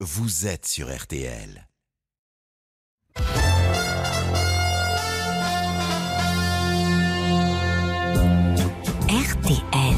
vous 0.00 0.46
êtes 0.46 0.66
sur 0.66 0.94
RTL. 0.94 1.66
RTL. 9.08 9.94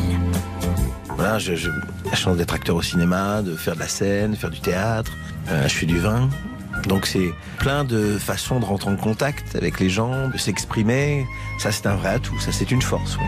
Voilà, 1.16 1.40
je, 1.40 1.56
je, 1.56 1.70
la 2.04 2.14
chance 2.14 2.36
d'être 2.36 2.54
acteur 2.54 2.76
au 2.76 2.82
cinéma, 2.82 3.42
de 3.42 3.56
faire 3.56 3.74
de 3.74 3.80
la 3.80 3.88
scène, 3.88 4.32
de 4.32 4.36
faire 4.36 4.50
du 4.50 4.60
théâtre. 4.60 5.10
Euh, 5.48 5.66
je 5.66 5.74
fais 5.74 5.86
du 5.86 5.98
vin. 5.98 6.28
Donc 6.86 7.06
c'est 7.06 7.32
plein 7.58 7.82
de 7.82 8.18
façons 8.18 8.60
de 8.60 8.64
rentrer 8.64 8.90
en 8.90 8.96
contact 8.96 9.56
avec 9.56 9.80
les 9.80 9.90
gens, 9.90 10.28
de 10.28 10.38
s'exprimer. 10.38 11.26
Ça 11.58 11.72
c'est 11.72 11.88
un 11.88 11.96
vrai 11.96 12.10
atout, 12.10 12.38
ça 12.38 12.52
c'est 12.52 12.70
une 12.70 12.82
force. 12.82 13.16
Oui. 13.16 13.24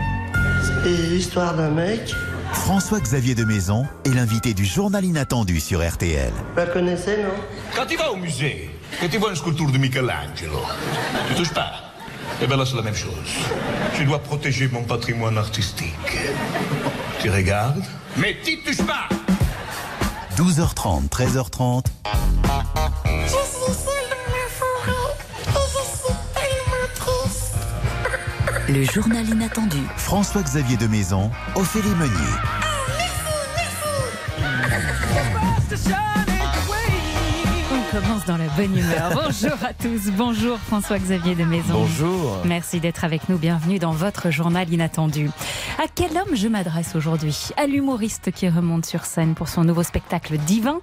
C'est 0.84 1.08
l'histoire 1.08 1.56
d'un 1.56 1.70
mec. 1.70 2.14
François-Xavier 2.52 3.34
de 3.34 3.44
Maison 3.44 3.86
est 4.04 4.10
l'invité 4.10 4.54
du 4.54 4.64
journal 4.64 5.04
inattendu 5.04 5.60
sur 5.60 5.86
RTL. 5.86 6.32
Vous 6.32 6.56
la 6.56 6.66
connaissez, 6.66 7.18
non? 7.22 7.30
Quand 7.74 7.86
tu 7.86 7.96
vas 7.96 8.10
au 8.12 8.16
musée, 8.16 8.70
que 9.00 9.06
tu 9.06 9.18
vois 9.18 9.30
une 9.30 9.36
sculpture 9.36 9.70
de 9.70 9.78
Michelangelo, 9.78 10.60
tu 11.28 11.34
touches 11.34 11.52
pas. 11.54 11.72
Et 12.42 12.46
bien 12.46 12.56
là, 12.56 12.64
c'est 12.66 12.76
la 12.76 12.82
même 12.82 12.94
chose. 12.94 13.12
Je 13.98 14.04
dois 14.04 14.18
protéger 14.18 14.68
mon 14.68 14.82
patrimoine 14.82 15.38
artistique. 15.38 15.94
Tu 17.20 17.30
regardes, 17.30 17.82
mais 18.16 18.36
tu 18.44 18.58
touches 18.62 18.84
pas 18.86 19.08
12h30, 20.36 21.08
13h30, 21.08 21.84
Je 23.04 23.28
suis 23.28 23.74
seule 23.74 24.09
Le 28.72 28.84
journal 28.84 29.28
inattendu. 29.28 29.78
François-Xavier 29.96 30.76
de 30.76 30.86
Maison, 30.86 31.32
Ophélie 31.56 31.88
Meunier. 31.96 32.14
On 37.72 37.90
commence 37.90 38.24
dans 38.26 38.36
la 38.36 38.46
bonne 38.50 38.78
humeur. 38.78 39.10
Bonjour 39.24 39.58
à 39.64 39.74
tous. 39.74 40.12
Bonjour 40.16 40.56
François-Xavier 40.58 41.34
de 41.34 41.42
Maison. 41.44 41.80
Bonjour. 41.80 42.42
Merci 42.44 42.78
d'être 42.78 43.02
avec 43.02 43.28
nous. 43.28 43.38
Bienvenue 43.38 43.80
dans 43.80 43.90
votre 43.90 44.30
journal 44.30 44.72
inattendu. 44.72 45.30
À 45.82 45.86
quel 45.92 46.16
homme 46.16 46.36
je 46.36 46.46
m'adresse 46.46 46.94
aujourd'hui? 46.94 47.48
À 47.56 47.66
l'humoriste 47.66 48.30
qui 48.30 48.48
remonte 48.48 48.86
sur 48.86 49.04
scène 49.04 49.34
pour 49.34 49.48
son 49.48 49.64
nouveau 49.64 49.82
spectacle 49.82 50.38
divin 50.38 50.78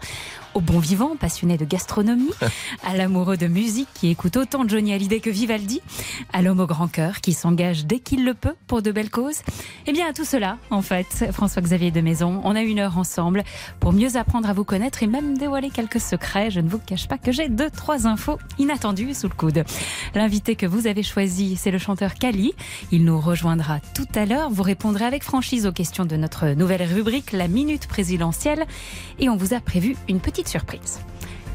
au 0.58 0.60
bon 0.60 0.80
vivant, 0.80 1.16
passionné 1.16 1.56
de 1.56 1.66
gastronomie, 1.66 2.32
à 2.84 2.98
l'amoureux 2.98 3.38
de 3.38 3.46
musique 3.46 3.90
qui 3.94 4.10
écoute 4.10 4.38
autant 4.38 4.68
Johnny 4.68 4.92
Hallyday 4.92 5.20
que 5.20 5.30
Vivaldi, 5.30 5.84
à 6.34 6.42
l'homme 6.42 6.62
au 6.62 6.66
grand 6.66 6.88
cœur 6.88 7.22
qui 7.22 7.34
s'engage 7.34 7.86
dès 7.86 8.00
qu'il 8.00 8.26
le 8.26 8.34
peut 8.34 8.56
pour 8.66 8.82
de 8.82 8.92
belles 8.92 9.12
causes. 9.12 9.42
Eh 9.86 9.92
bien, 9.92 10.08
à 10.10 10.14
tout 10.14 10.26
cela, 10.26 10.58
en 10.72 10.82
fait, 10.82 11.28
François-Xavier 11.32 11.92
de 11.92 12.02
Maison, 12.02 12.42
on 12.44 12.56
a 12.56 12.64
une 12.64 12.80
heure 12.80 12.98
ensemble 12.98 13.44
pour 13.80 13.94
mieux 13.94 14.18
apprendre 14.18 14.50
à 14.50 14.54
vous 14.54 14.64
connaître 14.64 15.04
et 15.04 15.08
même 15.08 15.38
dévoiler 15.38 15.70
quelques 15.70 16.00
secrets. 16.00 16.50
Je 16.50 16.60
ne 16.60 16.70
vous 16.70 16.80
cache 16.80 17.08
pas 17.08 17.20
que 17.20 17.32
j'ai 17.32 17.50
deux, 17.50 17.70
trois 17.70 18.08
infos 18.08 18.40
inattendues 18.58 19.14
sous 19.14 19.28
le 19.28 19.36
coude. 19.36 19.64
L'invité 20.16 20.56
que 20.56 20.66
vous 20.66 20.88
avez 20.88 21.04
choisi, 21.04 21.56
c'est 21.56 21.70
le 21.70 21.78
chanteur 21.78 22.16
Kali. 22.16 22.54
Il 22.92 23.06
nous 23.06 23.20
rejoindra 23.22 23.80
tout 23.94 24.08
à 24.16 24.26
l'heure. 24.26 24.50
Vous 24.50 24.64
répondrez 24.64 25.06
avec 25.06 25.24
franchise 25.24 25.68
aux 25.68 25.72
questions 25.72 26.06
de 26.06 26.16
notre 26.16 26.48
nouvelle 26.48 26.82
rubrique, 26.82 27.32
la 27.32 27.48
Minute 27.48 27.86
Présidentielle. 27.86 28.66
Et 29.20 29.30
on 29.30 29.38
vous 29.38 29.54
a 29.54 29.60
prévu 29.60 29.96
une 30.10 30.20
petite 30.20 30.47
surprise. 30.48 31.00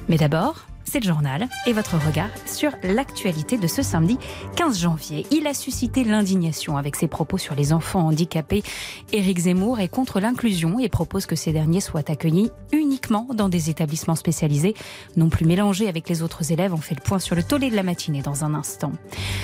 Mais 0.08 0.16
d'abord, 0.16 0.66
c'est 0.92 1.00
le 1.00 1.06
journal 1.06 1.48
et 1.66 1.72
votre 1.72 1.96
regard 1.96 2.28
sur 2.44 2.70
l'actualité 2.82 3.56
de 3.56 3.66
ce 3.66 3.80
samedi 3.80 4.18
15 4.56 4.78
janvier. 4.78 5.24
Il 5.30 5.46
a 5.46 5.54
suscité 5.54 6.04
l'indignation 6.04 6.76
avec 6.76 6.96
ses 6.96 7.08
propos 7.08 7.38
sur 7.38 7.54
les 7.54 7.72
enfants 7.72 8.08
handicapés. 8.08 8.62
Éric 9.10 9.38
Zemmour 9.38 9.80
est 9.80 9.88
contre 9.88 10.20
l'inclusion 10.20 10.78
et 10.78 10.90
propose 10.90 11.24
que 11.24 11.34
ces 11.34 11.50
derniers 11.50 11.80
soient 11.80 12.10
accueillis 12.10 12.50
uniquement 12.72 13.26
dans 13.32 13.48
des 13.48 13.70
établissements 13.70 14.16
spécialisés, 14.16 14.74
non 15.16 15.30
plus 15.30 15.46
mélangés 15.46 15.88
avec 15.88 16.10
les 16.10 16.20
autres 16.20 16.52
élèves. 16.52 16.74
On 16.74 16.76
fait 16.76 16.94
le 16.94 17.00
point 17.00 17.18
sur 17.18 17.36
le 17.36 17.42
tollé 17.42 17.70
de 17.70 17.76
la 17.76 17.84
matinée 17.84 18.20
dans 18.20 18.44
un 18.44 18.52
instant. 18.52 18.92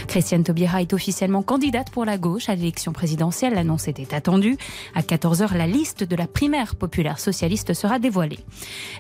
Christiane 0.06 0.44
Taubira 0.44 0.82
est 0.82 0.92
officiellement 0.92 1.42
candidate 1.42 1.88
pour 1.88 2.04
la 2.04 2.18
gauche 2.18 2.50
à 2.50 2.56
l'élection 2.56 2.92
présidentielle. 2.92 3.54
L'annonce 3.54 3.88
était 3.88 4.14
attendue. 4.14 4.58
À 4.94 5.00
14h, 5.00 5.56
la 5.56 5.66
liste 5.66 6.04
de 6.04 6.14
la 6.14 6.26
primaire 6.26 6.76
populaire 6.76 7.18
socialiste 7.18 7.72
sera 7.72 7.98
dévoilée. 7.98 8.40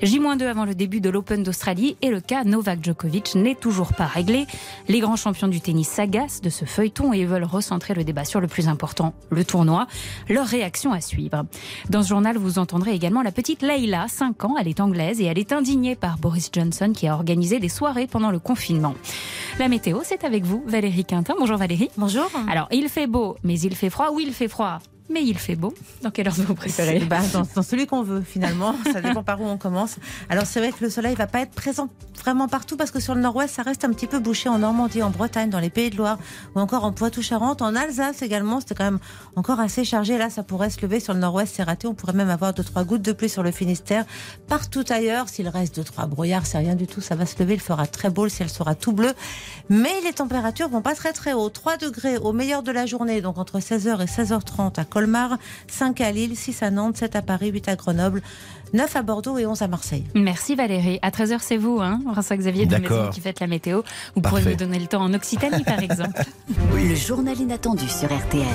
J-2 0.00 0.44
avant 0.44 0.64
le 0.64 0.74
début 0.74 1.02
de 1.02 1.10
l'Open 1.10 1.42
d'Australie 1.42 1.98
et 2.00 2.08
le 2.08 2.22
cas 2.22 2.37
Novak 2.44 2.84
Djokovic 2.84 3.34
n'est 3.34 3.54
toujours 3.54 3.92
pas 3.92 4.06
réglé. 4.06 4.46
Les 4.88 5.00
grands 5.00 5.16
champions 5.16 5.48
du 5.48 5.60
tennis 5.60 5.88
s'agacent 5.88 6.40
de 6.40 6.50
ce 6.50 6.64
feuilleton 6.64 7.12
et 7.12 7.24
veulent 7.24 7.44
recentrer 7.44 7.94
le 7.94 8.04
débat 8.04 8.24
sur 8.24 8.40
le 8.40 8.48
plus 8.48 8.68
important, 8.68 9.14
le 9.30 9.44
tournoi. 9.44 9.86
Leur 10.28 10.46
réaction 10.46 10.92
à 10.92 11.00
suivre. 11.00 11.44
Dans 11.90 12.02
ce 12.02 12.08
journal, 12.08 12.36
vous 12.36 12.58
entendrez 12.58 12.92
également 12.92 13.22
la 13.22 13.32
petite 13.32 13.62
Leila, 13.62 14.06
5 14.08 14.44
ans, 14.44 14.56
elle 14.58 14.68
est 14.68 14.80
anglaise 14.80 15.20
et 15.20 15.24
elle 15.24 15.38
est 15.38 15.52
indignée 15.52 15.96
par 15.96 16.18
Boris 16.18 16.50
Johnson 16.52 16.92
qui 16.94 17.06
a 17.06 17.14
organisé 17.14 17.58
des 17.58 17.68
soirées 17.68 18.06
pendant 18.06 18.30
le 18.30 18.38
confinement. 18.38 18.94
La 19.58 19.68
météo, 19.68 20.00
c'est 20.04 20.24
avec 20.24 20.44
vous, 20.44 20.62
Valérie 20.66 21.04
Quintin. 21.04 21.34
Bonjour 21.38 21.56
Valérie. 21.56 21.90
Bonjour. 21.96 22.30
Alors, 22.48 22.68
il 22.70 22.88
fait 22.88 23.06
beau, 23.06 23.36
mais 23.42 23.58
il 23.58 23.74
fait 23.74 23.90
froid. 23.90 24.10
Oui, 24.12 24.24
il 24.26 24.32
fait 24.32 24.48
froid. 24.48 24.78
Mais 25.10 25.22
il 25.22 25.38
fait 25.38 25.56
beau. 25.56 25.72
Dans 26.02 26.10
quelle 26.10 26.28
heure 26.28 26.34
vous 26.34 26.54
préférez 26.54 26.98
Bah, 27.00 27.20
dans, 27.32 27.42
dans 27.54 27.62
celui 27.62 27.86
qu'on 27.86 28.02
veut 28.02 28.20
finalement, 28.20 28.74
ça 28.92 29.00
dépend 29.00 29.22
par 29.22 29.40
où 29.40 29.46
on 29.46 29.56
commence. 29.56 29.96
Alors 30.28 30.44
c'est 30.44 30.60
vrai 30.60 30.70
que 30.70 30.84
le 30.84 30.90
soleil 30.90 31.14
va 31.14 31.26
pas 31.26 31.40
être 31.40 31.52
présent 31.52 31.88
vraiment 32.18 32.48
partout 32.48 32.76
parce 32.76 32.90
que 32.90 33.00
sur 33.00 33.14
le 33.14 33.20
nord-ouest 33.20 33.54
ça 33.54 33.62
reste 33.62 33.84
un 33.84 33.90
petit 33.90 34.06
peu 34.06 34.18
bouché 34.18 34.48
en 34.48 34.58
Normandie, 34.58 35.02
en 35.02 35.10
Bretagne, 35.10 35.48
dans 35.50 35.60
les 35.60 35.70
Pays 35.70 35.88
de 35.90 35.96
Loire 35.96 36.18
ou 36.54 36.60
encore 36.60 36.84
en 36.84 36.92
Poitou-Charentes, 36.92 37.62
en 37.62 37.74
Alsace 37.74 38.22
également. 38.22 38.60
C'était 38.60 38.74
quand 38.74 38.84
même 38.84 38.98
encore 39.36 39.60
assez 39.60 39.84
chargé. 39.84 40.18
Là 40.18 40.28
ça 40.28 40.42
pourrait 40.42 40.70
se 40.70 40.80
lever 40.82 41.00
sur 41.00 41.14
le 41.14 41.20
nord-ouest, 41.20 41.54
c'est 41.56 41.62
raté. 41.62 41.86
On 41.86 41.94
pourrait 41.94 42.12
même 42.12 42.30
avoir 42.30 42.52
deux 42.52 42.64
trois 42.64 42.84
gouttes 42.84 43.02
de 43.02 43.12
pluie 43.12 43.30
sur 43.30 43.42
le 43.42 43.50
Finistère. 43.50 44.04
Partout 44.46 44.84
ailleurs, 44.90 45.28
s'il 45.28 45.48
reste 45.48 45.76
deux 45.76 45.84
trois 45.84 46.06
brouillards, 46.06 46.44
c'est 46.44 46.58
rien 46.58 46.74
du 46.74 46.86
tout. 46.86 47.00
Ça 47.00 47.14
va 47.14 47.24
se 47.24 47.38
lever, 47.38 47.54
il 47.54 47.60
fera 47.60 47.86
très 47.86 48.10
beau, 48.10 48.24
le 48.24 48.30
ciel 48.30 48.50
sera 48.50 48.74
tout 48.74 48.92
bleu. 48.92 49.12
Mais 49.70 49.92
les 50.04 50.12
températures 50.12 50.68
vont 50.68 50.80
pas 50.80 50.94
très 50.94 51.12
très 51.12 51.32
haut. 51.34 51.48
3 51.50 51.76
degrés 51.76 52.16
au 52.16 52.32
meilleur 52.32 52.62
de 52.62 52.72
la 52.72 52.86
journée, 52.86 53.20
donc 53.20 53.36
entre 53.38 53.58
16h 53.58 54.00
et 54.02 54.06
16h30 54.06 54.80
à 54.80 54.84
Colmar, 54.84 55.36
5 55.68 56.00
à 56.00 56.10
Lille, 56.10 56.36
6 56.36 56.62
à 56.62 56.70
Nantes, 56.70 56.96
7 56.96 57.16
à 57.16 57.22
Paris, 57.22 57.50
8 57.50 57.68
à 57.68 57.76
Grenoble, 57.76 58.22
9 58.72 58.96
à 58.96 59.02
Bordeaux 59.02 59.36
et 59.38 59.46
11 59.46 59.60
à 59.62 59.68
Marseille. 59.68 60.04
Merci 60.14 60.54
Valérie. 60.54 60.98
À 61.02 61.10
13h, 61.10 61.38
c'est 61.40 61.56
vous, 61.56 61.80
hein, 61.80 62.00
François-Xavier 62.12 62.66
de 62.66 62.70
D'accord. 62.76 62.98
Maison, 62.98 63.10
qui 63.10 63.20
faites 63.20 63.40
la 63.40 63.46
météo. 63.46 63.82
Vous 64.14 64.20
pourrez 64.22 64.42
Parfait. 64.42 64.50
nous 64.50 64.56
donner 64.56 64.78
le 64.78 64.86
temps 64.86 65.02
en 65.02 65.12
Occitanie, 65.12 65.64
par 65.64 65.78
exemple. 65.82 66.22
Le 66.74 66.94
journal 66.94 67.38
inattendu 67.38 67.88
sur 67.88 68.08
RTL. 68.08 68.46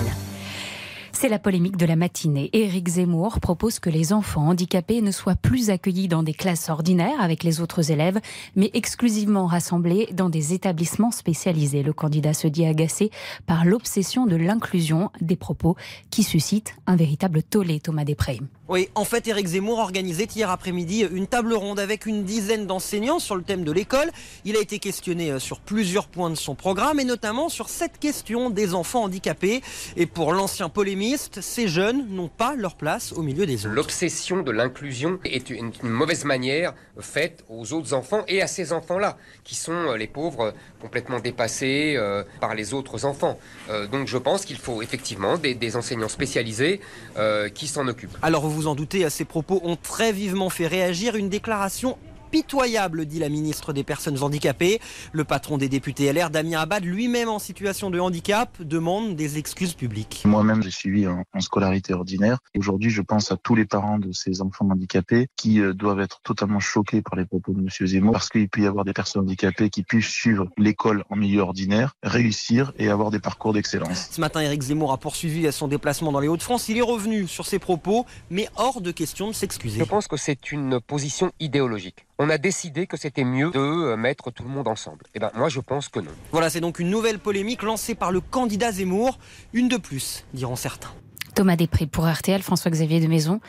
C'est 1.24 1.30
la 1.30 1.40
polémique 1.40 1.78
de 1.78 1.86
la 1.86 1.96
matinée. 1.96 2.50
Éric 2.52 2.86
Zemmour 2.90 3.40
propose 3.40 3.80
que 3.80 3.90
les 3.90 4.12
enfants 4.12 4.50
handicapés 4.50 5.02
ne 5.02 5.12
soient 5.12 5.38
plus 5.38 5.70
accueillis 5.70 6.10
dans 6.10 6.22
des 6.22 6.34
classes 6.34 6.68
ordinaires 6.68 7.22
avec 7.22 7.46
les 7.46 7.62
autres 7.62 7.92
élèves, 7.92 8.20
mais 8.58 8.70
exclusivement 8.74 9.46
rassemblés 9.46 10.10
dans 10.12 10.28
des 10.28 10.54
établissements 10.54 11.12
spécialisés. 11.12 11.82
Le 11.82 11.94
candidat 11.94 12.34
se 12.34 12.50
dit 12.50 12.66
agacé 12.66 13.10
par 13.46 13.64
l'obsession 13.64 14.26
de 14.26 14.36
l'inclusion, 14.36 15.12
des 15.22 15.38
propos 15.38 15.78
qui 16.10 16.24
suscitent 16.24 16.76
un 16.88 16.98
véritable 16.98 17.42
tollé, 17.42 17.80
Thomas 17.80 18.04
Després. 18.04 18.42
Oui, 18.70 18.88
en 18.96 19.04
fait, 19.04 19.28
Éric 19.28 19.46
Zemmour 19.48 19.80
organisait 19.80 20.24
hier 20.24 20.50
après-midi 20.50 21.06
une 21.12 21.28
table 21.28 21.54
ronde 21.54 21.82
avec 21.82 22.06
une 22.06 22.24
dizaine 22.24 22.66
d'enseignants 22.66 23.20
sur 23.20 23.36
le 23.36 23.44
thème 23.44 23.66
de 23.66 23.74
l'école. 23.74 24.10
Il 24.46 24.56
a 24.56 24.62
été 24.62 24.80
questionné 24.80 25.32
euh, 25.32 25.40
sur 25.40 25.60
plusieurs 25.60 26.08
points 26.08 26.30
de 26.30 26.36
son 26.36 26.56
programme 26.56 26.98
et 27.02 27.04
notamment 27.04 27.50
sur 27.50 27.68
cette 27.68 28.00
question 28.00 28.50
des 28.50 28.74
enfants 28.74 29.04
handicapés. 29.04 29.62
Et 29.98 30.06
pour 30.06 30.32
l'ancien 30.32 30.70
polémiste, 30.70 31.42
ces 31.42 31.68
jeunes 31.68 32.08
n'ont 32.08 32.30
pas 32.30 32.56
leur 32.56 32.76
place 32.76 33.12
au 33.12 33.22
milieu 33.22 33.46
des 33.46 33.66
autres. 33.66 33.76
L'obsession 33.76 34.44
de 34.44 34.52
l'inclusion 34.52 35.20
est 35.26 35.50
une, 35.50 35.74
une 35.84 35.90
mauvaise 35.90 36.24
manière 36.24 36.74
faite 37.02 37.44
aux 37.50 37.74
autres 37.74 37.94
enfants 37.94 38.24
et 38.30 38.42
à 38.42 38.48
ces 38.48 38.72
enfants-là, 38.72 39.18
qui 39.44 39.56
sont 39.56 39.74
euh, 39.74 39.98
les 39.98 40.08
pauvres 40.08 40.54
complètement 40.80 41.20
dépassés 41.20 41.96
euh, 41.98 42.24
par 42.40 42.56
les 42.56 42.74
autres 42.74 43.04
enfants. 43.04 43.38
Euh, 43.70 43.88
donc 43.88 44.08
je 44.08 44.18
pense 44.18 44.46
qu'il 44.46 44.58
faut 44.58 44.82
effectivement 44.82 45.38
des, 45.38 45.54
des 45.54 45.76
enseignants 45.76 46.08
spécialisés 46.08 46.80
euh, 47.18 47.50
qui 47.50 47.68
s'en 47.68 47.90
occupent. 47.90 48.18
Alors 48.22 48.48
vous 48.53 48.53
vous 48.54 48.68
en 48.68 48.76
doutez, 48.76 49.10
ces 49.10 49.26
propos 49.26 49.60
ont 49.64 49.76
très 49.76 50.12
vivement 50.12 50.50
fait 50.50 50.68
réagir 50.68 51.16
une 51.16 51.30
déclaration 51.30 51.98
pitoyable, 52.34 53.06
dit 53.06 53.20
la 53.20 53.30
ministre 53.30 53.74
des 53.74 53.84
Personnes 53.84 54.24
handicapées. 54.24 54.82
Le 55.12 55.24
patron 55.24 55.60
des 55.60 55.70
députés 55.70 56.12
LR, 56.12 56.32
Damien 56.32 56.62
Abad, 56.62 56.84
lui-même 56.84 57.30
en 57.30 57.38
situation 57.38 57.92
de 57.92 58.00
handicap, 58.00 58.60
demande 58.60 59.16
des 59.16 59.38
excuses 59.38 59.76
publiques. 59.76 60.24
Moi-même, 60.26 60.64
j'ai 60.64 60.72
suivi 60.72 61.06
en, 61.06 61.26
en 61.32 61.40
scolarité 61.42 61.94
ordinaire. 61.94 62.40
Aujourd'hui, 62.58 62.90
je 62.90 63.04
pense 63.04 63.32
à 63.32 63.38
tous 63.38 63.54
les 63.54 63.66
parents 63.66 64.00
de 64.00 64.12
ces 64.14 64.42
enfants 64.42 64.68
handicapés 64.68 65.28
qui 65.36 65.62
euh, 65.62 65.76
doivent 65.76 66.00
être 66.00 66.22
totalement 66.24 66.60
choqués 66.60 67.04
par 67.04 67.20
les 67.20 67.26
propos 67.26 67.54
de 67.54 67.60
M. 67.60 67.68
Zemmour 67.88 68.14
parce 68.14 68.30
qu'il 68.30 68.50
peut 68.50 68.62
y 68.62 68.66
avoir 68.66 68.84
des 68.84 68.94
personnes 68.94 69.22
handicapées 69.22 69.70
qui 69.70 69.84
puissent 69.84 70.08
suivre 70.08 70.48
l'école 70.58 71.04
en 71.12 71.16
milieu 71.16 71.42
ordinaire, 71.42 71.94
réussir 72.02 72.74
et 72.80 72.90
avoir 72.90 73.12
des 73.12 73.20
parcours 73.20 73.54
d'excellence. 73.54 74.10
Ce 74.10 74.20
matin, 74.20 74.42
Éric 74.42 74.64
Zemmour 74.64 74.92
a 74.92 74.98
poursuivi 74.98 75.52
son 75.52 75.68
déplacement 75.68 76.12
dans 76.12 76.20
les 76.20 76.30
Hauts-de-France. 76.30 76.68
Il 76.68 76.80
est 76.80 76.82
revenu 76.82 77.28
sur 77.28 77.46
ses 77.46 77.60
propos, 77.60 78.08
mais 78.32 78.50
hors 78.56 78.82
de 78.82 78.90
question 78.90 79.28
de 79.28 79.34
s'excuser. 79.34 79.78
Je 79.78 79.86
pense 79.86 80.08
que 80.08 80.18
c'est 80.18 80.52
une 80.52 80.82
position 80.82 81.32
idéologique. 81.40 82.08
On 82.24 82.30
a 82.30 82.38
décidé 82.38 82.88
que 82.88 82.96
c'était 82.96 83.26
mieux 83.26 83.52
de 83.52 83.60
euh, 83.60 83.98
mettre 83.98 84.32
tout 84.32 84.44
le 84.44 84.50
monde 84.50 84.70
ensemble. 84.70 85.04
Eh 85.14 85.20
ben 85.20 85.30
moi 85.36 85.50
je 85.50 85.60
pense 85.60 85.90
que 85.90 86.00
non. 86.00 86.12
Voilà, 86.32 86.50
c'est 86.50 86.62
donc 86.62 86.80
une 86.80 86.90
nouvelle 86.90 87.20
polémique 87.20 87.64
lancée 87.64 87.96
par 87.96 88.14
le 88.14 88.22
candidat 88.22 88.72
Zemmour. 88.72 89.20
Une 89.52 89.68
de 89.68 89.76
plus, 89.76 90.24
diront 90.34 90.56
certains. 90.56 90.88
Thomas 91.36 91.58
Després 91.58 91.86
pour 91.86 92.08
RTL, 92.10 92.42
François-Xavier 92.42 93.02
de 93.02 93.08
Maison. 93.08 93.42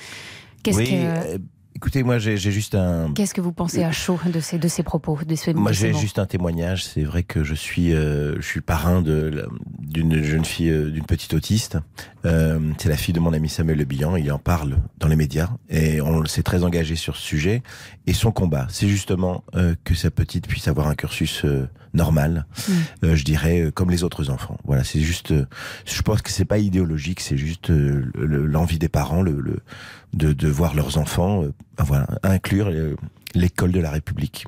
Qu'est-ce 0.65 0.79
Oui, 0.79 0.91
que... 0.91 1.39
Écoutez, 1.77 2.05
moi 2.05 2.19
j'ai 2.19 2.37
juste 2.37 2.77
un. 2.77 3.13
Qu'est-ce 3.15 3.35
que 3.35 3.41
vous 3.41 3.53
pensez 3.53 3.83
à 3.83 3.91
chaud 3.91 4.19
de 4.33 4.39
ces, 4.39 4.59
de 4.59 4.69
ces 4.69 4.83
propos 4.85 5.19
de 5.27 5.35
ces, 5.35 5.53
Moi, 5.55 5.73
j'ai 5.73 5.93
juste 5.93 6.19
un 6.21 6.25
témoignage. 6.27 6.85
C'est 6.85 7.03
vrai 7.03 7.25
que 7.25 7.43
je 7.43 7.55
suis, 7.55 7.93
euh, 7.93 8.37
je 8.37 8.47
suis 8.47 8.61
parrain 8.61 9.03
d'une 9.03 10.23
jeune 10.23 10.45
fille, 10.45 10.71
euh, 10.71 10.91
d'une 10.91 11.05
petite 11.05 11.35
autiste. 11.35 11.79
Euh, 12.27 12.61
c'est 12.79 12.89
la 12.89 12.97
fille 12.97 13.13
de 13.13 13.21
mon 13.21 13.33
ami 13.33 13.49
Samuel 13.49 13.79
Le 13.79 13.85
Bihan. 13.85 14.17
Il 14.17 14.31
en 14.33 14.39
parle 14.39 14.79
dans 14.99 15.09
les 15.09 15.17
médias 15.17 15.51
et 15.69 16.01
on 16.01 16.25
s'est 16.27 16.45
très 16.45 16.63
engagé 16.63 16.95
sur 16.95 17.17
ce 17.17 17.23
sujet. 17.23 17.63
Et 18.07 18.13
son 18.13 18.31
combat, 18.31 18.67
c'est 18.71 18.89
justement 18.89 19.43
euh, 19.57 19.75
que 19.85 19.95
sa 19.95 20.11
petite 20.13 20.47
puisse 20.47 20.69
avoir 20.69 20.87
un 20.87 20.95
cursus 20.95 21.45
euh, 21.45 21.69
normal, 21.93 22.47
euh, 23.03 23.15
je 23.17 23.25
dirais, 23.25 23.71
comme 23.75 23.91
les 23.91 24.05
autres 24.05 24.31
enfants. 24.31 24.59
Voilà, 24.65 24.85
c'est 24.85 25.01
juste. 25.01 25.33
euh, 25.33 25.47
je 25.87 26.01
pense 26.03 26.23
que 26.23 26.31
c'est 26.31 26.45
pas 26.45 26.59
idéologique, 26.59 27.21
c'est 27.21 27.37
juste 27.37 27.71
euh, 27.71 28.11
le- 28.15 28.47
l'envie 28.47 28.79
des 28.79 28.89
parents, 28.89 29.23
le, 29.23 29.41
le- 29.41 29.61
de, 30.15 30.33
de 30.33 30.49
voir 30.49 30.75
leurs 30.75 30.99
enfants, 30.99 31.43
euh, 31.43 31.53
voilà, 31.79 32.07
inclure 32.23 32.69
euh, 32.69 32.97
l'école 33.35 33.73
de 33.73 33.81
la 33.81 33.91
République. 33.91 34.47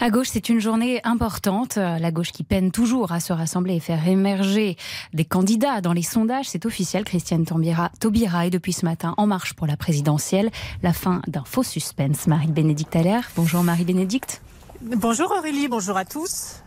À 0.00 0.10
gauche, 0.10 0.28
c'est 0.30 0.48
une 0.48 0.60
journée 0.60 1.00
importante. 1.02 1.74
La 1.74 2.12
gauche 2.12 2.30
qui 2.30 2.44
peine 2.44 2.70
toujours 2.70 3.10
à 3.10 3.18
se 3.18 3.32
rassembler 3.32 3.74
et 3.74 3.80
faire 3.80 4.06
émerger 4.06 4.76
des 5.12 5.24
candidats 5.24 5.80
dans 5.80 5.92
les 5.92 6.02
sondages. 6.02 6.48
C'est 6.48 6.66
officiel. 6.66 7.02
Christiane 7.02 7.44
Taubira, 7.44 7.90
Taubira 7.98 8.46
est 8.46 8.50
depuis 8.50 8.72
ce 8.72 8.84
matin 8.84 9.14
en 9.16 9.26
marche 9.26 9.54
pour 9.54 9.66
la 9.66 9.76
présidentielle. 9.76 10.50
La 10.84 10.92
fin 10.92 11.20
d'un 11.26 11.42
faux 11.44 11.64
suspense. 11.64 12.28
Marie-Bénédicte 12.28 12.94
Allaire. 12.94 13.28
Bonjour 13.34 13.64
Marie-Bénédicte. 13.64 14.40
Bonjour 14.80 15.32
Aurélie, 15.36 15.66
bonjour 15.66 15.96
à 15.96 16.04
tous. 16.04 16.62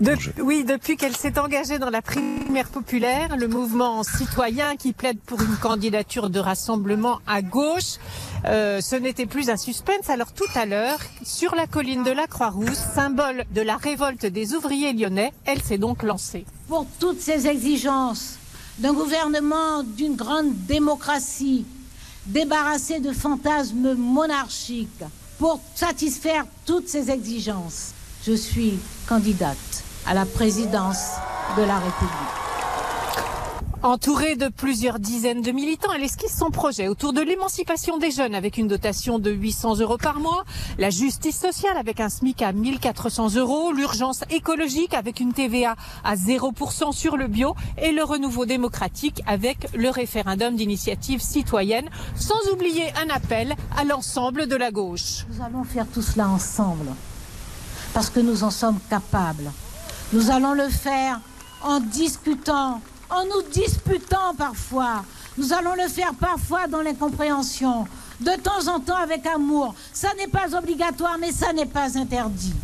De- 0.00 0.16
oui, 0.42 0.64
depuis 0.64 0.96
qu'elle 0.96 1.14
s'est 1.16 1.38
engagée 1.38 1.78
dans 1.78 1.90
la 1.90 2.02
primaire 2.02 2.68
populaire, 2.68 3.36
le 3.36 3.46
mouvement 3.46 4.02
citoyen 4.02 4.74
qui 4.76 4.92
plaide 4.92 5.18
pour 5.20 5.40
une 5.40 5.56
candidature 5.56 6.28
de 6.28 6.40
rassemblement 6.40 7.20
à 7.26 7.40
gauche, 7.40 7.98
euh, 8.46 8.80
ce 8.80 8.96
n'était 8.96 9.26
plus 9.26 9.48
un 9.48 9.56
suspense. 9.56 10.10
Alors 10.10 10.32
tout 10.32 10.48
à 10.56 10.66
l'heure, 10.66 10.98
sur 11.22 11.54
la 11.54 11.66
colline 11.68 12.02
de 12.02 12.10
la 12.10 12.26
Croix-Rousse, 12.26 12.82
symbole 12.94 13.44
de 13.54 13.60
la 13.60 13.76
révolte 13.76 14.26
des 14.26 14.54
ouvriers 14.54 14.92
lyonnais, 14.92 15.32
elle 15.44 15.62
s'est 15.62 15.78
donc 15.78 16.02
lancée. 16.02 16.46
pour 16.68 16.86
toutes 16.98 17.20
ces 17.20 17.46
exigences 17.46 18.38
d'un 18.78 18.94
gouvernement 18.94 19.82
d'une 19.84 20.16
grande 20.16 20.52
démocratie, 20.66 21.64
débarrassé 22.26 22.98
de 22.98 23.12
fantasmes 23.12 23.94
monarchiques, 23.94 25.04
pour 25.38 25.60
satisfaire 25.74 26.44
toutes 26.66 26.88
ces 26.88 27.10
exigences, 27.10 27.92
je 28.24 28.32
suis 28.32 28.78
candidate 29.08 29.56
à 30.06 30.14
la 30.14 30.24
présidence 30.24 31.12
de 31.56 31.62
la 31.62 31.78
République. 31.78 32.42
Entourée 33.82 34.36
de 34.36 34.46
plusieurs 34.46 35.00
dizaines 35.00 35.42
de 35.42 35.50
militants, 35.50 35.90
elle 35.92 36.04
esquisse 36.04 36.36
son 36.38 36.50
projet 36.50 36.86
autour 36.86 37.12
de 37.12 37.20
l'émancipation 37.20 37.98
des 37.98 38.12
jeunes 38.12 38.36
avec 38.36 38.56
une 38.56 38.68
dotation 38.68 39.18
de 39.18 39.32
800 39.32 39.80
euros 39.80 39.98
par 39.98 40.20
mois, 40.20 40.44
la 40.78 40.90
justice 40.90 41.36
sociale 41.36 41.76
avec 41.76 41.98
un 41.98 42.08
SMIC 42.08 42.42
à 42.42 42.52
1400 42.52 43.34
euros, 43.34 43.72
l'urgence 43.72 44.22
écologique 44.30 44.94
avec 44.94 45.18
une 45.18 45.32
TVA 45.32 45.74
à 46.04 46.14
0% 46.14 46.92
sur 46.92 47.16
le 47.16 47.26
bio 47.26 47.56
et 47.76 47.90
le 47.90 48.04
renouveau 48.04 48.46
démocratique 48.46 49.20
avec 49.26 49.66
le 49.74 49.90
référendum 49.90 50.54
d'initiative 50.54 51.20
citoyenne, 51.20 51.90
sans 52.14 52.52
oublier 52.52 52.84
un 53.04 53.12
appel 53.12 53.56
à 53.76 53.82
l'ensemble 53.82 54.46
de 54.46 54.54
la 54.54 54.70
gauche. 54.70 55.26
Nous 55.28 55.44
allons 55.44 55.64
faire 55.64 55.88
tout 55.92 56.02
cela 56.02 56.28
ensemble, 56.28 56.86
parce 57.92 58.10
que 58.10 58.20
nous 58.20 58.44
en 58.44 58.50
sommes 58.50 58.78
capables. 58.88 59.50
Nous 60.12 60.30
allons 60.30 60.54
le 60.54 60.68
faire 60.68 61.20
en 61.62 61.80
discutant, 61.80 62.80
en 63.10 63.24
nous 63.24 63.42
disputant 63.52 64.34
parfois. 64.36 65.04
Nous 65.38 65.52
allons 65.52 65.74
le 65.74 65.88
faire 65.88 66.12
parfois 66.14 66.66
dans 66.66 66.82
l'incompréhension, 66.82 67.86
de 68.20 68.32
temps 68.32 68.68
en 68.68 68.80
temps 68.80 68.96
avec 68.96 69.26
amour. 69.26 69.74
Ça 69.92 70.08
n'est 70.18 70.26
pas 70.26 70.54
obligatoire, 70.54 71.16
mais 71.18 71.32
ça 71.32 71.52
n'est 71.52 71.66
pas 71.66 71.96
interdit. 71.96 72.54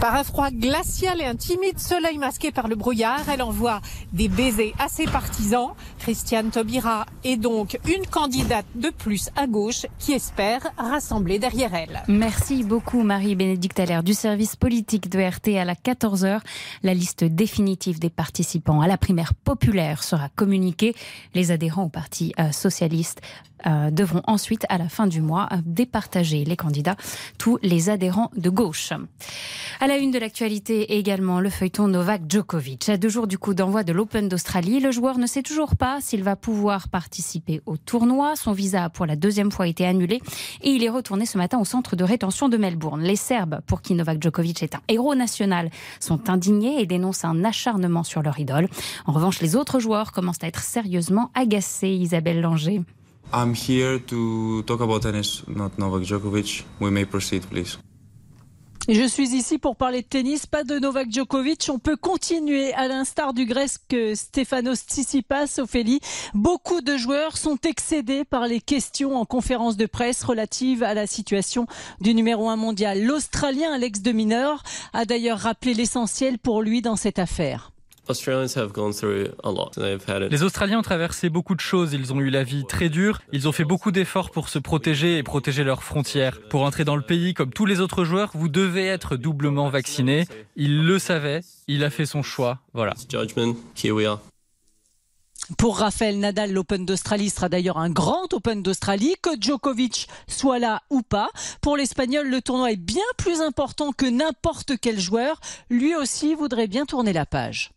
Par 0.00 0.14
un 0.14 0.24
froid 0.24 0.50
glacial 0.50 1.20
et 1.20 1.24
un 1.24 1.36
timide 1.36 1.78
soleil 1.78 2.18
masqué 2.18 2.52
par 2.52 2.68
le 2.68 2.76
brouillard, 2.76 3.28
elle 3.32 3.42
envoie 3.42 3.80
des 4.12 4.28
baisers 4.28 4.74
à 4.78 4.88
ses 4.88 5.06
partisans. 5.06 5.70
Christiane 5.98 6.50
Taubira 6.50 7.06
est 7.24 7.36
donc 7.36 7.78
une 7.86 8.06
candidate 8.06 8.66
de 8.74 8.90
plus 8.90 9.30
à 9.36 9.46
gauche 9.46 9.86
qui 9.98 10.12
espère 10.12 10.60
rassembler 10.76 11.38
derrière 11.38 11.74
elle. 11.74 12.02
Merci 12.08 12.62
beaucoup 12.62 13.02
Marie-Bénédicte 13.02 13.80
Allaire 13.80 14.02
du 14.02 14.14
service 14.14 14.56
politique 14.56 15.08
de 15.08 15.18
RT 15.18 15.58
à 15.58 15.64
la 15.64 15.74
14h. 15.74 16.40
La 16.82 16.94
liste 16.94 17.24
définitive 17.24 17.98
des 17.98 18.10
participants 18.10 18.80
à 18.80 18.86
la 18.86 18.98
primaire 18.98 19.34
populaire 19.34 20.02
sera 20.04 20.28
communiquée. 20.28 20.94
Les 21.34 21.50
adhérents 21.50 21.84
au 21.84 21.88
Parti 21.88 22.34
euh, 22.38 22.52
socialiste 22.52 23.20
euh, 23.66 23.90
devront 23.90 24.22
ensuite, 24.26 24.66
à 24.68 24.78
la 24.78 24.88
fin 24.88 25.06
du 25.06 25.20
mois, 25.20 25.48
euh, 25.52 25.56
départager 25.64 26.44
les 26.44 26.56
candidats, 26.56 26.96
tous 27.38 27.58
les 27.62 27.90
adhérents 27.90 28.30
de 28.36 28.50
gauche. 28.50 28.92
À 29.80 29.86
la 29.86 29.96
une 29.96 30.10
de 30.10 30.18
l'actualité 30.18 30.96
également, 30.98 31.40
le 31.40 31.50
feuilleton 31.50 31.88
Novak 31.88 32.22
Djokovic. 32.28 32.88
À 32.88 32.96
deux 32.96 33.08
jours 33.08 33.26
du 33.26 33.38
coup 33.38 33.54
d'envoi 33.54 33.82
de 33.82 33.92
l'Open 33.92 34.28
d'Australie, 34.28 34.80
le 34.80 34.90
joueur 34.90 35.18
ne 35.18 35.26
sait 35.26 35.42
toujours 35.42 35.76
pas 35.76 35.98
s'il 36.00 36.22
va 36.22 36.36
pouvoir 36.36 36.88
participer 36.88 37.62
au 37.66 37.76
tournoi. 37.76 38.36
Son 38.36 38.52
visa 38.52 38.84
a 38.84 38.90
pour 38.90 39.06
la 39.06 39.16
deuxième 39.16 39.50
fois 39.50 39.66
été 39.66 39.86
annulé 39.86 40.20
et 40.62 40.70
il 40.70 40.84
est 40.84 40.88
retourné 40.88 41.26
ce 41.26 41.38
matin 41.38 41.58
au 41.58 41.64
centre 41.64 41.96
de 41.96 42.04
rétention 42.04 42.48
de 42.48 42.56
Melbourne. 42.56 43.02
Les 43.02 43.16
Serbes, 43.16 43.60
pour 43.66 43.82
qui 43.82 43.94
Novak 43.94 44.22
Djokovic 44.22 44.62
est 44.62 44.74
un 44.74 44.80
héros 44.88 45.14
national, 45.14 45.70
sont 46.00 46.28
indignés 46.30 46.80
et 46.80 46.86
dénoncent 46.86 47.24
un 47.24 47.44
acharnement 47.44 48.04
sur 48.04 48.22
leur 48.22 48.38
idole. 48.38 48.68
En 49.06 49.12
revanche, 49.12 49.40
les 49.40 49.56
autres 49.56 49.80
joueurs 49.80 50.12
commencent 50.12 50.42
à 50.42 50.46
être 50.46 50.62
sérieusement 50.62 51.30
agacés. 51.34 51.88
Isabelle 51.88 52.40
Langer. 52.40 52.82
I'm 53.32 53.54
here 53.54 53.98
to 53.98 54.62
talk 54.62 54.80
about 54.80 55.02
tennis, 55.02 55.42
not 55.48 55.78
Novak 55.78 56.02
Djokovic. 56.02 56.64
We 56.80 56.90
may 56.90 57.04
proceed, 57.04 57.46
please. 57.46 57.78
Je 58.88 59.08
suis 59.08 59.34
ici 59.34 59.58
pour 59.58 59.74
parler 59.74 60.02
de 60.02 60.06
tennis, 60.06 60.46
pas 60.46 60.62
de 60.62 60.78
Novak 60.78 61.10
Djokovic. 61.10 61.68
On 61.72 61.80
peut 61.80 61.96
continuer 61.96 62.72
à 62.74 62.86
l'instar 62.86 63.34
du 63.34 63.44
Grec 63.44 63.68
Stefanos 64.14 64.78
Tsitsipas, 64.86 65.58
Ophélie. 65.58 65.98
Beaucoup 66.34 66.80
de 66.80 66.96
joueurs 66.96 67.36
sont 67.36 67.58
excédés 67.64 68.24
par 68.24 68.46
les 68.46 68.60
questions 68.60 69.16
en 69.16 69.24
conférence 69.24 69.76
de 69.76 69.86
presse 69.86 70.22
relatives 70.22 70.84
à 70.84 70.94
la 70.94 71.08
situation 71.08 71.66
du 72.00 72.14
numéro 72.14 72.48
un 72.48 72.54
mondial. 72.54 73.02
L'Australien 73.02 73.72
Alex 73.72 74.02
de 74.02 74.12
Mineur 74.12 74.62
a 74.92 75.04
d'ailleurs 75.04 75.40
rappelé 75.40 75.74
l'essentiel 75.74 76.38
pour 76.38 76.62
lui 76.62 76.80
dans 76.80 76.96
cette 76.96 77.18
affaire. 77.18 77.72
Les 80.30 80.42
Australiens 80.42 80.78
ont 80.78 80.82
traversé 80.82 81.28
beaucoup 81.28 81.54
de 81.54 81.60
choses, 81.60 81.92
ils 81.92 82.12
ont 82.12 82.20
eu 82.20 82.30
la 82.30 82.42
vie 82.42 82.64
très 82.66 82.88
dure, 82.88 83.20
ils 83.32 83.48
ont 83.48 83.52
fait 83.52 83.64
beaucoup 83.64 83.90
d'efforts 83.90 84.30
pour 84.30 84.48
se 84.48 84.58
protéger 84.58 85.18
et 85.18 85.22
protéger 85.22 85.64
leurs 85.64 85.82
frontières. 85.82 86.40
Pour 86.48 86.62
entrer 86.62 86.84
dans 86.84 86.96
le 86.96 87.02
pays, 87.02 87.34
comme 87.34 87.52
tous 87.52 87.66
les 87.66 87.80
autres 87.80 88.04
joueurs, 88.04 88.30
vous 88.34 88.48
devez 88.48 88.86
être 88.86 89.16
doublement 89.16 89.68
vacciné. 89.68 90.26
Il 90.56 90.84
le 90.84 90.98
savait, 90.98 91.40
il 91.68 91.84
a 91.84 91.90
fait 91.90 92.06
son 92.06 92.22
choix, 92.22 92.60
voilà. 92.72 92.94
Pour 95.58 95.78
Raphaël 95.78 96.18
Nadal, 96.18 96.52
l'Open 96.52 96.84
d'Australie 96.84 97.30
sera 97.30 97.48
d'ailleurs 97.48 97.78
un 97.78 97.90
grand 97.90 98.32
Open 98.32 98.62
d'Australie, 98.62 99.14
que 99.22 99.30
Djokovic 99.40 100.08
soit 100.26 100.58
là 100.58 100.82
ou 100.90 101.02
pas. 101.02 101.30
Pour 101.60 101.76
l'Espagnol, 101.76 102.28
le 102.28 102.42
tournoi 102.42 102.72
est 102.72 102.76
bien 102.76 103.04
plus 103.16 103.40
important 103.40 103.92
que 103.92 104.06
n'importe 104.06 104.72
quel 104.80 104.98
joueur. 104.98 105.40
Lui 105.70 105.94
aussi 105.94 106.34
voudrait 106.34 106.66
bien 106.66 106.84
tourner 106.84 107.12
la 107.12 107.26
page. 107.26 107.70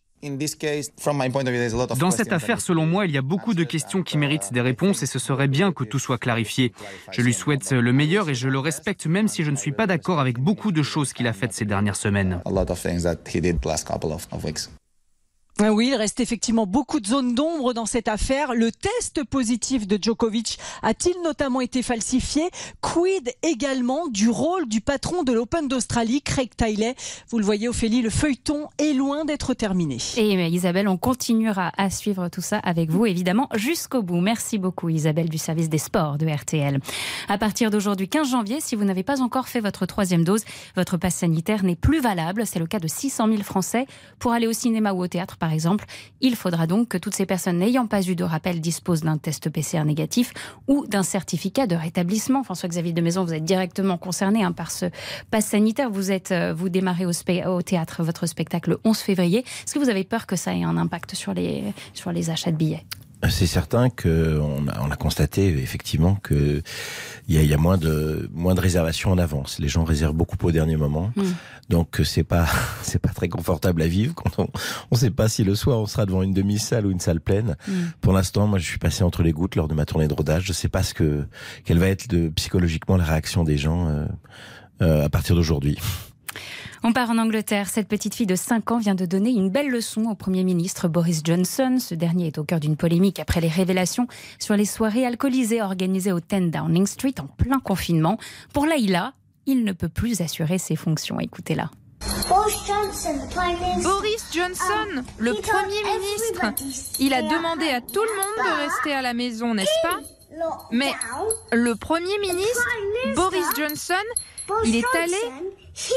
Dans 1.98 2.10
cette 2.10 2.32
affaire, 2.32 2.60
selon 2.60 2.86
moi, 2.86 3.06
il 3.06 3.12
y 3.12 3.18
a 3.18 3.22
beaucoup 3.22 3.54
de 3.54 3.64
questions 3.64 4.02
qui 4.02 4.18
méritent 4.18 4.52
des 4.52 4.60
réponses 4.60 5.02
et 5.02 5.06
ce 5.06 5.18
serait 5.18 5.48
bien 5.48 5.72
que 5.72 5.84
tout 5.84 5.98
soit 5.98 6.18
clarifié. 6.18 6.72
Je 7.10 7.22
lui 7.22 7.34
souhaite 7.34 7.72
le 7.72 7.92
meilleur 7.92 8.28
et 8.28 8.34
je 8.34 8.48
le 8.48 8.58
respecte 8.58 9.06
même 9.06 9.28
si 9.28 9.44
je 9.44 9.50
ne 9.50 9.56
suis 9.56 9.72
pas 9.72 9.86
d'accord 9.86 10.20
avec 10.20 10.38
beaucoup 10.38 10.72
de 10.72 10.82
choses 10.82 11.12
qu'il 11.12 11.26
a 11.26 11.32
faites 11.32 11.52
ces 11.52 11.64
dernières 11.64 11.96
semaines. 11.96 12.42
Ah 15.62 15.74
Oui, 15.74 15.88
il 15.88 15.94
reste 15.94 16.20
effectivement 16.20 16.66
beaucoup 16.66 17.00
de 17.00 17.06
zones 17.06 17.34
d'ombre 17.34 17.74
dans 17.74 17.84
cette 17.84 18.08
affaire. 18.08 18.54
Le 18.54 18.72
test 18.72 19.22
positif 19.24 19.86
de 19.86 19.98
Djokovic 20.00 20.58
a-t-il 20.82 21.14
notamment 21.22 21.60
été 21.60 21.82
falsifié? 21.82 22.48
Quid 22.80 23.30
également 23.42 24.08
du 24.08 24.30
rôle 24.30 24.66
du 24.66 24.80
patron 24.80 25.22
de 25.22 25.32
l'Open 25.34 25.68
d'Australie, 25.68 26.22
Craig 26.22 26.48
Tiley? 26.56 26.94
Vous 27.28 27.38
le 27.38 27.44
voyez, 27.44 27.68
Ophélie, 27.68 28.00
le 28.00 28.08
feuilleton 28.08 28.68
est 28.78 28.94
loin 28.94 29.26
d'être 29.26 29.52
terminé. 29.52 29.98
Et 30.16 30.32
Isabelle, 30.48 30.88
on 30.88 30.96
continuera 30.96 31.72
à 31.76 31.90
suivre 31.90 32.28
tout 32.28 32.40
ça 32.40 32.58
avec 32.60 32.88
vous, 32.88 33.04
évidemment, 33.04 33.50
jusqu'au 33.54 34.02
bout. 34.02 34.22
Merci 34.22 34.56
beaucoup, 34.56 34.88
Isabelle, 34.88 35.28
du 35.28 35.36
service 35.38 35.68
des 35.68 35.76
sports 35.76 36.16
de 36.16 36.26
RTL. 36.26 36.80
À 37.28 37.36
partir 37.36 37.70
d'aujourd'hui, 37.70 38.08
15 38.08 38.30
janvier, 38.30 38.62
si 38.62 38.76
vous 38.76 38.84
n'avez 38.84 39.02
pas 39.02 39.20
encore 39.20 39.48
fait 39.48 39.60
votre 39.60 39.84
troisième 39.84 40.24
dose, 40.24 40.42
votre 40.74 40.96
passe 40.96 41.16
sanitaire 41.16 41.64
n'est 41.64 41.76
plus 41.76 42.00
valable. 42.00 42.46
C'est 42.46 42.58
le 42.58 42.66
cas 42.66 42.78
de 42.78 42.88
600 42.88 43.28
000 43.28 43.42
Français. 43.42 43.84
Pour 44.18 44.32
aller 44.32 44.46
au 44.46 44.54
cinéma 44.54 44.94
ou 44.94 45.02
au 45.02 45.06
théâtre, 45.06 45.36
exemple, 45.52 45.84
il 46.20 46.36
faudra 46.36 46.66
donc 46.66 46.88
que 46.88 46.98
toutes 46.98 47.14
ces 47.14 47.26
personnes 47.26 47.58
n'ayant 47.58 47.86
pas 47.86 48.02
eu 48.02 48.14
de 48.14 48.24
rappel 48.24 48.60
disposent 48.60 49.02
d'un 49.02 49.18
test 49.18 49.50
PCR 49.50 49.84
négatif 49.84 50.32
ou 50.68 50.86
d'un 50.86 51.02
certificat 51.02 51.66
de 51.66 51.76
rétablissement. 51.76 52.42
François-Xavier 52.42 52.92
de 52.92 53.00
Maison, 53.00 53.24
vous 53.24 53.34
êtes 53.34 53.44
directement 53.44 53.98
concerné 53.98 54.42
hein, 54.42 54.52
par 54.52 54.70
ce 54.70 54.86
passe 55.30 55.46
sanitaire. 55.46 55.90
Vous 55.90 56.12
êtes, 56.12 56.32
euh, 56.32 56.54
vous 56.54 56.68
démarrez 56.68 57.06
au, 57.06 57.62
théâtre 57.62 58.02
votre 58.02 58.26
spectacle 58.26 58.70
le 58.70 58.80
11 58.84 58.98
février. 58.98 59.38
Est-ce 59.40 59.74
que 59.74 59.78
vous 59.78 59.90
avez 59.90 60.04
peur 60.04 60.26
que 60.26 60.36
ça 60.36 60.54
ait 60.54 60.64
un 60.64 60.76
impact 60.76 61.14
sur 61.14 61.32
les 61.34 62.30
achats 62.30 62.52
de 62.52 62.56
billets? 62.56 62.84
C'est 63.28 63.46
certain 63.46 63.90
qu'on 63.90 64.68
a, 64.68 64.80
on 64.80 64.90
a 64.90 64.96
constaté 64.96 65.48
effectivement 65.48 66.14
que 66.16 66.62
il 67.28 67.34
y 67.34 67.38
a, 67.38 67.42
y 67.42 67.52
a 67.52 67.58
moins 67.58 67.76
de 67.76 68.28
moins 68.32 68.54
de 68.54 68.60
réservations 68.60 69.10
en 69.10 69.18
avance. 69.18 69.58
Les 69.58 69.68
gens 69.68 69.84
réservent 69.84 70.14
beaucoup 70.14 70.36
au 70.42 70.50
dernier 70.50 70.76
moment, 70.76 71.10
Mm. 71.20 71.22
donc 71.68 72.00
c'est 72.04 72.24
pas 72.24 72.46
c'est 72.82 72.98
pas 72.98 73.10
très 73.10 73.28
confortable 73.28 73.82
à 73.82 73.86
vivre 73.86 74.14
quand 74.14 74.38
on 74.38 74.48
on 74.90 74.96
sait 74.96 75.10
pas 75.10 75.28
si 75.28 75.44
le 75.44 75.54
soir 75.54 75.78
on 75.80 75.86
sera 75.86 76.06
devant 76.06 76.22
une 76.22 76.32
demi-salle 76.32 76.86
ou 76.86 76.90
une 76.90 77.00
salle 77.00 77.20
pleine. 77.20 77.56
Mm. 77.68 77.72
Pour 78.00 78.12
l'instant, 78.12 78.46
moi 78.46 78.58
je 78.58 78.66
suis 78.66 78.78
passé 78.78 79.04
entre 79.04 79.22
les 79.22 79.32
gouttes 79.32 79.56
lors 79.56 79.68
de 79.68 79.74
ma 79.74 79.84
tournée 79.84 80.08
de 80.08 80.14
rodage. 80.14 80.44
Je 80.44 80.52
sais 80.52 80.68
pas 80.68 80.82
ce 80.82 80.94
que 80.94 81.26
quelle 81.64 81.78
va 81.78 81.88
être 81.88 82.08
de, 82.08 82.28
psychologiquement 82.28 82.96
la 82.96 83.04
réaction 83.04 83.44
des 83.44 83.58
gens 83.58 83.88
euh, 83.88 84.04
euh, 84.82 85.04
à 85.04 85.08
partir 85.08 85.36
d'aujourd'hui. 85.36 85.78
On 86.82 86.94
part 86.94 87.10
en 87.10 87.18
Angleterre. 87.18 87.68
Cette 87.68 87.88
petite 87.88 88.14
fille 88.14 88.26
de 88.26 88.36
5 88.36 88.70
ans 88.70 88.78
vient 88.78 88.94
de 88.94 89.04
donner 89.04 89.30
une 89.30 89.50
belle 89.50 89.68
leçon 89.68 90.04
au 90.06 90.14
Premier 90.14 90.44
ministre 90.44 90.88
Boris 90.88 91.20
Johnson. 91.22 91.76
Ce 91.78 91.94
dernier 91.94 92.28
est 92.28 92.38
au 92.38 92.44
cœur 92.44 92.58
d'une 92.58 92.76
polémique 92.76 93.20
après 93.20 93.42
les 93.42 93.48
révélations 93.48 94.06
sur 94.38 94.56
les 94.56 94.64
soirées 94.64 95.04
alcoolisées 95.04 95.60
organisées 95.60 96.12
au 96.12 96.20
10 96.20 96.50
Downing 96.50 96.86
Street 96.86 97.14
en 97.20 97.26
plein 97.26 97.60
confinement. 97.60 98.16
Pour 98.54 98.64
Laïla, 98.64 99.12
il 99.44 99.64
ne 99.64 99.72
peut 99.72 99.90
plus 99.90 100.22
assurer 100.22 100.56
ses 100.56 100.74
fonctions. 100.74 101.20
Écoutez-la. 101.20 101.70
Boris 103.82 104.24
Johnson, 104.32 105.04
le 105.18 105.34
Premier 105.34 105.82
ministre, 105.84 106.96
il 106.98 107.12
a 107.12 107.20
demandé 107.20 107.68
à 107.68 107.82
tout 107.82 108.02
le 108.02 108.16
monde 108.16 108.46
de 108.46 108.62
rester 108.64 108.94
à 108.94 109.02
la 109.02 109.12
maison, 109.12 109.52
n'est-ce 109.52 109.82
pas 109.82 110.00
Mais 110.72 110.92
le 111.52 111.74
Premier 111.74 112.18
ministre, 112.20 112.68
Boris 113.14 113.44
Johnson, 113.54 113.94
il 114.64 114.76
est 114.76 114.96
allé 114.96 115.18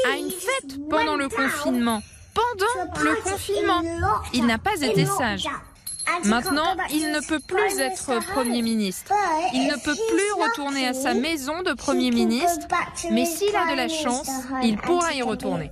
à 0.06 0.16
une 0.16 0.30
fête 0.30 0.78
pendant 0.88 1.16
le 1.16 1.28
confinement. 1.28 2.02
Pendant 2.34 3.02
le 3.02 3.22
confinement. 3.22 3.82
Il 4.32 4.46
n'a 4.46 4.58
pas 4.58 4.80
été 4.80 5.06
sage. 5.06 5.46
Maintenant, 6.24 6.76
il 6.90 7.12
ne 7.12 7.26
peut 7.26 7.40
plus 7.40 7.78
être 7.80 8.20
Premier 8.32 8.62
ministre. 8.62 9.12
Il 9.52 9.66
ne 9.66 9.74
peut 9.74 9.94
plus 9.94 10.42
retourner 10.42 10.86
à 10.86 10.94
sa 10.94 11.14
maison 11.14 11.62
de 11.62 11.72
Premier 11.72 12.10
ministre, 12.10 12.66
mais 13.10 13.24
s'il 13.24 13.54
a 13.56 13.70
de 13.70 13.76
la 13.76 13.88
chance, 13.88 14.28
il 14.62 14.76
pourra 14.76 15.14
y 15.14 15.22
retourner. 15.22 15.70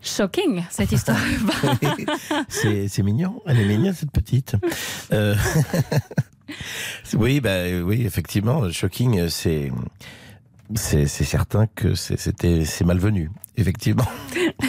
Shocking, 0.00 0.64
cette 0.70 0.92
histoire. 0.92 1.18
c'est 2.48 2.88
c'est 2.88 3.02
mignon. 3.02 3.42
Elle 3.46 3.60
est 3.60 3.64
mignonne 3.64 3.94
cette 3.94 4.12
petite. 4.12 4.54
Euh, 5.12 5.34
oui, 7.14 7.40
bah 7.40 7.64
oui, 7.84 8.04
effectivement, 8.06 8.70
shocking, 8.70 9.28
c'est 9.28 9.70
c'est 10.74 11.06
certain 11.06 11.66
que 11.66 11.94
c'était 11.94 12.64
c'est 12.64 12.84
malvenu, 12.84 13.30
effectivement. 13.56 14.06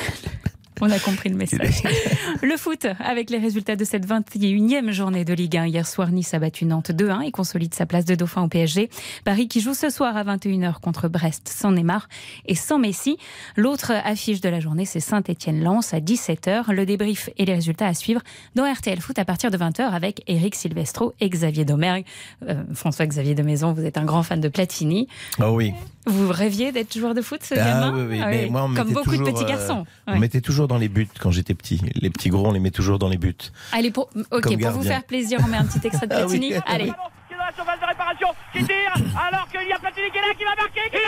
On 0.81 0.89
a 0.91 0.99
compris 0.99 1.29
le 1.29 1.35
message. 1.35 1.83
Le 2.41 2.55
foot, 2.55 2.87
avec 2.99 3.29
les 3.29 3.37
résultats 3.37 3.75
de 3.75 3.83
cette 3.83 4.07
21e 4.07 4.91
journée 4.91 5.25
de 5.25 5.33
Ligue 5.33 5.57
1. 5.57 5.67
Hier 5.67 5.85
soir, 5.85 6.09
Nice 6.11 6.33
a 6.33 6.39
battu 6.39 6.63
Nantes 6.65 6.91
2-1 6.91 7.23
et 7.23 7.31
consolide 7.31 7.73
sa 7.73 7.85
place 7.85 8.05
de 8.05 8.15
dauphin 8.15 8.43
au 8.43 8.47
PSG. 8.47 8.89
Paris 9.25 9.49
qui 9.49 9.59
joue 9.59 9.73
ce 9.73 9.89
soir 9.89 10.15
à 10.15 10.23
21h 10.23 10.79
contre 10.79 11.09
Brest 11.09 11.49
sans 11.49 11.73
Neymar 11.73 12.07
et 12.45 12.55
sans 12.55 12.79
Messi. 12.79 13.17
L'autre 13.57 13.91
affiche 13.91 14.39
de 14.39 14.47
la 14.47 14.61
journée, 14.61 14.85
c'est 14.85 15.01
Saint-Etienne-Lens 15.01 15.93
à 15.93 15.99
17h. 15.99 16.71
Le 16.71 16.85
débrief 16.85 17.29
et 17.37 17.43
les 17.43 17.53
résultats 17.53 17.87
à 17.87 17.93
suivre 17.93 18.21
dans 18.55 18.71
RTL 18.71 19.01
Foot 19.01 19.19
à 19.19 19.25
partir 19.25 19.51
de 19.51 19.57
20h 19.57 19.81
avec 19.81 20.23
Eric 20.27 20.55
Silvestro 20.55 21.13
et 21.19 21.29
Xavier 21.29 21.65
Domergue. 21.65 22.05
Euh, 22.47 22.63
François-Xavier 22.73 23.35
de 23.35 23.43
Maison, 23.43 23.73
vous 23.73 23.83
êtes 23.83 23.97
un 23.97 24.05
grand 24.05 24.23
fan 24.23 24.39
de 24.39 24.47
Platini. 24.47 25.09
Ah 25.39 25.51
oui. 25.51 25.73
Vous 26.05 26.31
rêviez 26.31 26.71
d'être 26.71 26.97
joueur 26.97 27.13
de 27.13 27.21
foot, 27.21 27.43
ce 27.43 27.55
Ah 27.55 27.57
gamin 27.57 27.93
oui, 27.93 28.05
oui. 28.11 28.19
Ah 28.23 28.29
Mais 28.29 28.43
oui, 28.45 28.49
moi, 28.49 28.63
on 28.63 28.73
Comme 28.73 28.93
beaucoup 28.93 29.17
de 29.17 29.23
petits 29.23 29.43
euh, 29.43 29.47
garçons. 29.47 29.85
On 30.07 30.17
mettait 30.17 30.41
toujours 30.41 30.68
dans 30.69 30.77
les 30.77 30.87
buts 30.87 31.09
quand 31.19 31.31
j'étais 31.31 31.55
petit. 31.55 31.81
Les 31.95 32.09
petits 32.09 32.29
gros, 32.29 32.47
on 32.47 32.51
les 32.53 32.59
met 32.61 32.71
toujours 32.71 32.97
dans 32.99 33.09
les 33.09 33.17
buts. 33.17 33.35
Allez, 33.73 33.91
pour, 33.91 34.09
ok, 34.31 34.41
Comme 34.41 34.57
pour 34.57 34.71
vous 34.71 34.83
faire 34.83 35.03
plaisir, 35.03 35.39
on 35.43 35.47
met 35.47 35.57
un 35.57 35.65
petit 35.65 35.85
extrait 35.85 36.07
de 36.07 36.13
Ah 36.19 36.25
oui. 36.27 36.39
Platini. 36.39 36.53
Allez. 36.65 36.85
Qui 36.85 37.33
est 37.33 37.37
dans 37.37 37.45
la 37.45 37.53
surface 37.53 37.79
de 37.81 37.85
réparation, 37.85 38.27
qui 38.53 38.63
tire, 38.63 38.93
alors 39.27 39.47
qu'il 39.49 39.67
y 39.67 39.73
a 39.73 39.79
Platini 39.79 40.11
qui 40.11 40.17
est 40.17 40.21
là, 40.21 40.33
qui 40.37 40.43
va 40.45 40.55
marquer, 40.55 40.85
qui 40.93 41.03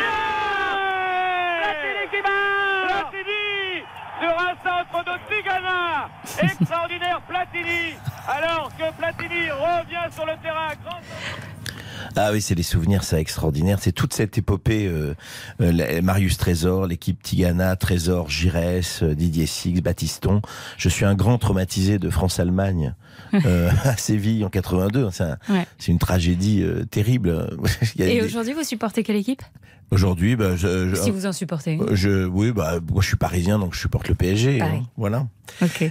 Platini 1.62 2.04
qui 2.12 2.20
marque 2.28 3.12
Platini 3.12 3.86
sur 4.20 4.36
un 4.38 4.54
centre 4.66 5.00
de 5.06 5.14
Tigana 5.30 6.10
Extraordinaire 6.42 7.22
Platini 7.28 7.94
Alors 8.28 8.70
que 8.78 8.92
Platini 8.98 9.50
revient 9.52 10.08
sur 10.14 10.26
le 10.26 10.34
terrain, 10.42 10.70
grand... 10.84 11.00
Ah 12.18 12.32
oui, 12.34 12.42
c'est 12.42 12.56
des 12.56 12.64
souvenirs, 12.64 13.04
ça 13.04 13.20
extraordinaire. 13.20 13.78
C'est 13.82 13.92
toute 13.94 14.14
cette 14.14 14.38
épopée, 14.38 14.88
euh, 14.88 15.14
euh, 15.62 16.02
Marius 16.02 16.38
Trésor, 16.38 16.86
l'équipe 16.88 17.22
Tigana, 17.24 17.76
Trésor, 17.76 18.30
Giresse, 18.30 19.02
euh, 19.04 19.16
Didier 19.16 19.46
Six, 19.46 19.82
Batiston. 19.82 20.42
Je 20.78 20.90
suis 20.90 21.06
un 21.06 21.16
grand 21.16 21.38
traumatisé 21.38 22.00
de 22.00 22.10
France-Allemagne 22.10 22.94
euh, 23.46 23.70
à 23.84 23.96
Séville 23.98 24.44
en 24.44 24.50
82. 24.50 25.10
C'est 25.12 25.24
un- 25.24 25.38
Ouais. 25.50 25.66
c'est 25.80 25.92
une 25.92 26.00
tragédie 26.00 26.62
euh, 26.64 26.84
terrible. 26.86 27.50
Et 27.98 28.20
des- 28.20 28.22
aujourd'hui, 28.22 28.54
vous 28.54 28.64
supportez 28.64 29.04
quelle 29.04 29.16
équipe? 29.16 29.42
Aujourd'hui, 29.92 30.36
bah, 30.38 30.56
je, 30.56 30.90
je- 30.90 30.96
Si 30.96 31.12
vous 31.12 31.26
en 31.26 31.34
supportez 31.34 31.74
une. 31.74 31.94
je, 31.96 32.26
oui, 32.26 32.52
bah, 32.52 32.76
moi 32.92 33.02
je 33.02 33.08
suis 33.08 33.18
parisien, 33.18 33.60
donc 33.60 33.74
je 33.74 33.80
supporte 33.80 34.08
le 34.08 34.16
PSG. 34.16 34.62
Hein, 34.62 34.84
voilà. 34.96 35.28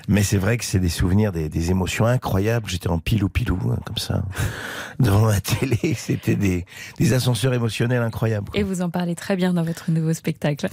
Mais 0.09 0.23
c'est 0.23 0.39
vrai 0.39 0.57
que 0.57 0.65
c'est 0.65 0.79
des 0.79 0.89
souvenirs, 0.89 1.33
des, 1.33 1.51
des 1.51 1.71
émotions 1.71 2.07
incroyables. 2.07 2.67
J'étais 2.71 2.89
en 2.89 2.99
pilou 2.99 3.29
pilou, 3.29 3.59
hein, 3.71 3.79
comme 3.85 3.99
ça, 3.99 4.23
devant 5.01 5.27
ma 5.27 5.39
télé. 5.41 5.77
C'était 5.95 6.35
des, 6.35 6.65
des 6.99 7.13
ascenseurs 7.13 7.53
émotionnels 7.53 8.01
incroyables. 8.03 8.51
Et 8.55 8.63
vous 8.63 8.81
en 8.81 8.89
parlez 8.89 9.15
très 9.15 9.37
bien 9.37 9.53
dans 9.53 9.63
votre 9.63 9.91
nouveau 9.91 10.15
spectacle. 10.15 10.69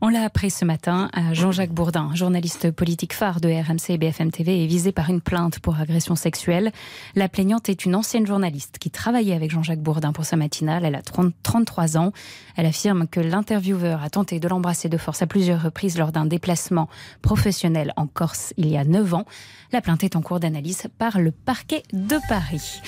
On 0.00 0.08
l'a 0.08 0.22
appris 0.22 0.50
ce 0.50 0.64
matin, 0.64 1.10
euh, 1.18 1.34
Jean-Jacques 1.34 1.72
Bourdin, 1.74 2.10
journaliste 2.14 2.70
politique 2.70 3.12
phare 3.12 3.42
de 3.42 3.48
RMC 3.50 3.90
et 3.90 3.98
BFM 3.98 4.30
TV, 4.30 4.64
est 4.64 4.66
visé 4.66 4.90
par 4.90 5.10
une 5.10 5.20
plainte 5.20 5.58
pour 5.58 5.78
agression 5.78 6.16
sexuelle. 6.16 6.72
La 7.16 7.28
plaignante 7.28 7.68
est 7.68 7.84
une 7.84 7.94
ancienne 7.94 8.26
journaliste 8.26 8.78
qui 8.78 8.90
travaillait 8.90 9.34
avec 9.34 9.50
Jean-Jacques 9.50 9.82
Bourdin 9.82 10.12
pour 10.12 10.24
sa 10.24 10.36
matinale. 10.36 10.86
Elle 10.86 10.94
a 10.94 11.02
30 11.02 11.34
33 11.42 11.98
ans. 11.98 12.12
Elle 12.56 12.66
affirme 12.70 13.08
que 13.08 13.18
l'intervieweur 13.20 14.02
a 14.02 14.10
tenté 14.10 14.38
de 14.38 14.46
l'embrasser 14.46 14.88
de 14.88 14.96
force 14.96 15.22
à 15.22 15.26
plusieurs 15.26 15.60
reprises 15.60 15.98
lors 15.98 16.12
d'un 16.12 16.24
déplacement 16.24 16.88
professionnel 17.20 17.92
en 17.96 18.06
Corse 18.06 18.54
il 18.56 18.68
y 18.68 18.76
a 18.76 18.84
9 18.84 19.14
ans. 19.14 19.24
La 19.72 19.80
plainte 19.80 20.04
est 20.04 20.14
en 20.14 20.22
cours 20.22 20.38
d'analyse 20.38 20.84
par 20.96 21.18
le 21.18 21.32
parquet 21.32 21.82
de 21.92 22.16
Paris. 22.28 22.80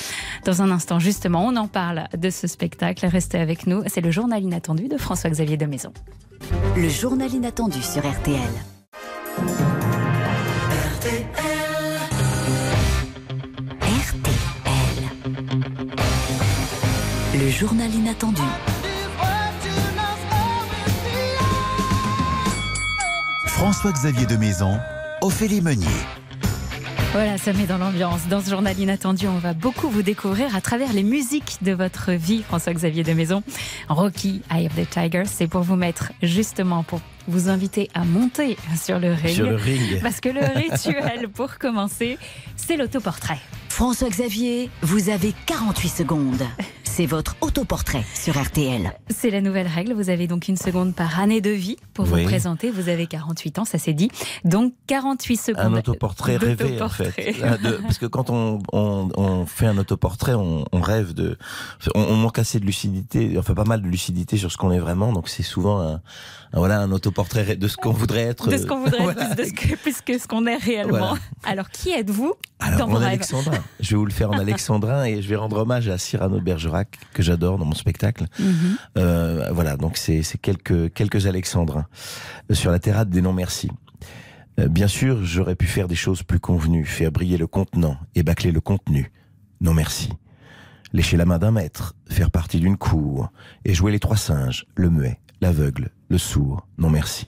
Dans 0.44 0.62
un 0.62 0.70
instant, 0.70 1.00
justement, 1.00 1.44
on 1.44 1.56
en 1.56 1.66
parle 1.66 2.06
de 2.16 2.30
ce 2.30 2.46
spectacle. 2.46 3.04
Restez 3.06 3.38
avec 3.38 3.66
nous. 3.66 3.82
C'est 3.88 4.00
le 4.00 4.12
journal 4.12 4.42
inattendu 4.42 4.86
de 4.86 4.96
François-Xavier 4.96 5.56
de 5.56 5.66
Maison. 5.66 5.92
Le 6.76 6.88
journal 6.88 7.32
inattendu 7.32 7.82
sur 7.82 8.02
RTL. 8.08 8.40
RTL. 10.96 11.26
Le 17.34 17.48
journal 17.50 17.92
inattendu. 17.92 18.71
François-Xavier 23.62 24.26
de 24.26 24.34
Maison, 24.34 24.76
Ophélie 25.20 25.60
Meunier. 25.60 25.86
Voilà, 27.12 27.38
ça 27.38 27.52
met 27.52 27.64
dans 27.64 27.78
l'ambiance. 27.78 28.26
Dans 28.26 28.40
ce 28.40 28.50
journal 28.50 28.76
inattendu, 28.76 29.28
on 29.28 29.38
va 29.38 29.54
beaucoup 29.54 29.88
vous 29.88 30.02
découvrir 30.02 30.56
à 30.56 30.60
travers 30.60 30.92
les 30.92 31.04
musiques 31.04 31.58
de 31.62 31.70
votre 31.70 32.10
vie, 32.10 32.42
François-Xavier 32.42 33.04
de 33.04 33.12
Maison. 33.12 33.44
Rocky, 33.88 34.42
Eye 34.50 34.66
of 34.66 34.74
the 34.74 34.90
Tiger, 34.90 35.22
c'est 35.26 35.46
pour 35.46 35.60
vous 35.60 35.76
mettre 35.76 36.10
justement 36.24 36.82
pour 36.82 37.00
vous 37.28 37.48
inviter 37.48 37.88
à 37.94 38.04
monter 38.04 38.56
sur 38.76 38.98
le 38.98 39.12
ring. 39.12 39.36
Sur 39.36 39.46
le 39.46 39.54
ring. 39.54 40.02
Parce 40.02 40.18
que 40.18 40.30
le 40.30 40.40
rituel, 40.40 41.28
pour 41.32 41.58
commencer, 41.58 42.18
c'est 42.56 42.76
l'autoportrait. 42.76 43.38
François-Xavier, 43.68 44.70
vous 44.82 45.08
avez 45.08 45.34
48 45.46 45.88
secondes. 45.88 46.42
C'est 46.94 47.06
votre 47.06 47.36
autoportrait 47.40 48.04
sur 48.14 48.38
RTL. 48.38 48.92
C'est 49.08 49.30
la 49.30 49.40
nouvelle 49.40 49.66
règle. 49.66 49.94
Vous 49.94 50.10
avez 50.10 50.26
donc 50.26 50.48
une 50.48 50.58
seconde 50.58 50.94
par 50.94 51.20
année 51.20 51.40
de 51.40 51.48
vie 51.48 51.76
pour 51.94 52.04
Oui. 52.12 52.20
vous 52.20 52.28
présenter. 52.28 52.70
Vous 52.70 52.90
avez 52.90 53.06
48 53.06 53.60
ans, 53.60 53.64
ça 53.64 53.78
c'est 53.78 53.94
dit. 53.94 54.10
Donc 54.44 54.74
48 54.88 55.36
secondes. 55.38 55.64
Un 55.64 55.72
autoportrait 55.78 56.36
rêvé 56.36 56.82
en 56.82 56.90
fait. 56.90 57.34
Ah, 57.42 57.56
parce 57.82 57.96
que 57.96 58.04
quand 58.04 58.28
on, 58.28 58.58
on, 58.74 59.08
on 59.16 59.46
fait 59.46 59.64
un 59.66 59.78
autoportrait, 59.78 60.34
on, 60.34 60.66
on 60.70 60.80
rêve 60.82 61.14
de, 61.14 61.38
on, 61.94 62.00
on 62.02 62.16
manque 62.16 62.38
assez 62.38 62.60
de 62.60 62.66
lucidité, 62.66 63.36
enfin 63.38 63.54
pas 63.54 63.64
mal 63.64 63.80
de 63.80 63.88
lucidité 63.88 64.36
sur 64.36 64.52
ce 64.52 64.58
qu'on 64.58 64.70
est 64.70 64.78
vraiment. 64.78 65.12
Donc 65.14 65.30
c'est 65.30 65.42
souvent 65.42 65.80
un, 65.80 65.94
un- 65.94 66.00
voilà 66.58 66.78
un 66.80 66.92
autoportrait 66.92 67.56
de 67.56 67.68
ce 67.68 67.78
qu'on 67.78 67.92
voudrait 67.92 68.20
être. 68.24 68.50
de 68.50 68.58
ce 68.58 68.66
qu'on 68.66 68.80
voudrait, 68.84 68.98
Voilà. 69.02 69.34
plus, 69.34 69.36
de 69.36 69.48
ce 69.48 69.52
que, 69.54 69.76
plus 69.76 70.00
que 70.02 70.18
ce 70.18 70.28
qu'on 70.28 70.46
est 70.46 70.56
réellement. 70.56 70.98
Voilà. 70.98 71.14
Alors, 71.44 71.70
qui 71.70 71.90
êtes-vous? 71.90 72.34
Alors 72.62 72.88
dans 72.88 72.96
en 72.96 73.02
alexandrin. 73.02 73.58
Je 73.80 73.90
vais 73.90 73.96
vous 73.96 74.06
le 74.06 74.12
faire 74.12 74.30
en 74.30 74.38
alexandrin 74.38 75.04
et 75.04 75.20
je 75.22 75.28
vais 75.28 75.36
rendre 75.36 75.58
hommage 75.58 75.88
à 75.88 75.98
Cyrano 75.98 76.38
de 76.38 76.44
Bergerac 76.44 76.98
que 77.12 77.22
j'adore 77.22 77.58
dans 77.58 77.64
mon 77.64 77.74
spectacle. 77.74 78.26
Mhm. 78.38 78.76
Euh, 78.98 79.50
voilà, 79.52 79.76
donc 79.76 79.96
c'est 79.96 80.22
c'est 80.22 80.38
quelques 80.38 80.92
quelques 80.92 81.26
alexandrins 81.26 81.86
Euh, 82.50 82.54
sur 82.54 82.70
la 82.70 82.78
terrade 82.78 83.10
des 83.10 83.22
non 83.22 83.32
merci. 83.32 83.70
Euh, 84.60 84.68
bien 84.68 84.88
sûr, 84.88 85.24
j'aurais 85.24 85.56
pu 85.56 85.66
faire 85.66 85.88
des 85.88 85.94
choses 85.94 86.22
plus 86.22 86.40
convenues, 86.40 86.84
faire 86.84 87.10
briller 87.10 87.38
le 87.38 87.46
contenant 87.46 87.96
et 88.14 88.22
bâcler 88.22 88.52
le 88.52 88.60
contenu. 88.60 89.12
Non 89.60 89.74
merci. 89.74 90.10
Lécher 90.92 91.16
la 91.16 91.24
main 91.24 91.38
d'un 91.38 91.52
maître, 91.52 91.94
faire 92.08 92.30
partie 92.30 92.60
d'une 92.60 92.76
cour 92.76 93.30
et 93.64 93.74
jouer 93.74 93.92
les 93.92 94.00
trois 94.00 94.18
singes, 94.18 94.66
le 94.74 94.90
muet, 94.90 95.18
l'aveugle, 95.40 95.90
le 96.08 96.18
sourd. 96.18 96.66
Non 96.78 96.90
merci. 96.90 97.26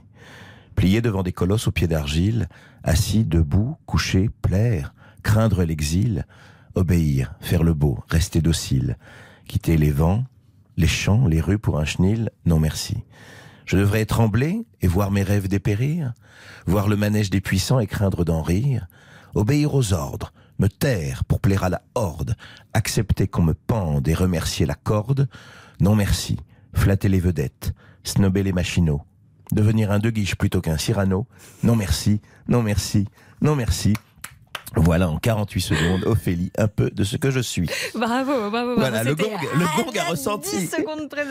Plier 0.75 1.01
devant 1.01 1.23
des 1.23 1.33
colosses 1.33 1.67
aux 1.67 1.73
pieds 1.73 1.87
d'argile, 1.87 2.49
assis, 2.83 3.25
debout, 3.25 3.77
couché, 3.87 4.29
plaire, 4.43 4.94
craindre 5.25 5.65
l'exil, 5.65 6.25
obéir, 6.77 7.35
faire 7.41 7.65
le 7.65 7.75
beau, 7.75 7.99
rester 8.09 8.41
docile, 8.41 8.97
quitter 9.49 9.77
les 9.77 9.91
vents, 9.91 10.25
les 10.77 10.87
champs, 10.87 11.27
les 11.27 11.41
rues 11.41 11.59
pour 11.59 11.81
un 11.81 11.85
chenil, 11.85 12.31
non 12.47 12.61
merci. 12.61 12.99
Je 13.67 13.77
devrais 13.77 14.05
trembler 14.05 14.65
et 14.83 14.87
voir 14.87 15.11
mes 15.11 15.23
rêves 15.23 15.49
dépérir, 15.49 16.13
voir 16.67 16.87
le 16.87 16.97
manège 16.97 17.31
des 17.31 17.41
puissants 17.41 17.81
et 17.81 17.87
craindre 17.87 18.25
d'en 18.25 18.43
rire, 18.43 18.87
obéir 19.35 19.75
aux 19.75 19.93
ordres, 19.93 20.33
me 20.59 20.69
taire 20.69 21.25
pour 21.25 21.41
plaire 21.41 21.65
à 21.65 21.71
la 21.71 21.83
horde, 21.95 22.37
accepter 22.75 23.27
qu'on 23.27 23.43
me 23.43 23.55
pende 23.55 24.07
et 24.07 24.15
remercier 24.15 24.67
la 24.67 24.75
corde, 24.75 25.29
non 25.81 25.97
merci, 25.97 26.39
flatter 26.75 27.09
les 27.09 27.21
vedettes, 27.21 27.75
snober 28.05 28.43
les 28.43 28.53
machinaux, 28.53 29.03
devenir 29.53 29.91
un 29.91 29.99
de 29.99 30.11
guiche 30.11 30.37
plutôt 30.37 30.61
qu'un 30.61 30.79
Cyrano, 30.79 31.27
non 31.63 31.77
merci, 31.77 32.21
non 32.47 32.63
merci, 32.63 33.09
non 33.41 33.57
merci. 33.57 33.95
Voilà 34.77 35.09
en 35.11 35.19
48 35.19 35.61
secondes, 35.61 36.05
Ophélie, 36.05 36.51
un 36.59 36.69
peu 36.69 36.91
de 36.91 37.05
ce 37.05 37.17
que 37.17 37.31
je 37.31 37.41
suis. 37.41 37.69
Bravo, 37.95 38.51
bravo, 38.51 38.75
Voilà, 38.77 39.03
bravo. 39.05 39.11
le 39.11 39.17
C'était 39.17 39.31
gong, 39.31 39.39
le 39.59 39.65
gong 39.85 39.99
a 40.01 40.11
ressenti. 40.11 40.57
10 40.59 40.67
secondes 40.69 41.09
près, 41.09 41.25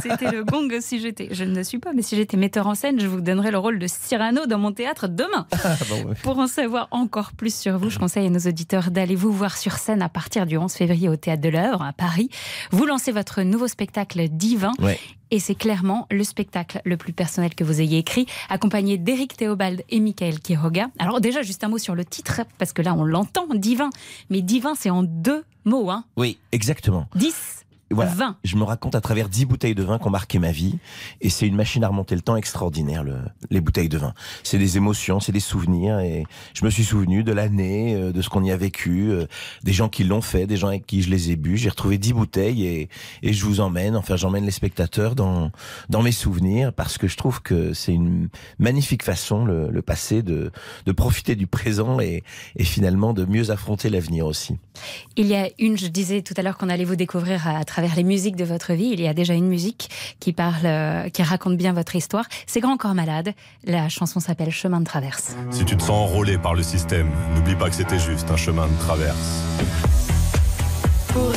c'était- 0.00 0.30
le 0.30 0.44
gong 0.44 0.68
si 0.80 1.00
j'étais. 1.00 1.28
Je 1.32 1.44
ne 1.44 1.54
le 1.54 1.64
suis 1.64 1.78
pas, 1.78 1.92
mais 1.94 2.02
si 2.02 2.16
j'étais 2.16 2.36
metteur 2.36 2.66
en 2.66 2.74
scène, 2.74 2.98
je 3.00 3.06
vous 3.06 3.20
donnerais 3.20 3.50
le 3.50 3.58
rôle 3.58 3.78
de 3.78 3.86
Cyrano 3.86 4.46
dans 4.46 4.58
mon 4.58 4.72
théâtre 4.72 5.08
demain. 5.08 5.46
Ah, 5.64 5.76
bon, 5.88 6.08
ouais. 6.10 6.14
Pour 6.22 6.38
en 6.38 6.46
savoir 6.46 6.88
encore 6.90 7.32
plus 7.32 7.54
sur 7.54 7.78
vous, 7.78 7.88
je 7.90 7.98
conseille 7.98 8.26
à 8.26 8.30
nos 8.30 8.38
auditeurs 8.40 8.90
d'aller 8.90 9.14
vous 9.14 9.32
voir 9.32 9.56
sur 9.56 9.72
scène 9.74 10.02
à 10.02 10.08
partir 10.08 10.46
du 10.46 10.56
11 10.58 10.72
février 10.72 11.08
au 11.08 11.16
Théâtre 11.16 11.40
de 11.42 11.48
l'Œuvre 11.48 11.82
à 11.82 11.92
Paris. 11.92 12.28
Vous 12.70 12.84
lancez 12.86 13.12
votre 13.12 13.42
nouveau 13.42 13.66
spectacle 13.68 14.28
Divin. 14.28 14.72
Ouais. 14.80 14.98
Et 15.34 15.40
c'est 15.40 15.56
clairement 15.56 16.06
le 16.12 16.22
spectacle 16.22 16.80
le 16.84 16.96
plus 16.96 17.12
personnel 17.12 17.56
que 17.56 17.64
vous 17.64 17.80
ayez 17.80 17.98
écrit, 17.98 18.26
accompagné 18.48 18.98
d'Éric 18.98 19.36
Théobald 19.36 19.82
et 19.90 19.98
Michael 19.98 20.38
Quiroga. 20.38 20.86
Alors 21.00 21.20
déjà, 21.20 21.42
juste 21.42 21.64
un 21.64 21.68
mot 21.68 21.78
sur 21.78 21.96
le 21.96 22.04
titre, 22.04 22.42
parce 22.56 22.72
que 22.72 22.82
là, 22.82 22.94
on 22.94 23.02
l'entend, 23.02 23.48
divin. 23.52 23.90
Mais 24.30 24.42
divin, 24.42 24.76
c'est 24.76 24.90
en 24.90 25.02
deux 25.02 25.44
mots, 25.64 25.90
hein. 25.90 26.04
Oui, 26.16 26.38
exactement. 26.52 27.08
10, 27.16 27.63
Voilà. 27.90 28.10
20. 28.12 28.36
Je 28.44 28.56
me 28.56 28.64
raconte 28.64 28.94
à 28.94 29.00
travers 29.00 29.28
10 29.28 29.44
bouteilles 29.46 29.74
de 29.74 29.82
vin 29.84 29.98
qui 29.98 30.06
ont 30.06 30.10
marqué 30.10 30.38
ma 30.38 30.50
vie. 30.52 30.78
Et 31.20 31.28
c'est 31.30 31.46
une 31.46 31.54
machine 31.54 31.84
à 31.84 31.88
remonter 31.88 32.14
le 32.14 32.22
temps 32.22 32.34
extraordinaire, 32.36 33.04
le- 33.04 33.18
les 33.50 33.60
bouteilles 33.60 33.88
de 33.88 33.98
vin. 33.98 34.14
C'est 34.42 34.58
des 34.58 34.76
émotions, 34.76 35.20
c'est 35.20 35.32
des 35.32 35.40
souvenirs. 35.40 35.98
Et 36.00 36.24
je 36.54 36.64
me 36.64 36.70
suis 36.70 36.84
souvenu 36.84 37.22
de 37.22 37.32
l'année, 37.32 37.94
euh, 37.94 38.12
de 38.12 38.22
ce 38.22 38.28
qu'on 38.28 38.42
y 38.42 38.50
a 38.50 38.56
vécu, 38.56 39.10
euh, 39.10 39.26
des 39.62 39.72
gens 39.72 39.88
qui 39.88 40.02
l'ont 40.04 40.22
fait, 40.22 40.46
des 40.46 40.56
gens 40.56 40.68
avec 40.68 40.86
qui 40.86 41.02
je 41.02 41.10
les 41.10 41.30
ai 41.30 41.36
bu. 41.36 41.56
J'ai 41.56 41.68
retrouvé 41.68 41.98
10 41.98 42.12
bouteilles 42.14 42.66
et, 42.66 42.88
et 43.22 43.32
je 43.32 43.44
vous 43.44 43.60
emmène, 43.60 43.96
enfin 43.96 44.16
j'emmène 44.16 44.44
les 44.44 44.50
spectateurs 44.50 45.14
dans, 45.14 45.50
dans 45.88 46.02
mes 46.02 46.12
souvenirs 46.12 46.72
parce 46.72 46.98
que 46.98 47.06
je 47.06 47.16
trouve 47.16 47.42
que 47.42 47.72
c'est 47.74 47.92
une 47.92 48.28
magnifique 48.58 49.02
façon, 49.02 49.44
le, 49.44 49.70
le 49.70 49.82
passé, 49.82 50.22
de, 50.22 50.50
de 50.86 50.92
profiter 50.92 51.36
du 51.36 51.46
présent 51.46 52.00
et, 52.00 52.24
et 52.56 52.64
finalement 52.64 53.12
de 53.12 53.24
mieux 53.24 53.50
affronter 53.50 53.88
l'avenir 53.90 54.26
aussi. 54.26 54.56
Il 55.16 55.26
y 55.26 55.34
a 55.34 55.48
une, 55.58 55.76
je 55.76 55.86
disais 55.86 56.22
tout 56.22 56.34
à 56.36 56.42
l'heure 56.42 56.58
qu'on 56.58 56.68
allait 56.68 56.84
vous 56.84 56.96
découvrir 56.96 57.46
à, 57.46 57.58
à 57.58 57.64
travers 57.64 57.94
les 57.96 58.04
musiques 58.04 58.36
de 58.36 58.44
votre 58.44 58.72
vie. 58.72 58.90
Il 58.92 59.00
y 59.00 59.08
a 59.08 59.14
déjà 59.14 59.34
une 59.34 59.48
musique 59.48 59.90
qui 60.20 60.32
parle, 60.32 60.66
euh, 60.66 61.08
qui 61.08 61.22
raconte 61.22 61.56
bien 61.56 61.72
votre 61.72 61.94
histoire. 61.96 62.26
C'est 62.46 62.60
Grand 62.60 62.76
Corps 62.76 62.94
Malade. 62.94 63.34
La 63.64 63.88
chanson 63.88 64.20
s'appelle 64.20 64.50
Chemin 64.50 64.80
de 64.80 64.84
traverse. 64.84 65.36
Si 65.50 65.64
tu 65.64 65.76
te 65.76 65.82
sens 65.82 65.90
enrôlé 66.10 66.38
par 66.38 66.54
le 66.54 66.62
système, 66.62 67.10
n'oublie 67.34 67.56
pas 67.56 67.68
que 67.68 67.76
c'était 67.76 67.98
juste 67.98 68.30
un 68.30 68.36
chemin 68.36 68.66
de 68.66 68.78
traverse. 68.80 69.42
Pour 71.08 71.30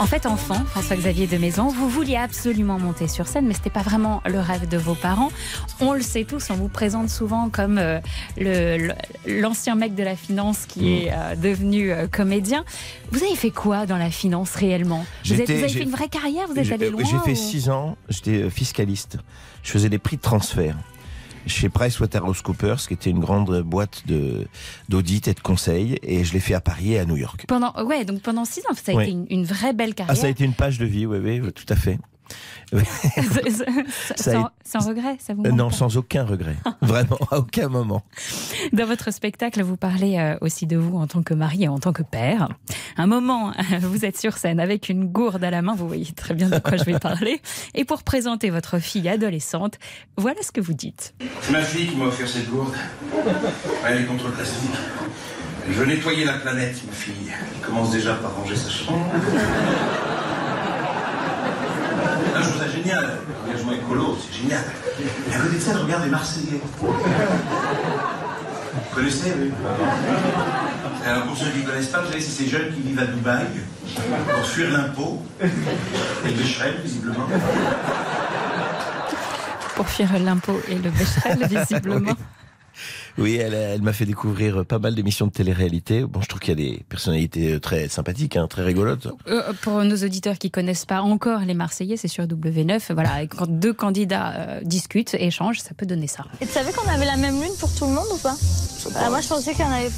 En 0.00 0.06
fait, 0.06 0.26
enfant, 0.26 0.62
François-Xavier 0.66 1.26
de 1.28 1.38
Maison, 1.38 1.68
vous 1.68 1.88
vouliez 1.88 2.16
absolument 2.16 2.78
monter 2.80 3.06
sur 3.06 3.28
scène, 3.28 3.46
mais 3.46 3.54
c'était 3.54 3.70
pas 3.70 3.82
vraiment 3.82 4.22
le 4.26 4.40
rêve 4.40 4.68
de 4.68 4.76
vos 4.76 4.94
parents. 4.96 5.30
On 5.80 5.92
le 5.92 6.02
sait 6.02 6.24
tous, 6.24 6.50
on 6.50 6.54
vous 6.54 6.68
présente 6.68 7.08
souvent 7.08 7.48
comme 7.48 7.78
euh, 7.78 8.00
l'ancien 9.26 9.76
mec 9.76 9.94
de 9.94 10.02
la 10.02 10.16
finance 10.16 10.66
qui 10.66 10.94
est 10.94 11.12
euh, 11.12 11.36
devenu 11.36 11.92
euh, 11.92 12.06
comédien. 12.08 12.64
Vous 13.12 13.22
avez 13.22 13.36
fait 13.36 13.50
quoi 13.52 13.86
dans 13.86 13.96
la 13.96 14.10
finance 14.10 14.54
réellement? 14.56 15.06
Vous, 15.24 15.32
êtes- 15.34 15.38
J'étais- 15.38 15.54
vous 15.58 15.64
avez 15.64 15.72
fait 15.72 15.82
une 15.84 15.90
vraie 15.90 16.08
carrière 16.08 16.48
Vous 16.48 16.58
êtes 16.58 16.64
J'ai- 16.64 16.74
allé 16.74 16.90
loin 16.90 17.02
J'ai 17.04 17.18
fait 17.24 17.40
ou- 17.40 17.50
6 17.50 17.70
ans, 17.70 17.96
j'étais 18.08 18.50
fiscaliste. 18.50 19.18
Je 19.62 19.70
faisais 19.70 19.88
des 19.88 19.98
prix 19.98 20.16
de 20.16 20.22
transfert 20.22 20.76
chez 21.46 21.68
PricewaterhouseCoopers, 21.68 22.86
qui 22.86 22.94
était 22.94 23.10
une 23.10 23.20
grande 23.20 23.62
boîte 23.62 24.02
de 24.06 24.46
d'audit 24.88 25.28
et 25.28 25.34
de 25.34 25.40
conseil, 25.40 25.98
et 26.02 26.24
je 26.24 26.32
l'ai 26.32 26.40
fait 26.40 26.54
à 26.54 26.60
Paris 26.60 26.92
et 26.94 26.98
à 26.98 27.04
New 27.04 27.16
York. 27.16 27.44
Pendant, 27.48 27.72
ouais, 27.84 28.04
donc 28.04 28.20
pendant 28.22 28.44
six 28.44 28.60
ans, 28.68 28.74
ça 28.74 28.92
a 28.92 28.94
Ouais. 28.94 29.04
été 29.04 29.12
une, 29.12 29.26
une 29.30 29.44
vraie 29.44 29.72
belle 29.72 29.90
Ah, 29.92 29.94
carrière. 29.94 30.16
ça 30.16 30.26
a 30.26 30.30
été 30.30 30.44
une 30.44 30.54
page 30.54 30.78
de 30.78 30.84
vie, 30.86 31.06
oui, 31.06 31.18
oui, 31.18 31.40
tout 31.52 31.66
à 31.68 31.76
fait. 31.76 31.98
Sans, 34.16 34.88
regret, 34.88 35.16
ça 35.20 35.34
vous 35.34 35.42
Euh, 35.44 35.50
manque 35.50 35.58
non, 35.58 35.68
pas 35.68 35.76
sans 35.76 35.96
aucun 35.96 36.24
regret. 36.24 36.56
Vraiment, 36.82 37.18
à 37.30 37.38
aucun 37.38 37.68
moment. 37.68 38.02
Dans 38.72 38.86
votre 38.86 39.12
spectacle, 39.12 39.62
vous 39.62 39.76
parlez 39.76 40.18
euh, 40.18 40.36
aussi 40.40 40.66
de 40.66 40.76
vous 40.76 40.96
en 40.98 41.06
tant 41.06 41.22
que 41.22 41.34
mari 41.34 41.64
et 41.64 41.68
en 41.68 41.78
tant 41.78 41.92
que 41.92 42.02
père. 42.02 42.48
Un 42.96 43.06
moment, 43.06 43.52
vous 43.82 44.04
êtes 44.04 44.18
sur 44.18 44.36
scène 44.38 44.60
avec 44.60 44.88
une 44.88 45.04
gourde 45.06 45.44
à 45.44 45.50
la 45.50 45.62
main, 45.62 45.74
vous 45.74 45.86
voyez 45.86 46.12
très 46.12 46.34
bien 46.34 46.48
de 46.48 46.58
quoi 46.58 46.76
je 46.76 46.84
vais 46.84 46.98
parler. 46.98 47.40
Et 47.74 47.84
pour 47.84 48.02
présenter 48.02 48.50
votre 48.50 48.78
fille 48.78 49.08
adolescente, 49.08 49.78
voilà 50.16 50.42
ce 50.42 50.50
que 50.52 50.60
vous 50.60 50.74
dites. 50.74 51.14
C'est 51.42 51.52
ma 51.52 51.62
fille 51.62 51.88
qui 51.88 51.96
m'a 51.96 52.06
offert 52.06 52.28
cette 52.28 52.48
gourde. 52.50 52.74
Elle 53.86 54.02
est 54.02 54.04
contre 54.06 54.26
le 54.26 54.32
plastique. 54.32 54.70
Elle 55.66 55.72
veut 55.74 55.86
nettoyer 55.86 56.24
la 56.24 56.34
planète, 56.34 56.82
ma 56.86 56.92
fille. 56.92 57.30
Elle 57.30 57.66
commence 57.66 57.90
déjà 57.90 58.14
par 58.14 58.34
ranger 58.36 58.56
sa 58.56 58.68
chambre. 58.70 59.06
Ah, 62.36 62.40
je 62.42 62.48
trouve 62.48 62.58
ça 62.60 62.68
génial. 62.84 63.18
L'engagement 63.46 63.72
écolo, 63.72 64.18
c'est 64.20 64.42
génial. 64.42 64.62
Et 65.30 65.34
à 65.34 65.38
côté 65.38 65.56
de 65.56 65.60
ça, 65.60 65.76
regarde 65.78 66.04
les 66.04 66.10
Marseillais. 66.10 66.60
Vous 66.80 66.92
connaissez, 68.94 69.32
oui 69.38 69.50
Alors, 71.06 71.24
pour 71.24 71.36
ceux 71.36 71.50
qui 71.50 71.58
ne 71.58 71.66
connaissent 71.66 71.88
pas, 71.88 72.00
vous 72.02 72.08
savez, 72.10 72.20
c'est 72.20 72.44
ces 72.44 72.48
jeunes 72.48 72.72
qui 72.74 72.80
vivent 72.80 72.98
à 72.98 73.06
Dubaï 73.06 73.46
pour 74.32 74.46
fuir 74.46 74.70
l'impôt. 74.70 75.22
Et 75.42 75.46
le 76.28 76.32
Becherel, 76.34 76.74
visiblement. 76.82 77.26
Pour 79.74 79.88
fuir 79.88 80.08
l'impôt 80.20 80.60
et 80.68 80.76
le 80.76 80.90
bécherel, 80.90 81.46
visiblement. 81.50 82.12
Oui, 82.12 82.24
elle, 83.18 83.54
elle 83.54 83.82
m'a 83.82 83.92
fait 83.92 84.06
découvrir 84.06 84.64
pas 84.66 84.78
mal 84.78 84.94
d'émissions 84.94 85.26
de 85.26 85.32
télé-réalité. 85.32 86.04
Bon, 86.04 86.20
je 86.20 86.28
trouve 86.28 86.40
qu'il 86.40 86.58
y 86.58 86.68
a 86.68 86.70
des 86.72 86.84
personnalités 86.88 87.58
très 87.60 87.88
sympathiques, 87.88 88.36
hein, 88.36 88.46
très 88.48 88.62
rigolotes. 88.62 89.08
Euh, 89.28 89.52
pour 89.62 89.82
nos 89.84 89.96
auditeurs 89.96 90.38
qui 90.38 90.50
connaissent 90.50 90.86
pas 90.86 91.00
encore 91.02 91.40
les 91.40 91.54
Marseillais, 91.54 91.96
c'est 91.96 92.08
sur 92.08 92.24
W9. 92.24 92.92
Voilà, 92.92 93.26
quand 93.26 93.48
deux 93.48 93.72
candidats 93.72 94.32
euh, 94.36 94.60
discutent, 94.62 95.14
échangent, 95.14 95.60
ça 95.60 95.74
peut 95.76 95.86
donner 95.86 96.06
ça. 96.06 96.24
Et 96.40 96.46
tu 96.46 96.52
savais 96.52 96.72
qu'on 96.72 96.88
avait 96.90 97.06
la 97.06 97.16
même 97.16 97.40
lune 97.40 97.52
pour 97.60 97.72
tout 97.74 97.86
le 97.86 97.92
monde 97.92 98.06
ou 98.12 98.18
pas? 98.18 98.34
Ah, 98.96 99.08
Moi 99.10 99.20
je 99.20 99.28
pensais 99.28 99.52
qu'il 99.52 99.64
y 99.64 99.68
en 99.68 99.72
avait 99.72 99.90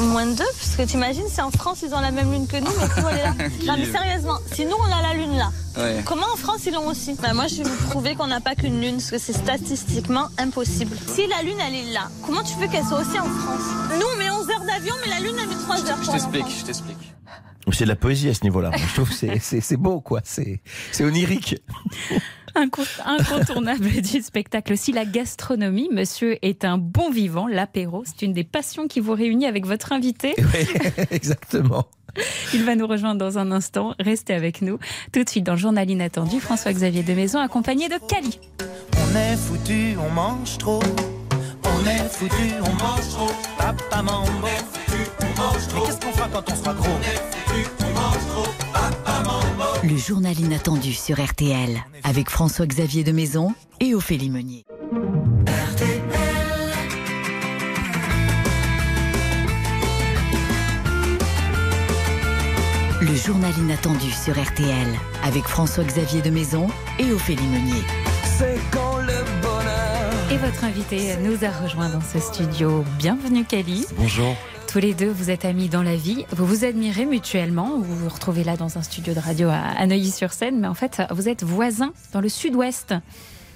moins 0.00 0.26
de 0.26 0.32
deux, 0.34 0.44
parce 0.60 0.76
que 0.76 0.82
t'imagines 0.82 1.26
si 1.28 1.40
en 1.40 1.50
France 1.50 1.82
ils 1.86 1.92
ont 1.94 2.00
la 2.00 2.10
même 2.12 2.30
lune 2.30 2.46
que 2.46 2.56
nous, 2.56 2.70
mais 2.78 3.02
nous 3.02 3.08
elle 3.08 3.18
est 3.18 3.22
là. 3.24 3.34
non 3.66 3.74
mais 3.78 3.90
sérieusement, 3.90 4.38
si 4.52 4.64
nous 4.64 4.76
on 4.78 4.84
a 4.92 5.02
la 5.02 5.14
lune 5.14 5.36
là, 5.36 5.50
Ouais. 5.76 6.02
comment 6.04 6.26
en 6.32 6.36
France 6.36 6.62
ils 6.66 6.72
l'ont 6.72 6.88
aussi? 6.88 7.14
Bah, 7.22 7.34
Moi 7.34 7.46
je 7.46 7.56
vais 7.56 7.62
vous 7.62 7.88
prouver 7.88 8.14
qu'on 8.16 8.26
n'a 8.26 8.40
pas 8.40 8.54
qu'une 8.56 8.80
lune, 8.80 8.96
parce 8.96 9.10
que 9.12 9.18
c'est 9.18 9.32
statistiquement 9.32 10.28
impossible. 10.38 10.96
Si 11.14 11.26
la 11.26 11.42
lune 11.42 11.56
elle 11.66 11.74
est 11.74 11.92
là, 11.92 12.08
comment 12.26 12.42
tu 12.42 12.57
veux 12.58 12.68
qu'elle 12.68 12.84
soit 12.84 13.00
aussi 13.00 13.18
en 13.18 13.24
France 13.24 13.62
Nous 13.98 14.06
on 14.14 14.18
met 14.18 14.30
11 14.30 14.50
heures 14.50 14.64
d'avion, 14.64 14.94
mais 15.04 15.10
la 15.10 15.20
lune 15.20 15.36
elle 15.40 15.48
met 15.48 15.54
3 15.54 15.76
heures. 15.76 15.96
Je 16.00 16.04
pour 16.06 16.14
aller 16.14 16.22
en 16.22 16.26
t'explique, 16.30 16.42
France. 16.42 16.60
je 16.60 16.64
t'explique. 16.66 17.14
C'est 17.72 17.84
de 17.84 17.88
la 17.90 17.96
poésie 17.96 18.28
à 18.30 18.34
ce 18.34 18.44
niveau-là. 18.44 18.70
Je 18.74 18.94
trouve 18.94 19.10
que 19.10 19.14
c'est- 19.40 19.76
beau, 19.76 20.00
quoi. 20.00 20.20
C'est 20.24 20.62
c'est 20.90 21.04
onirique. 21.04 21.56
Inco- 22.54 22.82
Incontournable 23.04 23.88
du 24.02 24.22
spectacle 24.22 24.72
aussi, 24.72 24.90
la 24.92 25.04
gastronomie. 25.04 25.88
Monsieur 25.92 26.38
est 26.44 26.64
un 26.64 26.78
bon 26.78 27.10
vivant, 27.10 27.46
l'apéro. 27.46 28.02
C'est 28.06 28.24
une 28.24 28.32
des 28.32 28.42
passions 28.44 28.88
qui 28.88 29.00
vous 29.00 29.12
réunit 29.12 29.46
avec 29.46 29.66
votre 29.66 29.92
invité. 29.92 30.34
Exactement. 31.10 31.84
Il 32.54 32.64
va 32.64 32.74
nous 32.74 32.86
rejoindre 32.86 33.18
dans 33.20 33.38
un 33.38 33.52
instant. 33.52 33.94
Restez 34.00 34.32
avec 34.34 34.62
nous. 34.62 34.78
Tout 35.12 35.22
de 35.22 35.28
suite 35.28 35.44
dans 35.44 35.52
le 35.52 35.58
journal 35.58 35.88
inattendu, 35.88 36.40
François-Xavier 36.40 37.02
de 37.02 37.12
Maison 37.12 37.38
accompagné 37.38 37.88
de 37.88 37.98
Cali. 38.08 38.40
On 38.94 39.16
est 39.16 39.36
foutu, 39.36 39.94
on 40.04 40.10
mange 40.12 40.56
trop. 40.58 40.80
On 41.80 41.86
est 41.86 42.08
foutu, 42.10 42.54
on 42.60 42.72
mange 42.82 43.08
trop. 43.10 43.30
Papa 43.56 44.02
mambo. 44.02 44.30
Mais 44.42 45.86
qu'est-ce 45.86 46.00
qu'on 46.00 46.12
fera 46.12 46.28
quand 46.32 46.50
on 46.50 46.56
sera 46.56 46.74
gros? 46.74 46.98
Le 49.84 49.96
journal 49.96 50.38
inattendu 50.38 50.92
sur 50.92 51.24
RTL 51.24 51.80
avec 52.02 52.30
François-Xavier 52.30 53.04
de 53.04 53.12
Maison 53.12 53.54
et 53.80 53.94
Ophélie 53.94 54.30
Meunier. 54.30 54.64
Le 63.00 63.14
journal 63.14 63.56
inattendu 63.58 64.10
sur 64.10 64.34
RTL 64.34 64.88
avec 65.22 65.44
François-Xavier 65.44 66.22
de 66.22 66.30
Maison 66.30 66.66
et 66.98 67.12
Ophélie 67.12 67.46
Meunier. 67.46 67.84
C'est 68.36 68.58
quand 68.72 68.96
le 68.98 69.24
bonheur. 69.40 69.47
Et 70.30 70.36
votre 70.36 70.64
invité 70.64 71.16
nous 71.22 71.42
a 71.42 71.50
rejoint 71.50 71.88
dans 71.88 72.02
ce 72.02 72.18
studio. 72.18 72.84
Bienvenue 72.98 73.46
Cali. 73.46 73.86
Bonjour. 73.96 74.36
Tous 74.70 74.78
les 74.78 74.92
deux, 74.92 75.08
vous 75.10 75.30
êtes 75.30 75.46
amis 75.46 75.70
dans 75.70 75.82
la 75.82 75.96
vie. 75.96 76.26
Vous 76.32 76.44
vous 76.44 76.66
admirez 76.66 77.06
mutuellement. 77.06 77.78
Vous 77.78 77.96
vous 77.96 78.10
retrouvez 78.10 78.44
là 78.44 78.58
dans 78.58 78.76
un 78.76 78.82
studio 78.82 79.14
de 79.14 79.20
radio 79.20 79.48
à 79.48 79.56
à 79.56 79.86
Neuilly-sur-Seine. 79.86 80.60
Mais 80.60 80.66
en 80.68 80.74
fait, 80.74 81.00
vous 81.12 81.30
êtes 81.30 81.44
voisins 81.44 81.94
dans 82.12 82.20
le 82.20 82.28
sud-ouest. 82.28 82.94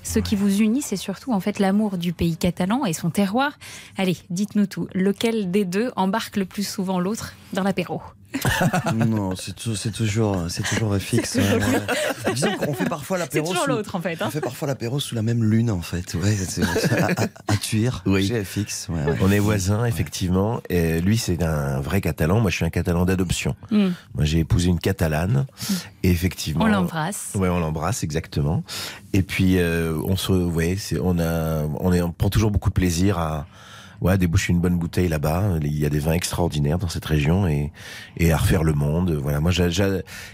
Ce 0.03 0.19
qui 0.19 0.35
vous 0.35 0.63
unit, 0.63 0.81
c'est 0.81 0.97
surtout 0.97 1.35
en 1.35 1.41
fait 1.41 1.59
l'amour 1.59 1.99
du 1.99 2.15
pays 2.15 2.39
catalan 2.39 2.87
et 2.87 2.95
son 2.95 3.11
terroir. 3.11 3.53
Allez, 3.99 4.17
dites-nous 4.31 4.67
tout. 4.67 4.89
Lequel 4.95 5.51
des 5.51 5.67
deux 5.67 5.93
embarque 5.97 6.39
le 6.39 6.47
plus 6.47 6.67
souvent 6.67 6.99
l'autre 7.01 7.35
dans 7.53 7.65
l'apéro? 7.65 8.01
non, 8.95 9.35
c'est 9.37 9.55
tou- 9.55 9.77
c'est 9.77 9.91
toujours, 9.91 10.45
c'est 10.49 10.63
toujours 10.63 10.73
toujours 10.73 10.91
ouais. 10.93 12.33
Disons 12.35 12.57
qu'on 12.57 12.75
fait 12.75 12.89
parfois 12.89 13.19
l'apéro. 13.19 13.47
C'est 13.47 13.51
toujours 13.53 13.65
sous- 13.65 13.71
l'autre, 13.71 13.95
en 13.95 14.01
fait, 14.01 14.21
hein. 14.21 14.27
On 14.27 14.31
fait 14.31 14.41
parfois 14.41 14.69
l'apéro 14.69 15.01
sous 15.01 15.15
la 15.15 15.23
même 15.23 15.45
lune, 15.45 15.71
en 15.71 15.81
fait. 15.83 16.15
Ouais, 16.15 16.35
c'est 16.35 16.65
c'est 16.65 16.99
à, 17.01 17.07
à, 17.07 17.27
à 17.53 17.57
Tuire, 17.57 18.03
Oui. 18.07 18.27
chez 18.29 18.43
FX. 18.45 18.89
ouais, 18.89 19.05
ouais. 19.05 19.17
On 19.21 19.31
est 19.31 19.39
voisins, 19.39 19.85
effectivement. 19.85 20.61
Et 20.69 21.01
lui, 21.01 21.19
c'est 21.19 21.43
un 21.43 21.81
vrai 21.81 22.01
catalan. 22.01 22.41
Moi, 22.41 22.51
je 22.51 22.57
suis 22.57 22.65
un 22.65 22.71
catalan 22.71 23.05
d'adoption. 23.05 23.55
Hmm. 23.71 23.91
Moi, 24.15 24.25
j'ai 24.25 24.39
épousé 24.41 24.69
une 24.69 24.81
catalane. 24.81 25.47
Et 26.03 26.11
effectivement. 26.11 26.65
On 26.65 26.69
l'embrasse. 26.69 27.33
Ouais, 27.35 27.49
on 27.49 27.61
l'embrasse, 27.61 28.03
exactement. 28.03 28.63
Et 29.13 29.23
puis, 29.23 29.59
euh, 29.59 29.95
on 30.05 30.17
se, 30.17 30.33
ouais, 30.33 30.77
c'est, 30.79 30.99
on 31.01 31.19
a, 31.19 31.63
on 31.81 31.93
est, 31.93 32.01
on 32.03 32.11
prend 32.13 32.31
toujours 32.31 32.51
beaucoup 32.51 32.71
de 32.71 32.75
plaisir 32.75 33.19
à, 33.19 33.47
ouais, 34.03 34.13
à 34.13 34.17
déboucher 34.17 34.53
une 34.53 34.61
bonne 34.61 34.77
bouteille 34.79 35.09
là-bas. 35.09 35.55
Il 35.63 35.79
y 35.79 35.87
a 35.87 35.89
des 35.91 35.99
vins 35.99 36.13
extraordinaires 36.13 36.79
dans 36.79 36.89
cette 36.89 37.05
région 37.07 37.47
et, 37.47 37.73
et 38.19 38.33
à 38.33 38.37
refaire 38.37 38.65
le 38.65 38.75
monde. 38.75 39.13
Voilà. 39.13 39.41
Moi, 39.41 39.53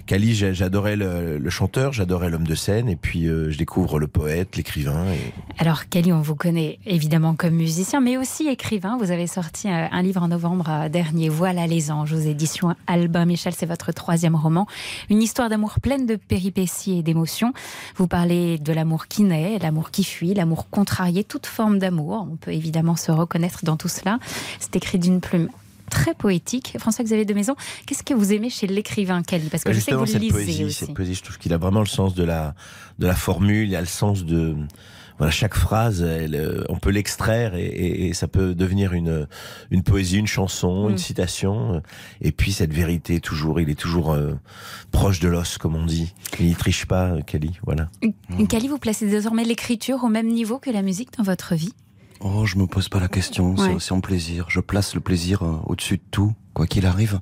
Cali, 0.07 0.35
j'a- 0.35 0.53
j'adorais 0.53 0.97
le, 0.97 1.51
chanteur, 1.51 1.93
j'adorais 1.93 2.31
l'homme 2.31 2.47
de 2.47 2.55
scène. 2.55 2.89
Et 2.89 2.97
puis, 2.97 3.27
euh, 3.27 3.51
je 3.51 3.59
découvre 3.59 3.99
le 4.01 4.07
poète, 4.09 4.57
l'écrivain. 4.57 5.05
Alors, 5.59 5.89
Kelly, 5.89 6.13
on 6.13 6.21
vous 6.21 6.35
connaît 6.35 6.79
évidemment 6.87 7.35
comme 7.35 7.55
musicien, 7.55 8.01
mais 8.01 8.17
aussi 8.17 8.49
écrivain. 8.49 8.97
Vous 8.99 9.11
avez 9.11 9.27
sorti 9.27 9.69
euh, 9.69 9.87
un 9.91 10.03
livre 10.03 10.23
en 10.23 10.29
novembre 10.29 10.67
euh, 10.69 10.89
dernier, 10.89 11.29
Voilà 11.29 11.67
les 11.67 11.91
anges, 11.91 12.13
aux 12.13 12.19
éditions 12.19 12.75
Albin 12.87 13.27
Michel. 13.27 13.53
C'est 13.55 13.67
votre 13.67 13.93
troisième 13.93 14.35
roman. 14.35 14.67
Une 15.11 15.23
histoire 15.23 15.49
d'amour 15.49 15.81
pleine 15.81 16.07
de 16.07 16.17
péripéties 16.17 16.99
et 16.99 17.03
d'émotions. 17.03 17.53
Vous 17.97 18.07
parlez 18.09 18.59
de 18.59 18.73
l'amour 18.73 19.07
qui 19.09 19.23
naît, 19.25 19.59
l'amour 19.61 19.91
qui 19.91 20.05
fuit, 20.05 20.35
l'amour 20.35 20.69
contrarié, 20.71 21.25
toute 21.25 21.47
forme 21.47 21.79
d'amour. 21.79 22.27
On 22.33 22.37
peut 22.37 22.53
évidemment 22.53 22.97
se 22.97 23.11
reconnaître 23.13 23.58
dans 23.65 23.77
tout 23.77 23.89
cela. 23.89 24.19
C'est 24.61 24.77
écrit 24.77 24.99
d'une 24.99 25.21
plume 25.21 25.49
très 25.91 26.15
poétique. 26.15 26.77
François-Xavier 26.79 27.25
de 27.25 27.33
Maison, 27.35 27.57
qu'est-ce 27.87 28.03
que 28.03 28.13
vous 28.13 28.33
aimez 28.35 28.51
chez 28.51 28.67
l'écrivain 28.67 29.23
Kelly? 29.23 29.49
Parce 29.49 29.65
que 29.65 29.71
Bah, 29.71 29.75
je 29.75 29.81
sais 29.81 29.93
que 29.93 29.97
vous 29.97 30.07
cette 30.07 30.21
lisez 30.21 30.33
poésie, 30.35 30.65
aussi. 30.65 30.75
cette 30.87 30.95
poésie, 30.95 31.15
je 31.15 31.23
trouve 31.23 31.39
qu'il 31.39 31.53
a 31.55 31.59
vraiment 31.59 31.81
le 31.81 31.87
sens 31.87 32.15
de 32.15 32.25
la 32.25 32.55
de 32.99 33.07
la 33.07 33.15
formule, 33.15 33.69
il 33.69 33.75
a 33.77 33.81
le 33.81 33.87
sens 33.87 34.25
de 34.25 34.55
voilà 35.17 35.31
chaque 35.33 35.55
phrase, 35.55 36.03
elle, 36.03 36.35
euh, 36.37 36.63
on 36.69 36.77
peut 36.79 36.91
l'extraire 36.91 37.55
et, 37.57 37.65
et- 37.67 38.07
et 38.09 38.13
ça 38.15 38.29
peut 38.29 38.55
devenir 38.55 38.93
une 38.93 39.27
une 39.71 39.83
poésie, 39.83 40.19
une 40.19 40.27
chanson, 40.27 40.89
Mm. 40.89 40.91
une 40.91 40.99
citation. 40.99 41.75
euh, 41.77 41.81
Et 42.21 42.33
puis 42.33 42.53
cette 42.53 42.73
vérité 42.75 43.19
toujours, 43.21 43.59
il 43.59 43.71
est 43.71 43.75
toujours 43.79 44.13
euh, 44.13 44.35
proche 44.93 45.21
de 45.21 45.29
l'os, 45.29 45.57
comme 45.59 45.75
on 45.75 45.87
dit. 45.87 46.13
Il 46.39 46.47
n'y 46.47 46.55
triche 46.55 46.85
pas, 46.87 47.07
euh, 47.13 47.21
Kelly. 47.23 47.59
Voilà. 47.65 47.89
Vous 48.29 48.79
placez 48.79 49.09
désormais 49.09 49.45
l'écriture 49.45 50.05
au 50.05 50.09
même 50.09 50.29
niveau 50.29 50.59
que 50.59 50.71
la 50.71 50.83
musique 50.83 51.17
dans 51.17 51.25
votre 51.25 51.55
vie? 51.55 51.73
Oh, 52.21 52.45
je 52.47 52.57
me 52.57 52.67
pose 52.67 52.89
pas 52.89 53.01
la 53.01 53.09
question. 53.09 53.57
C'est 53.57 53.63
Ouais. 53.65 53.75
aussi 53.75 53.93
un 53.95 54.01
plaisir. 54.01 54.47
Je 54.49 54.61
place 54.61 54.95
le 54.95 55.01
plaisir 55.01 55.43
euh, 55.43 55.57
au-dessus 55.67 55.99
de 55.99 56.03
tout, 56.11 56.33
quoi 56.55 56.67
qu'il 56.67 56.87
arrive. 56.87 57.21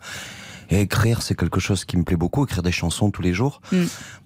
Et 0.69 0.81
écrire, 0.81 1.23
c'est 1.23 1.37
quelque 1.39 1.61
chose 1.61 1.85
qui 1.85 1.97
me 1.97 2.03
plaît 2.03 2.17
beaucoup. 2.17 2.43
Écrire 2.45 2.63
des 2.63 2.73
chansons 2.73 3.11
tous 3.13 3.23
les 3.23 3.33
jours. 3.33 3.61
Mm. 3.71 3.77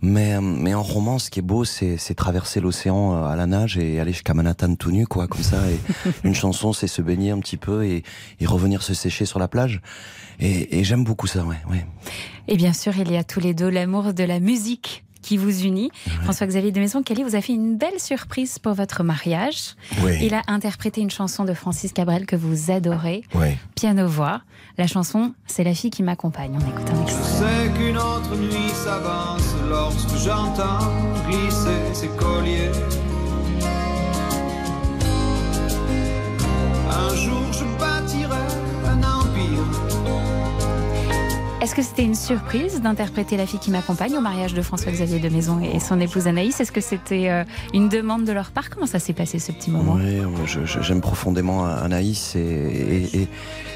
Mais, 0.00 0.40
mais 0.40 0.72
en 0.74 0.82
roman, 0.82 1.18
ce 1.18 1.28
qui 1.28 1.40
est 1.40 1.42
beau, 1.42 1.64
c'est, 1.66 1.98
c'est 1.98 2.14
traverser 2.14 2.60
l'océan 2.60 3.14
euh, 3.14 3.24
à 3.26 3.36
la 3.36 3.46
nage 3.46 3.76
et 3.76 4.00
aller 4.00 4.12
jusqu'à 4.12 4.32
Manhattan 4.32 4.74
tout 4.76 4.90
nu, 4.90 5.06
quoi, 5.06 5.26
comme 5.28 5.42
ça. 5.42 5.58
Et 5.70 5.78
une 6.24 6.34
chanson, 6.34 6.72
c'est 6.72 6.86
se 6.86 7.02
baigner 7.02 7.30
un 7.32 7.40
petit 7.40 7.58
peu 7.58 7.84
et, 7.84 8.04
et 8.38 8.46
revenir 8.46 8.82
se 8.82 8.94
sécher 8.94 9.26
sur 9.26 9.38
la 9.38 9.48
plage. 9.48 9.82
Et, 10.38 10.78
et 10.78 10.84
j'aime 10.84 11.04
beaucoup 11.04 11.26
ça, 11.26 11.44
ouais, 11.44 11.58
ouais. 11.68 11.84
Et 12.48 12.56
bien 12.56 12.72
sûr, 12.72 12.96
il 12.96 13.10
y 13.12 13.16
a 13.18 13.24
tous 13.24 13.40
les 13.40 13.52
deux 13.52 13.68
l'amour 13.68 14.14
de 14.14 14.24
la 14.24 14.40
musique 14.40 15.04
qui 15.22 15.36
vous 15.36 15.62
unit. 15.64 15.90
François-Xavier 16.22 16.72
de 16.72 16.80
Maison, 16.80 17.02
Kelly 17.02 17.22
vous 17.22 17.36
a 17.36 17.40
fait 17.40 17.52
une 17.52 17.76
belle 17.76 17.98
surprise 17.98 18.58
pour 18.58 18.74
votre 18.74 19.02
mariage. 19.02 19.74
Oui. 20.02 20.18
Il 20.22 20.34
a 20.34 20.42
interprété 20.46 21.00
une 21.00 21.10
chanson 21.10 21.44
de 21.44 21.54
Francis 21.54 21.92
Cabrel 21.92 22.26
que 22.26 22.36
vous 22.36 22.70
adorez, 22.70 23.22
Ouais. 23.34 23.58
piano-voix. 23.74 24.42
La 24.78 24.86
chanson, 24.86 25.34
c'est 25.46 25.64
La 25.64 25.74
fille 25.74 25.90
qui 25.90 26.02
m'accompagne. 26.02 26.52
On 26.54 26.68
écoute 26.68 26.88
un 26.90 26.96
Je 27.06 27.12
extrait. 27.12 27.38
sais 27.38 27.70
qu'une 27.78 27.96
autre 27.96 28.36
nuit 28.36 28.70
s'avance 28.72 29.54
lorsque 29.68 30.16
j'entends 30.24 30.78
glisser 31.28 31.94
ses 31.94 32.08
colliers. 32.08 32.70
Un 36.90 37.14
jour 37.16 37.52
je 37.52 37.64
bâtirai 37.78 38.39
Est-ce 41.62 41.74
que 41.74 41.82
c'était 41.82 42.04
une 42.04 42.14
surprise 42.14 42.80
d'interpréter 42.80 43.36
La 43.36 43.44
fille 43.46 43.58
qui 43.58 43.70
m'accompagne 43.70 44.16
au 44.16 44.22
mariage 44.22 44.54
de 44.54 44.62
François-Xavier 44.62 45.18
de 45.18 45.28
Maison 45.28 45.60
et 45.60 45.78
son 45.78 46.00
épouse 46.00 46.26
Anaïs? 46.26 46.58
Est-ce 46.58 46.72
que 46.72 46.80
c'était 46.80 47.28
euh, 47.28 47.44
une 47.74 47.90
demande 47.90 48.24
de 48.24 48.32
leur 48.32 48.50
part? 48.50 48.70
Comment 48.70 48.86
ça 48.86 48.98
s'est 48.98 49.12
passé 49.12 49.38
ce 49.38 49.52
petit 49.52 49.70
moment? 49.70 49.98
Je- 50.46 50.80
j'aime 50.80 51.02
profondément 51.02 51.66
Anaïs 51.66 52.34
et, 52.34 52.38
et, 52.40 53.16
et, 53.22 53.28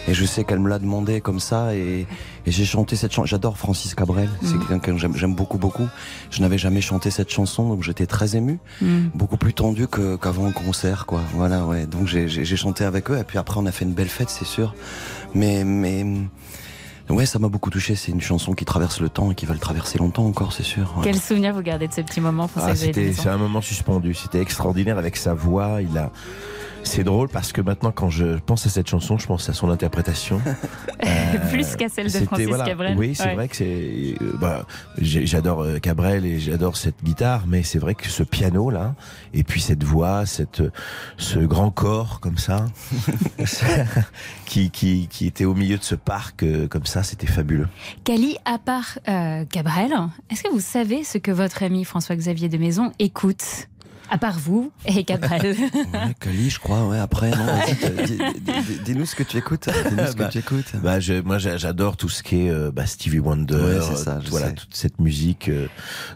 et 0.08 0.14
je 0.14 0.24
sais 0.24 0.44
qu'elle 0.44 0.60
me 0.60 0.70
l'a 0.70 0.78
demandé 0.78 1.20
comme 1.20 1.40
ça 1.40 1.74
et, 1.74 2.06
j'ai 2.46 2.64
chanté 2.64 2.96
cette 2.96 3.12
chanson. 3.12 3.26
J'adore 3.26 3.58
Francis 3.58 3.94
Cabrel, 3.94 4.28
c'est 4.42 4.54
Mhm. 4.54 4.66
quelqu'un 4.66 4.94
que 5.10 5.18
j'aime 5.18 5.34
beaucoup 5.34 5.58
beaucoup. 5.58 5.86
Je 6.30 6.40
n'avais 6.40 6.58
jamais 6.58 6.80
chanté 6.80 7.10
cette 7.10 7.30
chanson 7.30 7.68
donc 7.68 7.82
j'étais 7.82 8.06
très 8.06 8.34
ému, 8.36 8.58
Mhm. 8.80 9.10
beaucoup 9.14 9.36
plus 9.38 9.52
tendu 9.54 9.86
qu'avant 9.88 10.46
un 10.46 10.52
concert 10.52 11.04
quoi. 11.04 11.20
Voilà 11.34 11.66
ouais. 11.66 11.86
Donc 11.86 12.06
j'ai 12.06 12.56
chanté 12.56 12.84
avec 12.84 13.10
eux 13.10 13.18
et 13.18 13.24
puis 13.24 13.36
après 13.38 13.60
on 13.60 13.66
a 13.66 13.72
fait 13.72 13.84
une 13.84 13.92
belle 13.94 14.08
fête 14.08 14.30
c'est 14.30 14.44
sûr. 14.46 14.74
Mais 15.34 15.64
mais 15.64 16.04
ouais 17.10 17.26
ça 17.26 17.38
m'a 17.38 17.48
beaucoup 17.48 17.70
touché. 17.70 17.94
C'est 17.94 18.12
une 18.12 18.20
chanson 18.20 18.52
qui 18.54 18.64
traverse 18.64 19.00
le 19.00 19.08
temps 19.08 19.30
et 19.30 19.34
qui 19.34 19.46
va 19.46 19.54
le 19.54 19.60
traverser 19.60 19.98
longtemps 19.98 20.26
encore 20.26 20.52
c'est 20.52 20.62
sûr. 20.62 20.92
ouais. 20.96 21.04
Quel 21.04 21.20
souvenir 21.20 21.52
vous 21.54 21.62
gardez 21.62 21.88
de 21.88 21.92
ce 21.92 22.00
petit 22.00 22.20
moment, 22.20 22.48
Ah, 22.56 22.74
c'était, 22.74 23.12
c'est 23.12 23.28
un 23.28 23.36
moment 23.36 23.60
suspendu. 23.60 24.14
C'était 24.14 24.40
extraordinaire 24.40 24.98
avec 24.98 25.16
sa 25.16 25.34
voix. 25.34 25.80
Il 25.82 25.96
a. 25.98 26.10
C'est 26.86 27.02
drôle 27.02 27.28
parce 27.28 27.52
que 27.52 27.60
maintenant, 27.60 27.90
quand 27.92 28.10
je 28.10 28.38
pense 28.38 28.66
à 28.66 28.68
cette 28.68 28.86
chanson, 28.88 29.18
je 29.18 29.26
pense 29.26 29.48
à 29.48 29.52
son 29.52 29.70
interprétation. 29.70 30.40
Plus 31.50 31.74
qu'à 31.76 31.88
celle 31.88 32.06
de 32.12 32.18
Francis 32.20 32.46
voilà, 32.46 32.64
Cabrel. 32.64 32.96
Oui, 32.96 33.14
c'est 33.14 33.24
Ouais. 33.24 33.34
vrai 33.34 33.48
que 33.48 33.56
c'est. 33.56 34.14
euh, 34.20 34.32
bah, 34.40 34.66
j'adore 34.98 35.62
euh, 35.62 35.78
Cabrel 35.78 36.24
et 36.26 36.38
j'adore 36.38 36.76
cette 36.76 37.02
guitare, 37.02 37.44
mais 37.48 37.62
c'est 37.62 37.78
vrai 37.78 37.94
que 37.94 38.08
ce 38.08 38.22
piano 38.22 38.70
là, 38.70 38.94
et 39.32 39.42
puis 39.44 39.60
cette 39.60 39.82
voix, 39.82 40.26
cette, 40.26 40.62
ce 41.16 41.38
grand 41.40 41.70
corps 41.70 42.20
comme 42.20 42.38
ça, 42.38 42.66
qui, 44.46 44.70
qui, 44.70 45.08
qui 45.08 45.26
était 45.26 45.44
au 45.46 45.54
milieu 45.54 45.78
de 45.78 45.82
ce 45.82 45.94
parc 45.94 46.42
euh, 46.42 46.68
comme 46.68 46.86
ça, 46.86 47.02
c'était 47.02 47.26
fabuleux. 47.26 47.68
Cali, 48.04 48.36
à 48.44 48.58
part 48.58 48.98
euh, 49.08 49.44
Cabrel, 49.46 49.92
est-ce 50.30 50.42
que 50.42 50.50
vous 50.52 50.60
savez 50.60 51.02
ce 51.04 51.18
que 51.18 51.30
votre 51.30 51.62
ami 51.62 51.84
François-Xavier 51.84 52.48
de 52.48 52.58
Maison 52.58 52.92
écoute? 52.98 53.68
À 54.10 54.18
part 54.18 54.38
vous 54.38 54.70
et 54.86 55.04
Cabrel. 55.04 55.56
Ouais, 55.94 56.14
Cali, 56.20 56.50
je 56.50 56.58
crois, 56.60 56.86
ouais, 56.86 56.98
après, 56.98 57.30
dis-nous 58.84 59.06
ce 59.06 59.14
que 59.14 59.22
tu 59.22 59.38
écoutes. 59.38 59.68
Dis-nous 59.88 60.06
ce 60.06 60.12
que 60.12 60.18
Bah, 60.18 60.28
tu 60.28 60.38
écoutes. 60.38 60.72
bah, 60.82 61.00
je- 61.00 61.20
moi, 61.20 61.38
j'a- 61.38 61.56
j'adore 61.56 61.96
tout 61.96 62.08
ce 62.08 62.22
qui 62.22 62.46
est 62.46 62.50
euh, 62.50 62.70
bah, 62.70 62.86
Stevie 62.86 63.18
Wonder, 63.18 63.54
Ouais, 63.54 63.78
c'est 63.80 63.96
ça, 63.96 64.20
je 64.24 64.30
voilà, 64.30 64.48
sais. 64.48 64.54
toute 64.54 64.74
cette 64.74 65.00
musique 65.00 65.48
euh, 65.48 65.66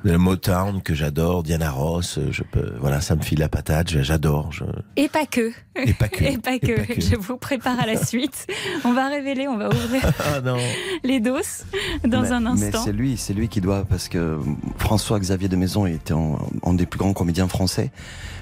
de 0.05 0.11
la 0.11 0.19
Motown 0.19 0.83
que 0.83 0.95
j'adore, 0.95 1.43
Diana 1.43 1.71
Ross, 1.71 2.19
euh, 2.19 2.29
je 2.31 2.43
peux, 2.43 2.73
voilà, 2.81 3.01
ça 3.01 3.17
me 3.17 3.23
file 3.23 3.39
la 3.39 3.49
patate, 3.49 3.89
j'adore. 3.91 4.53
Je... 4.53 4.65
Et 4.97 5.09
pas 5.09 5.27
que. 5.27 5.53
Et 5.77 5.93
pas 5.95 6.09
que. 6.09 6.25
Et 6.29 6.39
pas 6.39 6.59
que. 6.59 6.71
Et 6.73 6.77
pas 6.77 6.95
que. 6.95 7.01
Je 7.01 7.17
vous 7.17 7.37
prépare 7.37 7.79
à 7.81 7.87
la 7.87 8.03
suite. 8.03 8.47
On 8.85 8.93
va 8.93 9.09
révéler, 9.09 9.49
on 9.49 9.57
va 9.57 9.69
ouvrir 9.69 10.03
Ah 10.35 10.41
non. 10.41 10.57
les 11.05 11.21
doses 11.21 11.65
dans 12.07 12.23
mais, 12.23 12.33
un 12.33 12.41
Mais 12.55 12.67
instant. 12.67 12.83
c'est 12.85 12.93
lui, 12.93 13.17
c'est 13.17 13.33
lui 13.35 13.49
qui 13.49 13.61
doit, 13.61 13.85
parce 13.85 14.09
que 14.09 14.39
François-Xavier 14.79 15.49
de 15.49 15.57
Maison 15.57 15.87
était 15.87 16.13
un, 16.15 16.37
un 16.65 16.75
des 16.75 16.87
plus 16.87 16.99
grands 16.99 17.13
comédiens 17.13 17.49
français, 17.49 17.78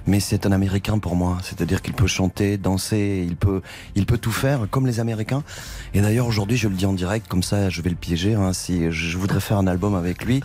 mais 0.06 0.20
c'est 0.20 0.46
un 0.46 0.52
Américain 0.52 0.98
pour 0.98 1.16
moi. 1.16 1.38
C'est-à-dire 1.42 1.82
qu'il 1.82 1.94
peut 1.94 2.06
chanter, 2.06 2.56
danser, 2.58 3.24
il 3.28 3.36
peut, 3.36 3.60
il 3.94 4.06
peut 4.06 4.18
tout 4.18 4.32
faire 4.32 4.66
comme 4.70 4.86
les 4.86 5.00
Américains. 5.00 5.42
Et 5.94 6.00
d'ailleurs 6.00 6.26
aujourd'hui, 6.26 6.56
je 6.56 6.68
le 6.68 6.74
dis 6.74 6.86
en 6.86 6.92
direct, 6.92 7.26
comme 7.28 7.42
ça, 7.42 7.70
je 7.70 7.82
vais 7.82 7.90
le 7.90 7.96
piéger. 7.96 8.34
Hein, 8.34 8.52
si 8.52 8.90
je 8.90 9.18
voudrais 9.18 9.40
faire 9.40 9.58
un 9.58 9.66
album 9.66 9.94
avec 9.94 10.24
lui, 10.24 10.42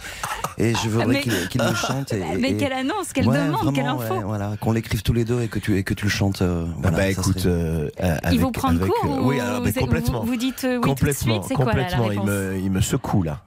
et 0.58 0.74
je 0.84 0.90
voudrais 0.90 1.22
qu'il 1.22 1.48
qu'il 1.50 1.62
me 1.62 1.74
chante. 1.74 2.14
Et, 2.14 2.24
Mais 2.40 2.52
et- 2.52 2.58
quelle 2.58 2.74
annonce, 2.74 3.14
quelle 3.14 3.28
Ouais, 3.28 3.38
demande, 3.38 3.74
quelle 3.76 3.86
info 3.86 4.14
ouais, 4.16 4.24
Voilà, 4.24 4.54
qu'on 4.60 4.72
l'écrive 4.72 5.02
tous 5.04 5.14
les 5.14 5.26
deux 5.26 5.42
et 5.42 5.48
que 5.48 5.60
tu 5.60 5.78
et 5.78 5.84
que 5.84 5.94
tu 5.94 6.06
le 6.06 6.12
chantes. 6.12 6.42
euh, 6.42 6.66
Ah 6.68 6.74
voilà, 6.82 6.98
bah 6.98 7.10
écoute, 7.10 7.40
serait- 7.40 7.50
euh, 7.52 7.90
euh, 8.04 8.18
Il 8.24 8.28
avec- 8.28 8.40
vous 8.40 8.52
prend 8.52 8.74
de 8.74 8.80
avec, 8.82 8.92
court 8.92 9.16
euh, 9.16 9.22
ou 9.22 9.28
Oui, 9.30 9.40
alors, 9.40 9.62
mais 9.62 9.72
vous- 9.72 9.80
complètement. 9.80 10.22
vous- 10.22 10.28
vous 10.28 10.36
dites, 10.36 10.64
euh, 10.64 10.76
oui 10.78 10.82
tout 10.82 10.82
de 10.82 10.88
complètement, 11.00 11.34
suite, 11.36 11.44
c'est 11.48 11.54
quoi, 11.56 11.66
là, 11.74 11.88
la 11.90 11.98
complètement. 11.98 12.24
il 12.26 12.30
me, 12.30 12.58
il 12.58 12.72
me 12.72 12.82
secoue 12.82 13.24
là. 13.24 13.42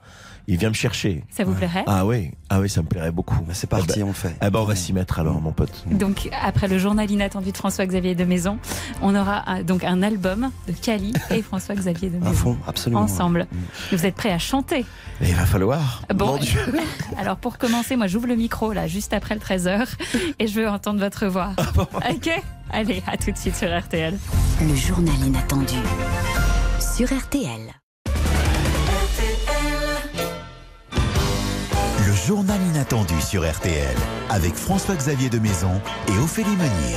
Il 0.46 0.58
vient 0.58 0.68
me 0.68 0.74
chercher. 0.74 1.24
Ça 1.30 1.44
vous 1.44 1.54
plairait 1.54 1.84
Ah 1.86 2.04
oui, 2.04 2.30
ah 2.50 2.60
oui, 2.60 2.68
ça 2.68 2.82
me 2.82 2.86
plairait 2.86 3.10
beaucoup. 3.12 3.36
c'est 3.52 3.68
parti, 3.68 3.86
Eh 3.96 4.00
ben- 4.00 4.08
on 4.08 4.12
fait. 4.12 4.36
Eh 4.42 4.50
ben, 4.50 4.60
on 4.60 4.64
va 4.64 4.74
s'y 4.76 4.92
mettre 4.92 5.18
alors, 5.18 5.40
mon 5.40 5.52
pote. 5.52 5.84
Donc, 5.90 6.28
après 6.42 6.68
le 6.68 6.78
journal 6.78 7.10
inattendu 7.10 7.50
de 7.52 7.56
François-Xavier 7.56 8.14
de 8.14 8.24
Maison, 8.24 8.58
on 9.00 9.14
aura 9.14 9.42
euh, 9.48 9.62
donc 9.62 9.84
un 9.84 10.02
album 10.02 10.50
de 10.68 10.72
Cali 10.72 11.12
et 11.30 11.40
François-Xavier 11.42 12.10
de 12.10 12.18
Maison. 12.18 12.30
À 12.30 12.32
fond, 12.34 12.58
absolument. 12.66 13.02
Ensemble. 13.02 13.46
Vous 13.90 14.04
êtes 14.04 14.14
prêts 14.14 14.32
à 14.32 14.38
chanter 14.38 14.80
Et 15.20 15.28
il 15.28 15.34
va 15.34 15.46
falloir. 15.46 16.02
Bon, 16.14 16.26
Mon 16.32 16.36
Dieu. 16.38 16.60
alors 17.18 17.36
pour 17.36 17.56
commencer, 17.58 17.96
moi 17.96 18.06
j'ouvre 18.06 18.26
le 18.26 18.36
micro 18.36 18.72
là, 18.72 18.86
juste 18.86 19.12
après 19.14 19.34
le 19.34 19.40
13h, 19.40 19.86
et 20.38 20.46
je 20.46 20.60
veux 20.60 20.68
entendre 20.68 21.00
votre 21.00 21.26
voix. 21.26 21.52
Ah 21.56 22.10
ok? 22.12 22.30
Allez, 22.70 23.02
à 23.06 23.16
tout 23.16 23.30
de 23.30 23.36
suite 23.36 23.56
sur 23.56 23.68
RTL. 23.76 24.16
Le 24.60 24.74
journal 24.74 25.14
inattendu 25.24 25.74
sur 26.80 27.06
RTL. 27.16 27.72
Journal 32.26 32.60
inattendu 32.62 33.20
sur 33.20 33.42
RTL 33.50 33.94
avec 34.30 34.54
François-Xavier 34.54 35.28
de 35.28 35.38
Maison 35.38 35.80
et 36.08 36.18
Ophélie 36.18 36.56
Meunier. 36.56 36.96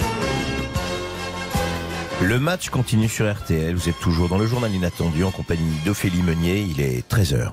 Le 2.21 2.39
match 2.39 2.69
continue 2.69 3.09
sur 3.09 3.29
RTL. 3.31 3.75
Vous 3.75 3.89
êtes 3.89 3.99
toujours 3.99 4.29
dans 4.29 4.37
le 4.37 4.47
journal 4.47 4.73
inattendu 4.73 5.25
en 5.25 5.31
compagnie 5.31 5.79
d'Ophélie 5.85 6.23
Meunier. 6.23 6.61
Il 6.61 6.79
est 6.79 7.07
13h. 7.09 7.51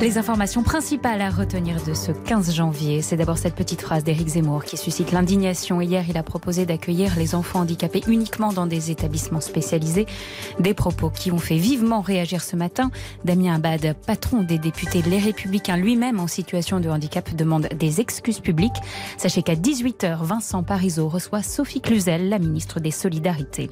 Les 0.00 0.16
informations 0.16 0.62
principales 0.62 1.20
à 1.20 1.28
retenir 1.28 1.76
de 1.84 1.92
ce 1.92 2.10
15 2.10 2.54
janvier, 2.54 3.02
c'est 3.02 3.18
d'abord 3.18 3.36
cette 3.36 3.54
petite 3.54 3.82
phrase 3.82 4.02
d'Éric 4.02 4.28
Zemmour 4.28 4.64
qui 4.64 4.78
suscite 4.78 5.12
l'indignation. 5.12 5.82
Hier, 5.82 6.02
il 6.08 6.16
a 6.16 6.22
proposé 6.22 6.64
d'accueillir 6.64 7.16
les 7.18 7.34
enfants 7.34 7.60
handicapés 7.60 8.02
uniquement 8.08 8.50
dans 8.54 8.66
des 8.66 8.90
établissements 8.90 9.42
spécialisés. 9.42 10.06
Des 10.58 10.72
propos 10.72 11.10
qui 11.10 11.30
ont 11.30 11.38
fait 11.38 11.58
vivement 11.58 12.00
réagir 12.00 12.42
ce 12.42 12.56
matin. 12.56 12.90
Damien 13.26 13.56
Abad, 13.56 13.94
patron 14.06 14.42
des 14.42 14.56
députés 14.56 15.02
Les 15.02 15.18
Républicains, 15.18 15.76
lui-même 15.76 16.18
en 16.18 16.28
situation 16.28 16.80
de 16.80 16.88
handicap, 16.88 17.36
demande 17.36 17.68
des 17.78 18.00
excuses 18.00 18.40
publiques. 18.40 18.72
Sachez 19.18 19.42
qu'à 19.42 19.54
18h, 19.54 20.22
Vincent 20.22 20.62
Parisot 20.62 21.10
reçoit 21.10 21.42
Sophie 21.42 21.82
Cluzel, 21.82 22.30
la 22.30 22.38
ministre 22.38 22.80
des 22.80 22.90
Solidarités. 22.90 23.70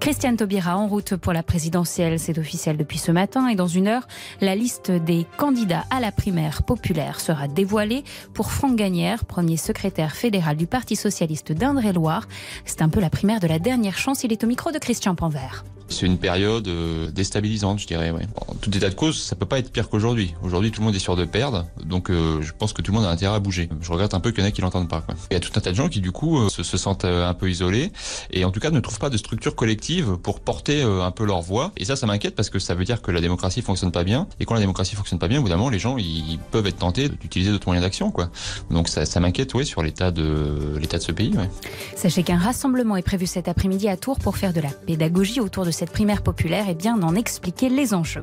Christiane 0.00 0.36
Taubira 0.36 0.76
en 0.76 0.88
route 0.88 1.14
pour 1.14 1.32
la 1.32 1.44
présidentielle, 1.44 2.18
c'est 2.18 2.38
officiel 2.38 2.76
depuis 2.76 2.98
ce 2.98 3.12
matin. 3.12 3.46
Et 3.46 3.54
dans 3.54 3.68
une 3.68 3.86
heure, 3.86 4.08
la 4.40 4.56
liste 4.56 4.90
des 4.90 5.26
candidats 5.36 5.59
à 5.90 6.00
la 6.00 6.10
primaire 6.10 6.62
populaire 6.62 7.20
sera 7.20 7.46
dévoilée 7.46 8.04
pour 8.32 8.50
Franck 8.50 8.76
Gagnère, 8.76 9.24
premier 9.24 9.56
secrétaire 9.56 10.14
fédéral 10.14 10.56
du 10.56 10.66
Parti 10.66 10.96
socialiste 10.96 11.52
d'Indre-et-Loire. 11.52 12.26
C'est 12.64 12.82
un 12.82 12.88
peu 12.88 13.00
la 13.00 13.10
primaire 13.10 13.40
de 13.40 13.46
la 13.46 13.58
dernière 13.58 13.98
chance. 13.98 14.24
Il 14.24 14.32
est 14.32 14.42
au 14.42 14.46
micro 14.46 14.72
de 14.72 14.78
Christian 14.78 15.14
Panvert. 15.14 15.64
C'est 15.90 16.06
une 16.06 16.18
période 16.18 16.68
euh, 16.68 17.10
déstabilisante, 17.10 17.80
je 17.80 17.86
dirais. 17.86 18.10
Ouais. 18.12 18.26
En 18.46 18.54
tout 18.54 18.74
état 18.74 18.88
de 18.88 18.94
cause, 18.94 19.20
ça 19.20 19.34
peut 19.34 19.44
pas 19.44 19.58
être 19.58 19.72
pire 19.72 19.88
qu'aujourd'hui. 19.88 20.34
Aujourd'hui, 20.42 20.70
tout 20.70 20.80
le 20.80 20.86
monde 20.86 20.94
est 20.94 21.00
sûr 21.00 21.16
de 21.16 21.24
perdre, 21.24 21.66
donc 21.84 22.10
euh, 22.10 22.40
je 22.40 22.52
pense 22.56 22.72
que 22.72 22.80
tout 22.80 22.92
le 22.92 22.98
monde 22.98 23.06
a 23.06 23.10
intérêt 23.10 23.34
à 23.34 23.40
bouger. 23.40 23.68
Je 23.80 23.90
regrette 23.90 24.14
un 24.14 24.20
peu 24.20 24.30
qu'il 24.30 24.40
y 24.42 24.46
en 24.46 24.48
ait 24.48 24.52
qui 24.52 24.60
l'entendent 24.60 24.88
pas. 24.88 25.04
Il 25.30 25.34
y 25.34 25.36
a 25.36 25.40
tout 25.40 25.50
un 25.56 25.60
tas 25.60 25.70
de 25.70 25.76
gens 25.76 25.88
qui, 25.88 26.00
du 26.00 26.12
coup, 26.12 26.38
euh, 26.38 26.48
se, 26.48 26.62
se, 26.62 26.76
sentent 26.76 27.04
un 27.04 27.34
peu 27.34 27.50
isolés 27.50 27.92
et 28.30 28.44
en 28.44 28.52
tout 28.52 28.60
cas 28.60 28.70
ne 28.70 28.80
trouvent 28.80 29.00
pas 29.00 29.10
de 29.10 29.16
structure 29.16 29.56
collective 29.56 30.16
pour 30.16 30.40
porter 30.40 30.82
un 30.82 31.10
peu 31.10 31.24
leur 31.24 31.42
voix. 31.42 31.72
Et 31.76 31.84
ça, 31.84 31.96
ça 31.96 32.06
m'inquiète 32.06 32.36
parce 32.36 32.50
que 32.50 32.60
ça 32.60 32.74
veut 32.74 32.84
dire 32.84 33.02
que 33.02 33.10
la 33.10 33.20
démocratie 33.20 33.60
fonctionne 33.60 33.90
pas 33.90 34.04
bien. 34.04 34.28
Et 34.38 34.44
quand 34.44 34.54
la 34.54 34.60
démocratie 34.60 34.94
fonctionne 34.94 35.18
pas 35.18 35.28
bien, 35.28 35.40
évidemment, 35.40 35.68
les 35.68 35.78
gens 35.78 35.96
ils 35.98 36.38
peuvent 36.52 36.66
être 36.66 36.78
tentés 36.78 37.08
d'utiliser 37.08 37.50
d'autres 37.50 37.66
moyens 37.66 37.84
d'action, 37.84 38.10
quoi. 38.10 38.30
Donc 38.70 38.88
ça, 38.88 39.04
ça 39.04 39.18
m'inquiète, 39.20 39.52
oui, 39.54 39.66
sur 39.66 39.82
l'état 39.82 40.10
de 40.10 40.76
l'état 40.78 40.98
de 40.98 41.02
ce 41.02 41.12
pays. 41.12 41.36
Ouais. 41.36 41.50
Sachez 41.96 42.22
qu'un 42.22 42.38
rassemblement 42.38 42.96
est 42.96 43.02
prévu 43.02 43.26
cet 43.26 43.48
après-midi 43.48 43.88
à 43.88 43.96
Tours 43.96 44.18
pour 44.18 44.36
faire 44.36 44.52
de 44.52 44.60
la 44.60 44.70
pédagogie 44.70 45.40
autour 45.40 45.64
de 45.64 45.70
cette 45.80 45.92
primaire 45.92 46.20
populaire 46.20 46.68
et 46.68 46.74
bien 46.74 46.98
d'en 46.98 47.14
expliquer 47.14 47.70
les 47.70 47.94
enjeux. 47.94 48.22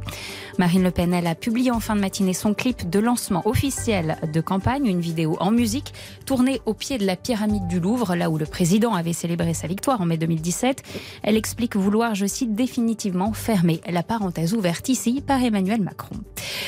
Marine 0.59 0.83
Le 0.83 0.91
Pen, 0.91 1.11
elle 1.11 1.25
a 1.25 1.33
publié 1.33 1.71
en 1.71 1.79
fin 1.79 1.95
de 1.95 2.01
matinée 2.01 2.33
son 2.33 2.53
clip 2.53 2.87
de 2.87 2.99
lancement 2.99 3.41
officiel 3.47 4.19
de 4.31 4.41
campagne, 4.41 4.85
une 4.85 5.01
vidéo 5.01 5.37
en 5.39 5.49
musique 5.49 5.91
tournée 6.27 6.61
au 6.67 6.75
pied 6.75 6.99
de 6.99 7.05
la 7.07 7.15
pyramide 7.15 7.67
du 7.67 7.79
Louvre, 7.79 8.15
là 8.15 8.29
où 8.29 8.37
le 8.37 8.45
président 8.45 8.93
avait 8.93 9.11
célébré 9.11 9.55
sa 9.55 9.65
victoire 9.65 10.01
en 10.01 10.05
mai 10.05 10.17
2017. 10.17 10.83
Elle 11.23 11.35
explique 11.35 11.75
vouloir, 11.75 12.13
je 12.13 12.27
cite, 12.27 12.53
définitivement 12.53 13.33
fermer 13.33 13.81
la 13.89 14.03
parenthèse 14.03 14.53
ouverte 14.53 14.87
ici 14.89 15.23
par 15.25 15.41
Emmanuel 15.41 15.81
Macron. 15.81 16.15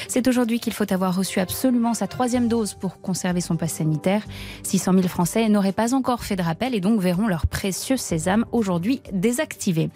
C'est 0.07 0.27
aujourd'hui 0.27 0.59
qu'il 0.59 0.73
faut 0.73 0.91
avoir 0.91 1.15
reçu 1.15 1.39
absolument 1.39 1.93
sa 1.93 2.07
troisième 2.07 2.47
dose 2.47 2.73
pour 2.73 2.99
conserver 2.99 3.41
son 3.41 3.57
pass 3.57 3.73
sanitaire. 3.73 4.23
600 4.63 4.93
000 4.93 5.07
Français 5.07 5.47
n'auraient 5.49 5.71
pas 5.71 5.93
encore 5.93 6.23
fait 6.23 6.35
de 6.35 6.41
rappel 6.41 6.73
et 6.73 6.79
donc 6.79 6.99
verront 6.99 7.27
leur 7.27 7.45
précieux 7.45 7.97
sésame 7.97 8.45
aujourd'hui 8.51 9.01
désactivé. 9.13 9.91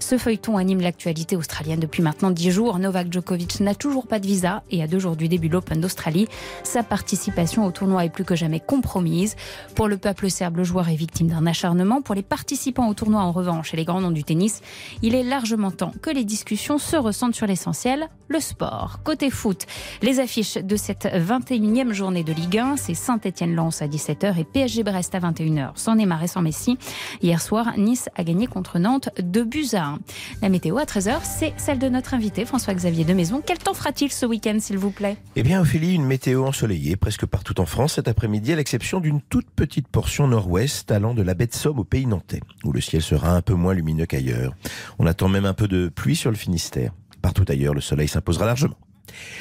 Ce 0.00 0.16
feuilleton 0.16 0.37
anime 0.56 0.80
l'actualité 0.80 1.36
australienne 1.36 1.80
depuis 1.80 2.02
maintenant 2.02 2.30
10 2.30 2.50
jours. 2.50 2.78
Novak 2.78 3.12
Djokovic 3.12 3.60
n'a 3.60 3.74
toujours 3.74 4.06
pas 4.06 4.18
de 4.18 4.26
visa 4.26 4.62
et 4.70 4.82
à 4.82 4.86
deux 4.86 4.98
jours 4.98 5.16
du 5.16 5.28
début 5.28 5.48
de 5.48 5.54
l'Open 5.54 5.80
d'Australie, 5.80 6.28
sa 6.64 6.82
participation 6.82 7.64
au 7.64 7.70
tournoi 7.70 8.04
est 8.04 8.10
plus 8.10 8.24
que 8.24 8.34
jamais 8.34 8.60
compromise. 8.60 9.36
Pour 9.74 9.88
le 9.88 9.96
peuple 9.96 10.30
serbe, 10.30 10.56
le 10.56 10.64
joueur 10.64 10.88
est 10.88 10.96
victime 10.96 11.28
d'un 11.28 11.46
acharnement. 11.46 12.02
Pour 12.02 12.14
les 12.14 12.22
participants 12.22 12.88
au 12.88 12.94
tournoi, 12.94 13.22
en 13.22 13.32
revanche, 13.32 13.74
et 13.74 13.76
les 13.76 13.84
grands 13.84 14.00
noms 14.00 14.10
du 14.10 14.24
tennis, 14.24 14.62
il 15.02 15.14
est 15.14 15.22
largement 15.22 15.70
temps 15.70 15.92
que 16.02 16.10
les 16.10 16.24
discussions 16.24 16.78
se 16.78 16.96
ressentent 16.96 17.34
sur 17.34 17.46
l'essentiel, 17.46 18.08
le 18.28 18.40
sport. 18.40 19.00
Côté 19.04 19.30
foot, 19.30 19.66
les 20.02 20.20
affiches 20.20 20.58
de 20.58 20.76
cette 20.76 21.06
21e 21.06 21.92
journée 21.92 22.24
de 22.24 22.32
Ligue 22.32 22.58
1, 22.58 22.76
c'est 22.76 22.94
Saint-Etienne-Lens 22.94 23.82
à 23.82 23.86
17h 23.86 24.38
et 24.38 24.44
PSG-Brest 24.44 25.14
à 25.14 25.20
21h. 25.20 25.70
Sans 25.74 25.96
Neymar 25.96 26.22
et 26.22 26.28
sans 26.28 26.42
Messi, 26.42 26.78
hier 27.22 27.40
soir, 27.40 27.72
Nice 27.76 28.08
a 28.16 28.24
gagné 28.24 28.46
contre 28.46 28.78
Nantes 28.78 29.08
2 29.20 29.44
buts 29.44 29.68
à 29.72 29.84
1. 29.84 29.98
La 30.42 30.48
météo 30.48 30.78
à 30.78 30.84
13h, 30.84 31.20
c'est 31.22 31.52
celle 31.56 31.78
de 31.78 31.88
notre 31.88 32.14
invité 32.14 32.44
François-Xavier 32.44 33.04
de 33.04 33.12
Maison. 33.12 33.42
Quel 33.44 33.58
temps 33.58 33.74
fera-t-il 33.74 34.12
ce 34.12 34.26
week-end, 34.26 34.56
s'il 34.60 34.78
vous 34.78 34.90
plaît? 34.90 35.16
Eh 35.36 35.42
bien, 35.42 35.60
Ophélie, 35.60 35.94
une 35.94 36.04
météo 36.04 36.44
ensoleillée 36.44 36.96
presque 36.96 37.26
partout 37.26 37.60
en 37.60 37.66
France 37.66 37.94
cet 37.94 38.08
après-midi, 38.08 38.52
à 38.52 38.56
l'exception 38.56 39.00
d'une 39.00 39.20
toute 39.20 39.50
petite 39.50 39.88
portion 39.88 40.28
nord-ouest 40.28 40.90
allant 40.90 41.14
de 41.14 41.22
la 41.22 41.34
baie 41.34 41.46
de 41.46 41.54
Somme 41.54 41.78
au 41.78 41.84
pays 41.84 42.06
nantais, 42.06 42.40
où 42.64 42.72
le 42.72 42.80
ciel 42.80 43.02
sera 43.02 43.34
un 43.34 43.42
peu 43.42 43.54
moins 43.54 43.74
lumineux 43.74 44.06
qu'ailleurs. 44.06 44.54
On 44.98 45.06
attend 45.06 45.28
même 45.28 45.46
un 45.46 45.54
peu 45.54 45.68
de 45.68 45.88
pluie 45.88 46.16
sur 46.16 46.30
le 46.30 46.36
Finistère. 46.36 46.92
Partout 47.20 47.44
ailleurs, 47.48 47.74
le 47.74 47.80
soleil 47.80 48.08
s'imposera 48.08 48.46
largement. 48.46 48.76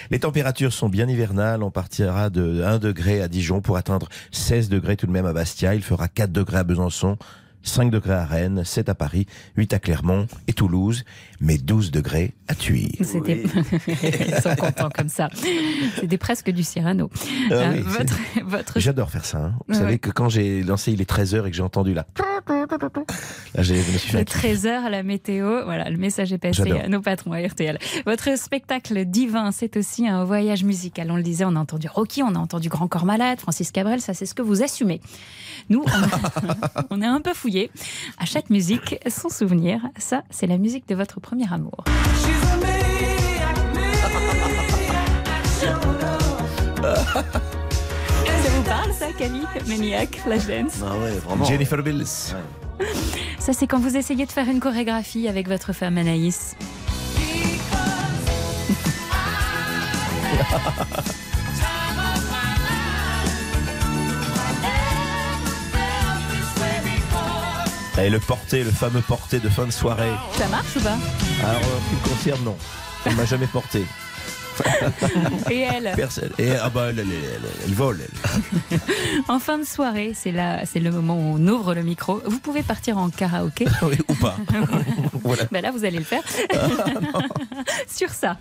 Les 0.10 0.20
températures 0.20 0.74
sont 0.74 0.90
bien 0.90 1.08
hivernales. 1.08 1.62
On 1.62 1.72
partira 1.72 2.30
de 2.30 2.64
1 2.64 2.80
degré 2.80 3.22
à 3.22 3.28
Dijon 3.28 3.62
pour 3.62 3.78
atteindre 3.78 4.08
16 4.32 4.70
degrés 4.70 4.96
tout 4.96 5.08
de 5.08 5.12
même 5.12 5.26
à 5.26 5.34
Bastia. 5.34 5.76
Il 5.76 5.84
fera 5.84 6.08
4 6.08 6.32
degrés 6.32 6.58
à 6.58 6.64
Besançon. 6.64 7.18
5 7.68 7.92
degrés 7.92 8.14
à 8.14 8.26
Rennes, 8.26 8.64
7 8.66 8.90
à 8.90 8.96
Paris, 8.96 9.26
8 9.58 9.74
à 9.74 9.80
Clermont 9.80 10.28
et 10.48 10.54
Toulouse, 10.54 11.04
mais 11.40 11.58
12 11.58 11.92
degrés 11.92 12.34
à 12.48 12.56
Thuir. 12.56 12.90
C'était 13.02 13.44
Ils 13.88 14.42
sont 14.42 14.56
contents 14.56 14.90
comme 14.90 15.10
ça. 15.10 15.30
C'était 16.00 16.18
presque 16.18 16.50
du 16.52 16.64
Cyrano. 16.64 17.10
Ah 17.50 17.54
Euh, 17.54 17.72
oui, 17.76 17.82
votre, 17.86 18.18
votre... 18.46 18.80
J'adore 18.80 19.10
faire 19.12 19.26
ça. 19.26 19.38
hein. 19.40 19.54
Vous 19.68 19.76
Ouais. 19.76 19.80
savez 19.82 20.00
que 20.00 20.10
quand 20.10 20.30
j'ai 20.30 20.64
lancé 20.64 20.92
Il 20.94 21.02
est 21.02 21.10
13h 21.10 21.46
et 21.46 21.52
que 21.52 21.56
j'ai 21.56 21.62
entendu 21.64 21.94
là, 21.94 22.06
là 22.18 23.62
je 23.64 23.74
me 23.74 23.82
suis 23.82 24.10
fait 24.12 24.16
un 24.18 24.20
Le 24.20 24.26
kiff. 24.26 24.42
13h, 24.64 24.90
la 24.90 25.04
météo, 25.04 25.64
voilà, 25.66 25.90
le 25.90 25.98
message 25.98 26.32
est 26.34 26.38
passé 26.38 26.64
J'adore. 26.64 26.82
à 26.82 26.88
nos 26.88 27.02
patrons 27.02 27.32
à 27.34 27.40
RTL. 27.46 27.78
Votre 28.06 28.38
spectacle 28.38 29.06
divin, 29.06 29.52
c'est 29.52 29.76
aussi 29.78 30.08
un 30.08 30.24
voyage 30.24 30.64
musical. 30.64 31.12
On 31.12 31.16
le 31.18 31.24
disait, 31.24 31.46
on 31.46 31.56
a 31.56 31.60
entendu 31.60 31.88
Rocky, 31.94 32.24
on 32.24 32.34
a 32.36 32.40
entendu 32.40 32.70
Grand 32.70 32.88
Corps 32.88 33.06
Malade, 33.06 33.40
Francis 33.40 33.72
Cabrel, 33.72 34.00
ça 34.02 34.14
c'est 34.14 34.26
ce 34.26 34.34
que 34.34 34.42
vous 34.42 34.64
assumez. 34.64 35.02
Nous, 35.70 35.84
on 35.84 35.88
a, 35.90 36.86
on 36.92 37.02
a 37.02 37.08
un 37.08 37.20
peu 37.22 37.34
fouillé. 37.34 37.57
À 38.18 38.26
chaque 38.26 38.50
musique, 38.50 38.98
son 39.10 39.30
souvenir. 39.30 39.82
Ça, 39.98 40.24
c'est 40.30 40.48
la 40.48 40.58
musique 40.58 40.88
de 40.88 40.96
votre 40.96 41.20
premier 41.20 41.52
amour. 41.52 41.84
Ça 46.84 48.50
vous 48.56 48.64
parle 48.64 48.94
ça, 48.94 49.08
Camille? 49.18 49.46
Maniac, 49.68 50.18
Flashdance 50.24 50.82
Ah 50.86 50.98
ouais, 50.98 51.12
vraiment. 51.12 51.46
Jennifer 51.46 51.82
Bills. 51.82 52.06
Ça, 53.40 53.54
c'est 53.54 53.68
quand 53.68 53.80
vous 53.80 53.98
essayez 53.98 54.26
de 54.26 54.32
faire 54.32 54.48
une 54.48 54.60
chorégraphie 54.60 55.28
avec 55.28 55.48
votre 55.48 55.74
femme 55.74 55.98
Anaïs. 55.98 56.56
Et 68.00 68.10
le 68.10 68.20
porté, 68.20 68.64
le 68.64 68.72
fameux 68.72 69.02
porté 69.02 69.40
de 69.40 69.50
fin 69.50 69.66
de 69.66 69.72
soirée. 69.72 70.12
Ça 70.38 70.48
marche 70.48 70.76
ou 70.76 70.80
pas 70.82 70.98
Alors, 71.44 71.62
en 71.62 71.64
ce 71.64 71.90
qui 71.90 71.96
me 71.96 72.16
concerne, 72.16 72.44
non. 72.44 72.56
Elle 73.06 73.16
m'a 73.16 73.26
jamais 73.26 73.48
porté. 73.48 73.86
Et 75.52 75.62
elle 75.62 75.94
Personne. 75.96 76.32
Et 76.40 76.52
ah 76.52 76.70
bah, 76.70 76.88
elle, 76.90 77.00
elle- 77.00 77.08
elle- 77.12 77.50
elle 77.66 77.74
vole. 77.74 78.00
elle. 78.72 78.80
En 79.28 79.40
fin 79.40 79.58
de 79.60 79.64
soirée, 79.66 80.14
c'est 80.16 80.32
là, 80.32 80.62
c'est 80.66 80.80
le 80.80 80.90
moment 80.92 81.16
où 81.16 81.36
on 81.40 81.48
ouvre 81.48 81.74
le 81.76 81.84
micro. 81.84 82.22
Vous 82.26 82.40
pouvez 82.40 82.64
partir 82.64 82.98
en 82.98 83.10
karaoké. 83.10 83.66
Oui, 83.84 83.98
ou 84.08 84.16
pas. 84.16 84.36
voilà. 85.24 85.44
Ben 85.52 85.62
là, 85.62 85.72
vous 85.72 85.86
allez 85.86 86.00
le 86.00 86.04
faire. 86.06 86.24
Sur 87.88 88.10
ça. 88.10 88.38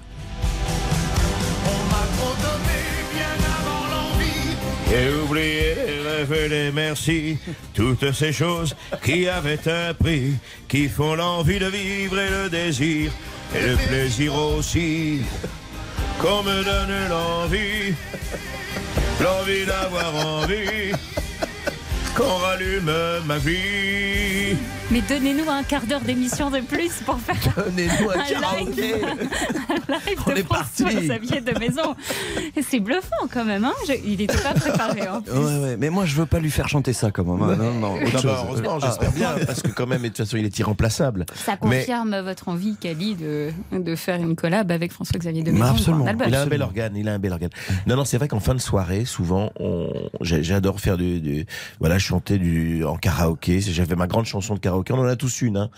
Et 4.92 5.08
oubliez, 5.22 5.74
révéler 6.04 6.70
merci, 6.72 7.38
toutes 7.74 8.12
ces 8.12 8.32
choses 8.32 8.76
qui 9.04 9.28
avaient 9.28 9.68
un 9.68 9.92
prix, 9.94 10.34
qui 10.68 10.88
font 10.88 11.14
l'envie 11.14 11.58
de 11.58 11.66
vivre 11.66 12.18
et 12.18 12.30
le 12.30 12.48
désir, 12.48 13.10
et 13.54 13.66
le 13.66 13.76
plaisir 13.88 14.34
aussi, 14.34 15.20
qu'on 16.20 16.42
me 16.42 16.64
donne 16.64 17.08
l'envie, 17.10 17.94
l'envie 19.20 19.66
d'avoir 19.66 20.14
envie, 20.14 20.92
qu'on 22.14 22.36
rallume 22.36 22.92
ma 23.26 23.38
vie. 23.38 24.56
Mais 24.92 25.02
donnez-nous 25.08 25.50
un 25.50 25.64
quart 25.64 25.84
d'heure 25.84 26.00
d'émission 26.00 26.48
de 26.50 26.60
plus 26.60 26.92
pour 27.04 27.18
faire 27.18 27.36
Donnez-nous 27.66 28.08
un 28.08 28.16
live, 28.18 28.40
karaoké. 28.40 28.94
un 29.88 29.92
live 30.08 30.18
On 30.26 30.30
de 30.30 30.36
est 30.36 30.42
parti. 30.48 30.82
François 30.84 31.00
Xavier 31.00 31.40
de 31.40 31.58
Maison. 31.58 31.96
C'est 32.62 32.78
bluffant 32.78 33.26
quand 33.32 33.44
même. 33.44 33.64
Hein 33.64 33.72
Je- 33.88 33.94
Il 34.04 34.18
n'était 34.18 34.36
pas 34.38 34.54
préparé. 34.54 35.08
En 35.08 35.22
plus. 35.22 35.32
Ouais, 35.32 35.58
ouais, 35.58 35.76
mais 35.76 35.90
moi 35.90 36.04
je 36.04 36.14
veux 36.14 36.26
pas 36.26 36.38
lui 36.38 36.52
faire 36.52 36.68
chanter 36.68 36.92
ça 36.92 37.10
comme 37.10 37.26
moi. 37.26 37.56
Non, 37.56 37.72
non, 37.74 37.94
autre 37.94 38.04
Non, 38.04 38.10
bah, 38.12 38.18
chose. 38.20 38.30
heureusement, 38.44 38.78
Ah, 38.80 38.86
j'espère 38.86 39.10
bien, 39.10 39.30
parce 39.46 39.60
que 39.60 39.68
quand 39.72 39.88
même, 39.88 40.02
de 40.02 40.06
toute 40.08 40.18
façon, 40.18 40.36
il 40.36 40.44
est 40.44 40.56
irremplaçable. 40.60 41.26
Ça 41.34 41.52
Mais- 41.64 41.78
confirme 41.80 42.20
votre 42.20 42.48
envie, 42.48 42.76
Cali, 42.76 43.16
de, 43.16 43.50
de 43.72 43.96
faire 43.96 44.20
une 44.20 44.36
collab 44.36 44.70
avec 44.70 44.92
François 44.92 45.18
Xavier 45.18 45.42
de 45.42 45.50
Mais 45.50 45.58
Maison. 45.60 45.72
absolument. 45.72 46.06
un. 46.06 46.16
Il 46.28 46.34
a 46.36 46.42
un 46.42 46.46
bel 46.46 46.62
organe. 46.62 46.96
Il 46.96 47.08
a 47.08 47.14
un 47.14 47.18
bel 47.18 47.32
organe. 47.32 47.50
Non, 47.88 47.96
non, 47.96 48.04
c'est 48.04 48.18
vrai 48.18 48.28
qu'en 48.28 48.40
fin 48.40 48.54
de 48.54 48.60
soirée, 48.60 49.04
souvent, 49.04 49.50
on... 49.58 49.88
j'adore 50.20 50.78
faire 50.78 50.96
du, 50.96 51.20
du- 51.20 51.44
voilà, 51.80 51.98
chanter 51.98 52.38
du 52.38 52.84
en 52.84 52.96
karaoké. 52.96 53.60
J'avais 53.60 53.96
ma 53.96 54.06
grande 54.06 54.26
chanson 54.26 54.54
de 54.54 54.60
karaoké. 54.60 54.75
On 54.90 54.98
en 54.98 55.04
a 55.04 55.16
tous 55.16 55.42
une. 55.42 55.56
Hein. 55.56 55.70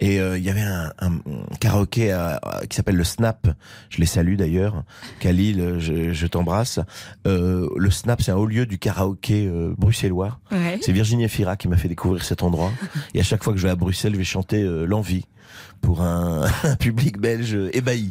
Et 0.00 0.18
euh, 0.20 0.38
il 0.38 0.44
y 0.44 0.50
avait 0.50 0.62
un, 0.62 0.92
un 1.00 1.18
karaoké 1.60 2.10
à- 2.12 2.38
à- 2.42 2.66
qui 2.66 2.76
s'appelle 2.76 2.96
le 2.96 3.04
Snap. 3.04 3.48
Je 3.90 3.98
les 3.98 4.06
salue 4.06 4.36
d'ailleurs. 4.36 4.84
Khalil, 5.20 5.76
je, 5.78 6.12
je 6.12 6.26
t'embrasse. 6.26 6.80
Euh, 7.26 7.68
le 7.76 7.90
Snap, 7.90 8.22
c'est 8.22 8.32
un 8.32 8.36
haut 8.36 8.46
lieu 8.46 8.66
du 8.66 8.78
karaoké 8.78 9.46
euh, 9.46 9.74
bruxellois. 9.76 10.38
Ouais. 10.50 10.78
C'est 10.82 10.92
Virginie 10.92 11.28
Fira 11.28 11.56
qui 11.56 11.68
m'a 11.68 11.76
fait 11.76 11.88
découvrir 11.88 12.24
cet 12.24 12.42
endroit. 12.42 12.72
Et 13.14 13.20
à 13.20 13.24
chaque 13.24 13.42
fois 13.44 13.52
que 13.52 13.58
je 13.58 13.66
vais 13.66 13.72
à 13.72 13.76
Bruxelles, 13.76 14.12
je 14.14 14.18
vais 14.18 14.24
chanter 14.24 14.62
euh, 14.62 14.84
l'envie 14.86 15.26
pour 15.80 16.00
un, 16.02 16.46
un 16.64 16.76
public 16.76 17.18
belge 17.18 17.56
ébahi. 17.72 18.10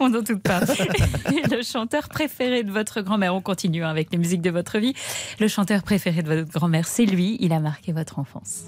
On 0.00 0.08
n'en 0.10 0.20
doute 0.22 0.42
pas. 0.42 0.60
Le 1.50 1.62
chanteur 1.62 2.08
préféré 2.08 2.62
de 2.62 2.70
votre 2.70 3.00
grand-mère, 3.00 3.34
on 3.34 3.40
continue 3.40 3.84
hein, 3.84 3.88
avec 3.88 4.08
les 4.12 4.18
musiques 4.18 4.42
de 4.42 4.50
votre 4.50 4.78
vie. 4.78 4.92
Le 5.40 5.48
chanteur 5.48 5.82
préféré 5.82 6.22
de 6.22 6.28
votre 6.34 6.50
grand-mère, 6.52 6.86
c'est 6.86 7.06
lui. 7.06 7.36
Il 7.40 7.52
a 7.52 7.60
marqué 7.60 7.92
votre 7.92 8.18
enfance. 8.18 8.64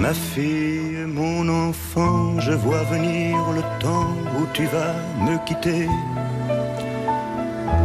Ma 0.00 0.14
fille, 0.14 1.04
mon 1.06 1.46
enfant, 1.68 2.40
je 2.40 2.52
vois 2.52 2.84
venir 2.84 3.36
le 3.54 3.60
temps 3.80 4.16
où 4.38 4.46
tu 4.54 4.64
vas 4.64 4.94
me 5.20 5.36
quitter. 5.44 5.86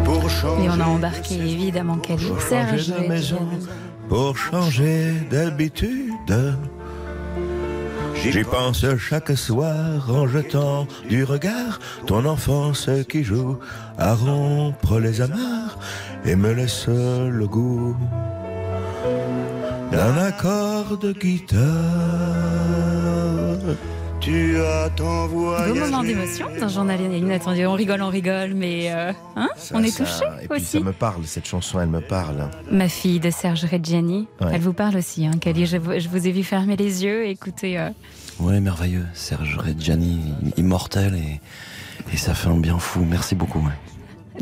Pour 0.05 0.29
changer 0.29 0.63
Et 0.63 0.69
on 0.69 0.79
a 0.79 0.85
embarqué 0.85 1.35
évidemment 1.35 1.97
Cali, 1.97 2.31
Serge. 2.39 2.87
de 2.87 3.05
maison 3.05 3.45
pour 4.07 4.37
changer 4.37 5.11
d'habitude. 5.29 6.37
J'y 8.15 8.43
pense 8.43 8.85
chaque 8.97 9.37
soir 9.37 10.09
en 10.09 10.25
jetant 10.25 10.87
du 11.09 11.25
regard 11.25 11.79
ton 12.07 12.25
enfance 12.25 12.89
qui 13.09 13.25
joue 13.25 13.57
à 13.97 14.15
rompre 14.15 14.99
les 14.99 15.19
amarres 15.19 15.77
et 16.23 16.37
me 16.37 16.53
laisse 16.53 16.87
le 16.87 17.45
goût 17.45 17.95
d'un 19.91 20.17
accord 20.17 20.97
de 20.97 21.11
guitare. 21.13 21.65
Tu 24.19 24.57
as 24.57 24.89
ton 24.89 25.27
Beau 25.27 25.39
voyage. 25.51 25.77
moment 25.77 26.01
d'émotion 26.03 26.47
dans 26.59 26.67
Journal 26.67 26.99
inattendu. 26.99 27.65
On 27.67 27.73
rigole, 27.73 28.01
on 28.01 28.09
rigole, 28.09 28.53
mais 28.55 28.91
euh, 28.91 29.11
hein, 29.35 29.49
on 29.71 29.83
est 29.83 29.95
touché 29.95 30.25
Et 30.41 30.47
puis 30.47 30.57
aussi. 30.61 30.79
ça 30.79 30.83
me 30.83 30.93
parle, 30.93 31.25
cette 31.25 31.45
chanson, 31.45 31.79
elle 31.79 31.89
me 31.89 32.01
parle. 32.01 32.49
Ma 32.71 32.89
fille 32.89 33.19
de 33.19 33.29
Serge 33.29 33.65
Reggiani, 33.65 34.27
Ouais. 34.41 34.47
elle 34.53 34.61
vous 34.61 34.73
parle 34.73 34.95
aussi. 34.97 35.27
Hein, 35.27 35.31
Cali, 35.39 35.67
je, 35.67 35.77
vous- 35.77 35.99
je 35.99 36.09
vous 36.09 36.27
ai 36.27 36.31
vu 36.31 36.41
fermer 36.43 36.75
les 36.75 37.03
yeux, 37.03 37.27
écoutez. 37.27 37.77
euh, 37.77 37.89
Ouais, 38.39 38.59
merveilleux. 38.59 39.05
Serge 39.13 39.57
Reggiani, 39.57 40.33
immortel 40.57 41.13
et, 41.15 41.39
et 42.11 42.17
ça 42.17 42.33
fait 42.33 42.49
un 42.49 42.57
bien 42.57 42.79
fou. 42.79 43.05
Merci 43.07 43.35
beaucoup. 43.35 43.59
ouais. 43.59 43.73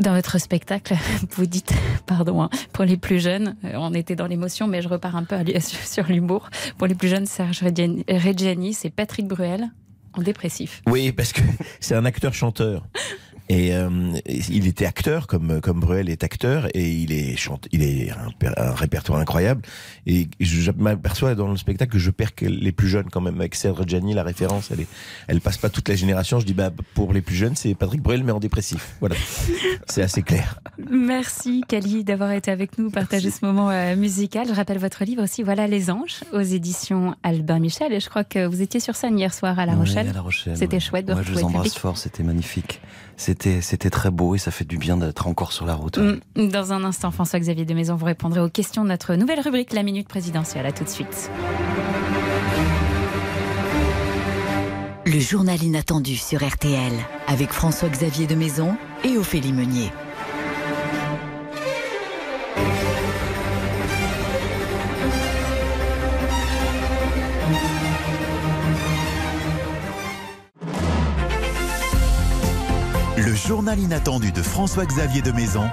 Dans 0.00 0.14
votre 0.14 0.38
spectacle, 0.38 0.94
vous 1.30 1.46
dites, 1.46 1.72
pardon, 2.06 2.42
hein, 2.42 2.50
pour 2.72 2.84
les 2.84 2.96
plus 2.96 3.20
jeunes, 3.20 3.56
euh, 3.64 3.72
on 3.76 3.94
était 3.94 4.16
dans 4.16 4.26
l'émotion, 4.26 4.66
mais 4.66 4.82
je 4.82 4.88
repars 4.88 5.16
un 5.16 5.24
peu 5.24 5.36
sur, 5.60 6.06
l'humour. 6.06 6.50
Pour 6.78 6.86
les 6.86 6.94
plus 6.94 7.08
jeunes, 7.08 7.26
Serge 7.26 7.62
Reggiani, 7.62 8.74
c'est 8.74 8.90
Patrick 8.90 9.26
Bruel 9.26 9.70
en 10.14 10.22
dépressif. 10.22 10.82
Oui, 10.86 11.12
parce 11.12 11.32
que 11.32 11.40
c'est 11.80 11.94
un 11.94 12.04
acteur-chanteur. 12.04 12.86
Et 13.50 13.74
euh, 13.74 13.90
il 14.48 14.66
était 14.66 14.86
acteur 14.86 15.26
comme 15.26 15.60
comme 15.60 15.78
Bruel 15.78 16.08
est 16.08 16.24
acteur 16.24 16.66
et 16.74 16.88
il 16.90 17.12
est 17.12 17.36
chante, 17.36 17.68
il 17.72 17.82
est 17.82 18.10
un, 18.10 18.30
per- 18.38 18.54
un 18.56 18.72
répertoire 18.72 19.20
incroyable 19.20 19.60
et 20.06 20.28
je, 20.40 20.60
je 20.62 20.70
m'aperçois 20.70 21.34
dans 21.34 21.48
le 21.50 21.58
spectacle 21.58 21.92
que 21.92 21.98
je 21.98 22.10
perds 22.10 22.34
que 22.34 22.46
les 22.46 22.72
plus 22.72 22.88
jeunes 22.88 23.10
quand 23.10 23.20
même 23.20 23.38
avec 23.38 23.54
Serge 23.54 23.78
Reggiani 23.80 24.14
la 24.14 24.22
référence 24.22 24.70
elle 24.70 24.80
est 24.80 24.86
elle 25.28 25.42
passe 25.42 25.58
pas 25.58 25.68
toute 25.68 25.86
la 25.90 25.94
génération 25.94 26.40
je 26.40 26.46
dis 26.46 26.54
bah 26.54 26.70
pour 26.94 27.12
les 27.12 27.20
plus 27.20 27.34
jeunes 27.36 27.54
c'est 27.54 27.74
Patrick 27.74 28.00
Bruel 28.00 28.24
mais 28.24 28.32
en 28.32 28.40
dépressif 28.40 28.94
voilà 29.00 29.16
c'est 29.88 30.00
assez 30.02 30.22
clair 30.22 30.58
Merci 30.90 31.62
Cali 31.68 32.02
d'avoir 32.04 32.32
été 32.32 32.50
avec 32.50 32.78
nous, 32.78 32.90
partager 32.90 33.30
ce 33.30 33.44
moment 33.44 33.70
euh, 33.70 33.94
musical. 33.96 34.46
Je 34.48 34.52
rappelle 34.54 34.78
votre 34.78 35.04
livre 35.04 35.22
aussi, 35.22 35.42
Voilà 35.42 35.66
les 35.66 35.90
anges, 35.90 36.20
aux 36.32 36.40
éditions 36.40 37.14
Albin 37.22 37.58
Michel. 37.58 37.92
Et 37.92 38.00
je 38.00 38.08
crois 38.08 38.24
que 38.24 38.46
vous 38.46 38.60
étiez 38.62 38.80
sur 38.80 38.96
scène 38.96 39.18
hier 39.18 39.32
soir 39.32 39.58
à 39.58 39.66
La 39.66 39.74
Rochelle. 39.74 40.08
à 40.08 40.12
La 40.12 40.20
Rochelle, 40.20 40.56
C'était 40.56 40.76
ouais. 40.76 40.80
chouette 40.80 41.06
de 41.06 41.12
Ouais, 41.14 41.22
je 41.24 41.32
vous 41.32 41.44
embrasse 41.44 41.64
public. 41.68 41.78
fort, 41.78 41.98
c'était 41.98 42.22
magnifique. 42.22 42.80
C'était, 43.16 43.60
c'était 43.60 43.90
très 43.90 44.10
beau 44.10 44.34
et 44.34 44.38
ça 44.38 44.50
fait 44.50 44.64
du 44.64 44.78
bien 44.78 44.96
d'être 44.96 45.26
encore 45.26 45.52
sur 45.52 45.66
la 45.66 45.74
route. 45.74 45.98
Mm. 45.98 46.48
Dans 46.48 46.72
un 46.72 46.84
instant, 46.84 47.10
François-Xavier 47.10 47.64
de 47.64 47.74
Maison, 47.74 47.94
vous 47.94 48.06
répondrez 48.06 48.40
aux 48.40 48.48
questions 48.48 48.82
de 48.82 48.88
notre 48.88 49.14
nouvelle 49.14 49.40
rubrique, 49.40 49.72
la 49.72 49.82
Minute 49.82 50.08
Présidentielle. 50.08 50.66
À 50.66 50.72
tout 50.72 50.84
de 50.84 50.88
suite. 50.88 51.30
Le 55.06 55.20
journal 55.20 55.62
inattendu 55.62 56.16
sur 56.16 56.44
RTL 56.44 56.92
avec 57.26 57.50
François-Xavier 57.50 58.26
de 58.26 58.34
Maison 58.34 58.76
et 59.04 59.18
Ophélie 59.18 59.52
Meunier. 59.52 59.90
Journal 73.46 73.78
inattendu 73.78 74.32
de 74.32 74.42
François-Xavier 74.42 75.22
de 75.22 75.32
Maison 75.32 75.64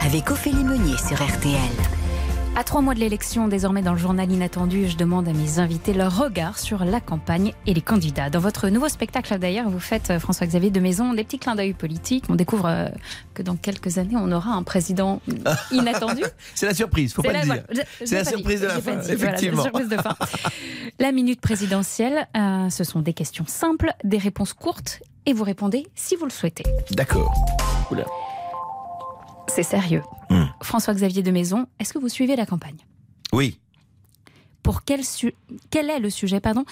Avec 0.00 0.30
Ophélie 0.30 0.64
Meunier 0.64 0.96
sur 0.96 1.22
RTL. 1.22 1.54
À 2.54 2.64
trois 2.64 2.82
mois 2.82 2.94
de 2.94 3.00
l'élection, 3.00 3.48
désormais 3.48 3.80
dans 3.80 3.92
le 3.92 3.98
journal 3.98 4.30
inattendu, 4.30 4.86
je 4.88 4.96
demande 4.96 5.26
à 5.28 5.32
mes 5.32 5.58
invités 5.58 5.94
leur 5.94 6.14
regard 6.18 6.58
sur 6.58 6.84
la 6.84 7.00
campagne 7.00 7.52
et 7.66 7.72
les 7.72 7.80
candidats. 7.80 8.28
Dans 8.28 8.40
votre 8.40 8.68
nouveau 8.68 8.88
spectacle, 8.88 9.38
d'ailleurs, 9.38 9.70
vous 9.70 9.80
faites, 9.80 10.10
euh, 10.10 10.18
François-Xavier 10.18 10.70
de 10.70 10.78
Maison, 10.80 11.14
des 11.14 11.24
petits 11.24 11.38
clins 11.38 11.54
d'œil 11.54 11.72
politiques. 11.72 12.24
On 12.28 12.34
découvre 12.34 12.66
euh, 12.66 12.88
que 13.32 13.42
dans 13.42 13.56
quelques 13.56 13.96
années, 13.96 14.16
on 14.16 14.30
aura 14.32 14.50
un 14.52 14.64
président 14.64 15.22
inattendu. 15.72 16.24
c'est 16.54 16.66
la 16.66 16.74
surprise 16.74 17.14
faut 17.14 17.22
C'est 17.22 17.28
pas 17.28 17.32
la- 17.44 17.44
le 17.44 17.74
dire 17.74 17.84
c'est 18.04 18.10
la 18.16 18.24
pas 18.24 18.24
dit, 18.24 18.36
surprise 18.36 18.60
de 18.60 18.66
la 18.66 18.74
pas 18.74 18.80
fin 18.82 18.96
dit, 18.96 18.96
voilà, 18.96 19.02
c'est 19.06 19.08
la 19.08 19.14
effectivement 19.28 19.62
surprise 19.62 19.88
de 19.88 19.96
fin. 19.96 20.16
La 20.98 21.10
minute 21.12 21.40
présidentielle, 21.40 22.28
euh, 22.36 22.68
ce 22.68 22.84
sont 22.84 23.00
des 23.00 23.14
questions 23.14 23.44
simples, 23.46 23.92
des 24.04 24.18
réponses 24.18 24.52
courtes, 24.52 25.02
et 25.26 25.32
vous 25.32 25.44
répondez 25.44 25.86
si 25.94 26.16
vous 26.16 26.24
le 26.24 26.30
souhaitez. 26.30 26.64
d'accord. 26.92 27.32
C'est 29.48 29.62
sérieux. 29.62 30.02
Hmm. 30.30 30.44
François-Xavier 30.62 31.22
de 31.22 31.30
Maison, 31.30 31.66
est-ce 31.78 31.92
que 31.92 31.98
vous 31.98 32.08
suivez 32.08 32.36
la 32.36 32.46
campagne? 32.46 32.78
Oui 33.34 33.58
Pour 34.62 34.84
quel, 34.84 35.04
su- 35.04 35.34
quel 35.70 35.90
est 35.90 35.98
le 35.98 36.08
sujet 36.10 36.40
pardon, 36.40 36.64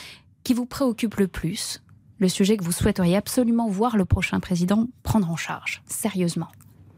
qui 0.44 0.54
vous 0.54 0.64
préoccupe 0.66 1.16
le 1.16 1.28
plus? 1.28 1.82
Le 2.18 2.28
sujet 2.28 2.56
que 2.56 2.64
vous 2.64 2.72
souhaiteriez 2.72 3.16
absolument 3.16 3.68
voir 3.68 3.96
le 3.96 4.04
prochain 4.04 4.40
président 4.40 4.86
prendre 5.02 5.30
en 5.30 5.36
charge, 5.36 5.82
sérieusement? 5.86 6.48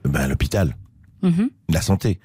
Ben 0.04 0.28
l'hôpital 0.28 0.76
Mhm. 1.22 1.50
la 1.68 1.80
santé. 1.80 2.18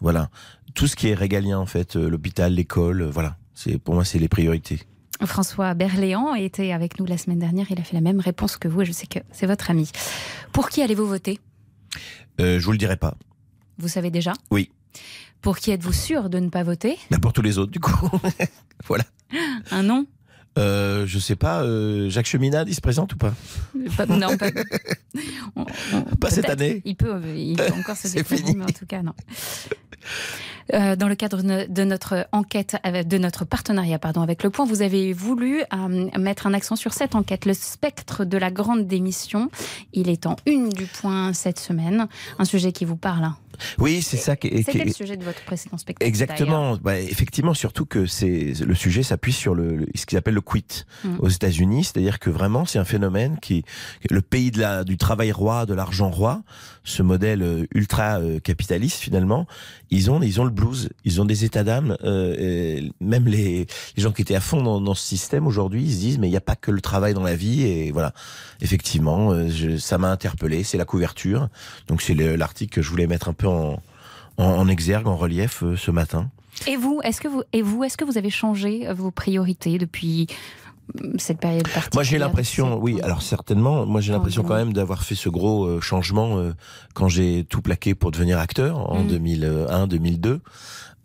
Voilà. 0.00 0.28
Tout 0.74 0.86
ce 0.86 0.96
qui 0.96 1.08
est 1.08 1.14
régalien, 1.14 1.58
en 1.58 1.66
fait, 1.66 1.96
euh, 1.96 2.08
l'hôpital, 2.08 2.52
l'école, 2.54 3.02
euh, 3.02 3.10
voilà. 3.10 3.36
C'est, 3.54 3.78
pour 3.78 3.94
moi, 3.94 4.04
c'est 4.04 4.18
les 4.18 4.28
priorités. 4.28 4.80
François 5.26 5.74
Berléand 5.74 6.34
était 6.34 6.72
avec 6.72 6.98
nous 6.98 7.06
la 7.06 7.18
semaine 7.18 7.38
dernière. 7.38 7.66
Il 7.70 7.78
a 7.80 7.84
fait 7.84 7.94
la 7.94 8.00
même 8.00 8.20
réponse 8.20 8.56
que 8.56 8.68
vous 8.68 8.82
et 8.82 8.84
je 8.84 8.92
sais 8.92 9.06
que 9.06 9.18
c'est 9.32 9.46
votre 9.46 9.70
ami. 9.70 9.90
Pour 10.52 10.68
qui 10.68 10.82
allez-vous 10.82 11.06
voter? 11.06 11.38
Euh, 12.40 12.58
je 12.58 12.64
vous 12.64 12.72
le 12.72 12.78
dirai 12.78 12.96
pas. 12.96 13.14
Vous 13.78 13.88
savez 13.88 14.10
déjà? 14.10 14.32
Oui. 14.50 14.70
Pour 15.40 15.58
qui 15.58 15.70
êtes-vous 15.70 15.92
sûr 15.92 16.30
de 16.30 16.38
ne 16.38 16.48
pas 16.48 16.62
voter? 16.62 16.96
Ben, 17.10 17.18
pour 17.18 17.32
tous 17.32 17.42
les 17.42 17.58
autres, 17.58 17.72
du 17.72 17.80
coup. 17.80 18.08
voilà. 18.86 19.04
Un 19.70 19.82
nom? 19.82 20.06
Euh, 20.58 21.06
je 21.06 21.18
sais 21.18 21.34
pas, 21.36 21.62
euh, 21.62 22.10
Jacques 22.10 22.26
Cheminade, 22.26 22.68
il 22.68 22.74
se 22.74 22.80
présente 22.82 23.14
ou 23.14 23.16
pas? 23.16 23.32
Pas- 23.96 24.04
Non, 24.06 24.36
pas, 24.36 24.48
on- 25.56 25.64
on- 25.94 26.16
Pas 26.16 26.28
cette 26.30 26.50
année. 26.50 26.82
Il 26.84 26.94
peut, 26.94 27.20
il 27.34 27.56
peut 27.56 27.72
encore 27.78 27.96
se 27.96 28.08
défendre, 28.14 28.52
mais 28.54 28.64
en 28.64 28.66
tout 28.66 28.84
cas, 28.86 29.02
non. 29.02 29.14
Euh, 30.74 30.96
dans 30.96 31.08
le 31.08 31.14
cadre 31.14 31.42
de 31.42 31.84
notre 31.84 32.26
enquête, 32.32 32.76
avec- 32.82 33.08
de 33.08 33.18
notre 33.18 33.44
partenariat 33.44 33.98
pardon, 33.98 34.22
avec 34.22 34.42
Le 34.42 34.50
Point, 34.50 34.64
vous 34.64 34.82
avez 34.82 35.12
voulu 35.12 35.62
euh, 35.72 36.08
mettre 36.18 36.46
un 36.46 36.54
accent 36.54 36.76
sur 36.76 36.92
cette 36.92 37.14
enquête, 37.14 37.46
le 37.46 37.54
spectre 37.54 38.24
de 38.24 38.38
la 38.38 38.50
grande 38.50 38.86
démission. 38.86 39.50
Il 39.92 40.08
est 40.08 40.26
en 40.26 40.36
une 40.46 40.68
du 40.68 40.86
Point 40.86 41.32
cette 41.32 41.58
semaine, 41.58 42.06
un 42.38 42.44
sujet 42.44 42.72
qui 42.72 42.84
vous 42.84 42.96
parle. 42.96 43.30
Oui, 43.78 44.02
c'est 44.02 44.16
ça 44.16 44.36
qui 44.36 44.48
est. 44.48 44.62
C'était 44.62 44.84
le 44.84 44.92
sujet 44.92 45.16
de 45.16 45.24
votre 45.24 45.42
précédent 45.44 45.78
spectacle. 45.78 46.06
Exactement. 46.08 46.76
Bah, 46.76 46.98
effectivement, 46.98 47.54
surtout 47.54 47.86
que 47.86 48.06
c'est 48.06 48.52
le 48.64 48.74
sujet 48.74 49.02
s'appuie 49.02 49.32
sur 49.32 49.54
le, 49.54 49.76
le- 49.76 49.86
ce 49.94 50.06
qu'ils 50.06 50.18
appellent 50.18 50.34
le 50.34 50.40
quit 50.40 50.64
Mm. 51.04 51.16
aux 51.20 51.28
États-Unis, 51.28 51.84
c'est-à-dire 51.84 52.18
que 52.18 52.30
vraiment 52.30 52.64
c'est 52.64 52.78
un 52.78 52.84
phénomène 52.84 53.38
qui 53.40 53.64
le 54.10 54.22
pays 54.22 54.50
de 54.50 54.60
la 54.60 54.84
du 54.84 54.96
travail 54.96 55.32
roi, 55.32 55.66
de 55.66 55.74
l'argent 55.74 56.10
roi, 56.10 56.42
ce 56.84 57.02
modèle 57.02 57.42
euh, 57.42 57.66
ultra 57.74 58.20
euh, 58.20 58.38
capitaliste 58.40 58.98
finalement, 59.00 59.46
ils 59.90 60.10
ont 60.10 60.20
ils 60.22 60.40
ont 60.40 60.44
le 60.44 60.50
blues, 60.50 60.88
ils 61.04 61.20
ont 61.20 61.24
des 61.24 61.44
états 61.44 61.64
d'âme. 61.64 61.96
euh, 62.04 62.80
même 63.00 63.26
les, 63.26 63.66
les 63.96 64.02
gens 64.02 64.12
qui 64.12 64.22
étaient 64.22 64.34
à 64.34 64.40
fond 64.40 64.62
dans, 64.62 64.80
dans 64.80 64.94
ce 64.94 65.04
système 65.06 65.46
aujourd'hui, 65.46 65.82
ils 65.82 65.92
se 65.94 65.98
disent 65.98 66.18
mais 66.18 66.28
il 66.28 66.30
n'y 66.30 66.36
a 66.36 66.40
pas 66.40 66.56
que 66.56 66.70
le 66.70 66.80
travail 66.80 67.14
dans 67.14 67.22
la 67.22 67.36
vie 67.36 67.62
et 67.62 67.90
voilà. 67.92 68.12
Effectivement, 68.60 69.32
euh, 69.32 69.48
je- 69.48 69.76
ça 69.76 69.98
m'a 69.98 70.10
interpellé. 70.10 70.62
C'est 70.62 70.78
la 70.78 70.84
couverture, 70.84 71.48
donc 71.88 72.00
c'est 72.02 72.14
le- 72.14 72.36
l'article 72.36 72.74
que 72.74 72.82
je 72.82 72.88
voulais 72.90 73.06
mettre 73.06 73.28
un 73.28 73.32
peu 73.32 73.48
en 73.48 73.51
en, 73.52 74.44
en 74.44 74.68
exergue, 74.68 75.06
en 75.06 75.16
relief 75.16 75.62
euh, 75.62 75.76
ce 75.76 75.90
matin. 75.90 76.30
Et 76.66 76.76
vous, 76.76 77.00
est-ce 77.02 77.20
que 77.20 77.28
vous, 77.28 77.42
et 77.52 77.62
vous, 77.62 77.84
est-ce 77.84 77.96
que 77.96 78.04
vous 78.04 78.18
avez 78.18 78.30
changé 78.30 78.86
euh, 78.88 78.94
vos 78.94 79.10
priorités 79.10 79.78
depuis 79.78 80.26
euh, 81.02 81.12
cette 81.18 81.38
période 81.38 81.62
particulière? 81.62 81.90
Moi, 81.94 82.02
j'ai 82.02 82.18
l'impression, 82.18 82.78
oui, 82.78 83.00
alors 83.02 83.22
certainement, 83.22 83.86
moi 83.86 84.00
j'ai 84.00 84.12
l'impression 84.12 84.42
quand 84.42 84.54
même 84.56 84.72
d'avoir 84.72 85.02
fait 85.02 85.14
ce 85.14 85.28
gros 85.28 85.64
euh, 85.64 85.80
changement 85.80 86.38
euh, 86.38 86.52
quand 86.94 87.08
j'ai 87.08 87.44
tout 87.48 87.62
plaqué 87.62 87.94
pour 87.94 88.10
devenir 88.10 88.38
acteur 88.38 88.90
en 88.92 89.00
Mhm. 89.00 89.08
2001, 89.08 89.86
2002. 89.86 90.40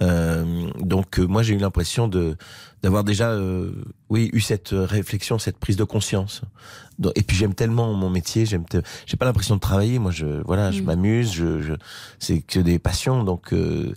Euh, 0.03 0.69
donc 0.79 1.19
euh, 1.19 1.25
moi 1.25 1.41
j'ai 1.41 1.55
eu 1.55 1.57
l'impression 1.57 2.07
de 2.07 2.37
d'avoir 2.83 3.03
déjà 3.03 3.31
euh, 3.31 3.71
oui 4.09 4.29
eu 4.31 4.39
cette 4.41 4.73
euh, 4.73 4.85
réflexion 4.85 5.39
cette 5.39 5.57
prise 5.57 5.75
de 5.75 5.83
conscience. 5.83 6.41
Donc- 6.99 7.13
et 7.15 7.23
puis 7.23 7.35
j'aime 7.35 7.55
tellement 7.55 7.93
mon 7.95 8.09
métier 8.11 8.45
j'aime 8.45 8.63
j'ai 9.07 9.17
pas 9.17 9.25
l'impression 9.25 9.55
de 9.55 9.59
travailler. 9.59 9.97
Moi 9.97 10.11
je 10.11 10.27
voilà 10.45 10.69
je 10.71 10.81
Mhm. 10.81 10.85
m'amuse 10.85 11.33
je, 11.33 11.61
je 11.61 11.73
c'est 12.19 12.41
que 12.41 12.59
des 12.59 12.77
passions. 12.77 13.23
Donc 13.23 13.53
euh, 13.53 13.93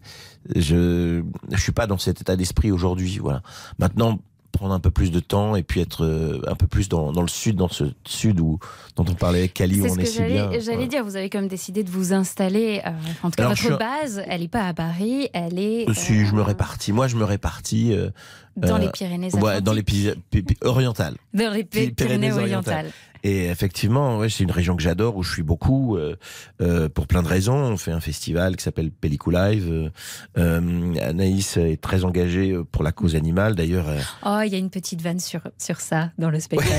je 0.56 1.22
je 1.52 1.60
suis 1.60 1.72
pas 1.72 1.86
dans 1.86 1.98
cet 1.98 2.22
état 2.22 2.34
d'esprit 2.34 2.70
aujourd'hui 2.72 3.18
voilà. 3.18 3.42
Maintenant 3.78 4.20
prendre 4.52 4.74
un 4.74 4.80
peu 4.80 4.90
plus 4.90 5.10
de 5.10 5.20
temps 5.20 5.56
et 5.56 5.62
puis 5.62 5.80
être 5.80 6.04
euh, 6.04 6.40
un 6.46 6.54
peu 6.54 6.66
plus 6.66 6.88
dans, 6.88 7.12
dans 7.12 7.22
le 7.22 7.28
sud 7.28 7.56
dans 7.56 7.68
ce 7.68 7.84
sud 8.06 8.40
où 8.40 8.58
dont 8.96 9.04
on 9.08 9.14
parlait 9.14 9.38
avec 9.40 9.54
Cali 9.54 9.80
où 9.80 9.86
on 9.86 9.94
ce 9.94 9.98
est 10.00 10.02
que 10.02 10.08
si 10.08 10.16
j'allais 10.18 10.32
bien 10.34 10.50
j'allais 10.52 10.60
Voilà. 10.74 10.86
dire. 10.86 11.04
Vous 11.04 11.16
avez 11.16 11.30
quand 11.30 11.38
même 11.40 11.48
décidé 11.48 11.82
de 11.84 11.90
vous 11.90 12.12
installer. 12.12 12.82
euh, 12.86 12.90
en 13.22 13.30
tout 13.30 13.36
cas, 13.36 13.44
Alors, 13.44 13.54
votre 13.56 13.78
base, 13.78 14.22
elle 14.26 14.40
n'est 14.42 14.48
pas 14.48 14.66
à 14.66 14.74
Paris, 14.74 15.28
elle 15.32 15.58
est 15.58 15.88
Euh, 15.88 15.94
Si 15.94 16.26
je 16.26 16.34
me 16.34 16.42
répartis, 16.42 16.92
moi 16.92 17.06
je 17.08 17.16
me 17.16 17.24
répartis 17.24 17.92
euh, 17.92 18.10
Dans 18.56 18.76
euh, 18.76 18.78
les 18.78 18.88
Pyrénées 18.90 19.34
ouais, 19.36 19.60
dans 19.60 19.72
les 19.72 19.82
Py- 19.82 20.12
Py- 20.30 20.42
Py- 20.42 20.56
orientales. 20.62 21.16
dans 21.32 21.52
les 21.52 21.64
Py- 21.64 21.92
Pyrénées 21.92 22.32
orientales. 22.32 22.90
Et 23.22 23.46
effectivement, 23.48 24.18
ouais, 24.18 24.28
c'est 24.28 24.44
une 24.44 24.50
région 24.50 24.76
que 24.76 24.82
j'adore, 24.82 25.16
où 25.16 25.22
je 25.22 25.32
suis 25.32 25.42
beaucoup, 25.42 25.96
euh, 25.96 26.16
euh, 26.60 26.88
pour 26.88 27.06
plein 27.06 27.22
de 27.22 27.28
raisons. 27.28 27.54
On 27.56 27.76
fait 27.76 27.92
un 27.92 28.00
festival 28.00 28.56
qui 28.56 28.64
s'appelle 28.64 28.90
Pellicou 28.90 29.30
Live. 29.30 29.68
Euh, 29.70 29.90
euh, 30.38 30.94
Anaïs 31.02 31.56
est 31.56 31.80
très 31.80 32.04
engagée 32.04 32.56
pour 32.72 32.82
la 32.82 32.92
cause 32.92 33.16
animale. 33.16 33.54
D'ailleurs, 33.54 33.88
euh, 33.88 33.98
Oh, 34.24 34.40
il 34.44 34.52
y 34.52 34.54
a 34.54 34.58
une 34.58 34.70
petite 34.70 35.02
vanne 35.02 35.20
sur, 35.20 35.40
sur 35.58 35.80
ça 35.80 36.10
dans 36.18 36.30
le 36.30 36.40
spectacle. 36.40 36.72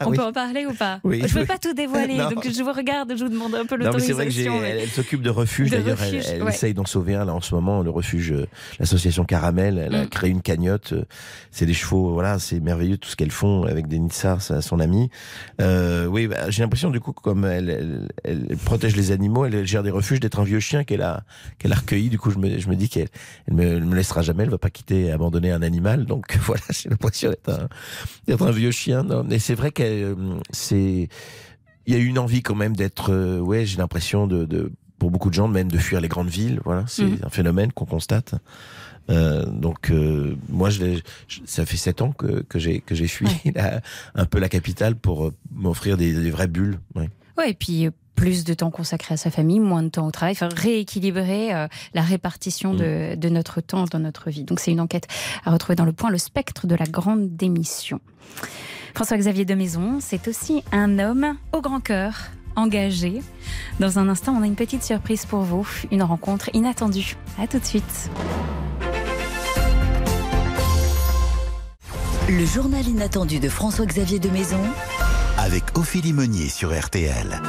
On 0.06 0.10
Oui. 0.10 0.16
peut 0.16 0.24
en 0.24 0.32
parler 0.32 0.66
ou 0.66 0.72
pas 0.74 1.00
Oui, 1.04 1.22
Je 1.26 1.34
ne 1.36 1.40
oui. 1.42 1.46
pas 1.46 1.58
tout 1.58 1.74
dévoiler, 1.74 2.16
Non. 2.18 2.30
donc 2.30 2.48
je 2.48 2.62
vous 2.62 2.72
regarde, 2.72 3.14
je 3.16 3.24
vous 3.24 3.30
demande 3.30 3.54
un 3.54 3.66
peu 3.66 3.76
non, 3.76 3.90
mais 3.94 4.00
c'est 4.00 4.12
vrai 4.12 4.26
que 4.26 4.30
l'autorisation. 4.30 4.60
mais- 4.60 4.80
elle, 4.82 4.88
s'occupe 4.88 5.22
de 5.22 5.30
refuge. 5.30 5.70
De 5.70 5.76
D'ailleurs, 5.78 5.98
elle, 6.02 6.14
refuge, 6.16 6.30
elle 6.32 6.42
ouais. 6.44 6.50
essaye 6.50 6.74
d'en 6.74 6.86
sauver 6.86 7.14
un 7.16 7.24
là 7.24 7.34
en 7.34 7.40
ce 7.40 7.54
moment. 7.54 7.82
Le 7.82 7.90
refuge, 7.90 8.34
l'association 8.78 9.24
Caramel, 9.24 9.78
elle 9.78 9.94
a 9.94 10.04
Mm. 10.04 10.08
créé 10.08 10.30
une 10.30 10.42
cagnotte. 10.42 10.94
C'est 11.50 11.66
des 11.66 11.74
chevaux, 11.74 12.12
voilà, 12.12 12.38
c'est 12.38 12.60
merveilleux 12.60 12.98
tout 12.98 13.08
ce 13.08 13.16
qu'elles 13.16 13.30
font 13.30 13.64
avec 13.64 13.88
des 13.88 13.98
Nitsar, 13.98 14.40
sa- 14.42 14.62
son 14.62 14.78
ami. 14.80 15.10
Euh, 15.60 15.87
oui, 16.08 16.26
bah, 16.26 16.50
j'ai 16.50 16.62
l'impression 16.62 16.90
du 16.90 17.00
coup, 17.00 17.12
comme 17.12 17.44
elle, 17.44 17.68
elle, 17.70 18.08
elle 18.24 18.56
protège 18.64 18.96
les 18.96 19.10
animaux, 19.12 19.44
elle 19.46 19.66
gère 19.66 19.82
des 19.82 19.90
refuges, 19.90 20.20
d'être 20.20 20.40
un 20.40 20.44
vieux 20.44 20.60
chien 20.60 20.84
qu'elle 20.84 21.02
a, 21.02 21.24
qu'elle 21.58 21.72
a 21.72 21.76
recueilli. 21.76 22.08
Du 22.08 22.18
coup, 22.18 22.30
je 22.30 22.38
me, 22.38 22.58
je 22.58 22.68
me 22.68 22.76
dis 22.76 22.88
qu'elle, 22.88 23.08
elle 23.46 23.54
me, 23.54 23.62
elle 23.64 23.84
me 23.84 23.94
laissera 23.94 24.22
jamais. 24.22 24.42
Elle 24.44 24.50
va 24.50 24.58
pas 24.58 24.70
quitter, 24.70 25.06
et 25.06 25.10
abandonner 25.12 25.50
un 25.52 25.62
animal. 25.62 26.04
Donc 26.06 26.36
voilà, 26.42 26.62
j'ai 26.70 26.88
l'impression 26.88 27.30
d'être 27.30 27.48
un, 27.50 27.68
d'être 28.26 28.46
un 28.46 28.50
vieux 28.50 28.70
chien. 28.70 29.02
Non, 29.02 29.24
mais 29.24 29.38
c'est 29.38 29.54
vrai 29.54 29.70
qu'elle, 29.72 30.02
euh, 30.02 30.14
c'est, 30.50 31.08
il 31.86 31.92
y 31.92 31.96
a 31.96 31.98
eu 31.98 32.06
une 32.06 32.18
envie 32.18 32.42
quand 32.42 32.54
même 32.54 32.76
d'être, 32.76 33.12
euh, 33.12 33.40
ouais, 33.40 33.64
j'ai 33.66 33.78
l'impression 33.78 34.26
de, 34.26 34.44
de, 34.44 34.72
pour 34.98 35.10
beaucoup 35.10 35.28
de 35.30 35.34
gens, 35.34 35.48
même 35.48 35.70
de 35.70 35.78
fuir 35.78 36.00
les 36.00 36.08
grandes 36.08 36.28
villes. 36.28 36.60
Voilà, 36.64 36.84
c'est 36.86 37.04
Mhm. 37.04 37.18
un 37.24 37.30
phénomène 37.30 37.72
qu'on 37.72 37.86
constate. 37.86 38.34
Euh, 39.10 39.44
donc 39.46 39.90
euh, 39.90 40.36
moi, 40.48 40.70
je 40.70 40.84
l'ai- 40.84 41.02
je- 41.28 41.40
ça 41.46 41.64
fait 41.64 41.76
sept 41.76 42.02
ans 42.02 42.12
que, 42.12 42.42
que 42.42 42.58
j'ai 42.58 42.80
que 42.80 42.94
j'ai 42.94 43.08
fui 43.08 43.26
la- 43.54 43.80
un 44.14 44.24
peu 44.26 44.38
la 44.38 44.48
capitale 44.48 44.94
pour 44.96 45.26
euh, 45.26 45.34
m'offrir 45.52 45.96
des, 45.96 46.12
des 46.12 46.30
vraies 46.30 46.48
bulles. 46.48 46.78
ouais. 46.94 47.08
Ouais, 47.36 47.50
et 47.50 47.54
puis 47.54 47.88
plus 48.16 48.42
de 48.42 48.52
temps 48.52 48.72
consacré 48.72 49.14
à 49.14 49.16
sa 49.16 49.30
famille, 49.30 49.60
moins 49.60 49.84
de 49.84 49.90
temps 49.90 50.04
au 50.04 50.10
travail, 50.10 50.32
enfin 50.32 50.48
rééquilibrer 50.52 51.54
euh, 51.54 51.68
la 51.94 52.02
répartition 52.02 52.74
de, 52.74 53.14
de 53.14 53.28
notre 53.28 53.60
temps 53.60 53.84
dans 53.84 54.00
notre 54.00 54.28
vie. 54.28 54.42
Donc 54.42 54.58
c'est 54.58 54.72
une 54.72 54.80
enquête 54.80 55.06
à 55.44 55.52
retrouver 55.52 55.76
dans 55.76 55.84
le 55.84 55.92
point 55.92 56.10
Le 56.10 56.18
spectre 56.18 56.66
de 56.66 56.74
la 56.74 56.86
grande 56.86 57.36
démission. 57.36 58.00
François-Xavier 58.94 59.44
de 59.44 59.54
Maison, 59.54 59.98
c'est 60.00 60.26
aussi 60.26 60.64
un 60.72 60.98
homme 60.98 61.36
au 61.52 61.60
grand 61.60 61.78
cœur, 61.78 62.16
engagé. 62.56 63.22
Dans 63.78 64.00
un 64.00 64.08
instant, 64.08 64.34
on 64.36 64.42
a 64.42 64.46
une 64.46 64.56
petite 64.56 64.82
surprise 64.82 65.24
pour 65.24 65.42
vous, 65.42 65.68
une 65.92 66.02
rencontre 66.02 66.50
inattendue. 66.54 67.16
À 67.40 67.46
tout 67.46 67.60
de 67.60 67.64
suite. 67.64 68.10
Le 72.28 72.44
journal 72.44 72.86
inattendu 72.86 73.38
de 73.38 73.48
François-Xavier 73.48 74.18
de 74.18 74.28
Maison. 74.28 74.60
Avec 75.38 75.78
Ophélie 75.78 76.12
Meunier 76.12 76.50
sur 76.50 76.78
RTL. 76.78 77.40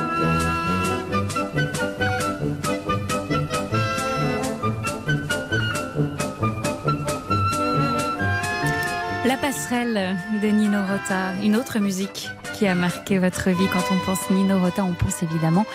La 9.25 9.35
passerelle 9.35 10.17
de 10.41 10.47
Nino 10.47 10.79
Rota, 10.79 11.33
une 11.43 11.57
autre 11.57 11.79
musique 11.79 12.29
qui 12.53 12.65
a 12.65 12.73
marqué 12.73 13.19
votre 13.19 13.49
vie. 13.49 13.67
Quand 13.73 13.83
on 13.91 14.05
pense 14.05 14.29
Nino 14.29 14.59
Rota, 14.59 14.85
on 14.85 14.93
pense 14.93 15.21
évidemment 15.23 15.65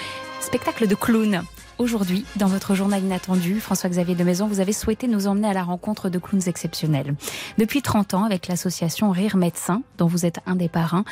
spectacle 0.44 0.86
de 0.86 0.94
clown. 0.94 1.42
Aujourd'hui, 1.78 2.26
dans 2.36 2.48
votre 2.48 2.74
journal 2.74 3.02
inattendu, 3.02 3.60
François-Xavier 3.60 4.14
de 4.14 4.22
Maison, 4.24 4.46
vous 4.46 4.60
avez 4.60 4.74
souhaité 4.74 5.08
nous 5.08 5.26
emmener 5.26 5.48
à 5.48 5.54
la 5.54 5.62
rencontre 5.62 6.10
de 6.10 6.18
clowns 6.18 6.46
exceptionnels. 6.46 7.14
Depuis 7.56 7.80
30 7.80 8.12
ans, 8.12 8.24
avec 8.24 8.46
l'association 8.46 9.10
Rire 9.10 9.38
Médecin, 9.38 9.82
dont 9.96 10.06
vous 10.06 10.26
êtes 10.26 10.40
un 10.44 10.54
des 10.54 10.68
parrains, 10.68 11.04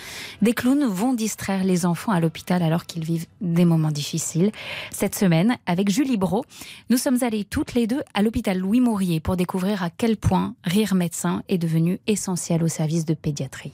des 0.42 0.52
clowns 0.52 0.84
vont 0.84 1.14
distraire 1.14 1.64
les 1.64 1.86
enfants 1.86 2.12
à 2.12 2.20
l'hôpital 2.20 2.62
alors 2.62 2.84
qu'ils 2.84 3.04
vivent 3.04 3.26
des 3.40 3.64
moments 3.64 3.90
difficiles. 3.90 4.52
Cette 4.90 5.14
semaine, 5.14 5.56
avec 5.64 5.88
Julie 5.88 6.18
Bro, 6.18 6.44
nous 6.90 6.98
sommes 6.98 7.22
allés 7.22 7.44
toutes 7.44 7.72
les 7.72 7.86
deux 7.86 8.02
à 8.12 8.22
l'hôpital 8.22 8.58
Louis 8.58 8.80
Maurier 8.80 9.18
pour 9.18 9.36
découvrir 9.36 9.82
à 9.82 9.88
quel 9.88 10.18
point 10.18 10.54
Rire 10.62 10.94
Médecin 10.94 11.42
est 11.48 11.58
devenu 11.58 12.00
essentiel 12.06 12.62
au 12.62 12.68
service 12.68 13.06
de 13.06 13.14
pédiatrie. 13.14 13.72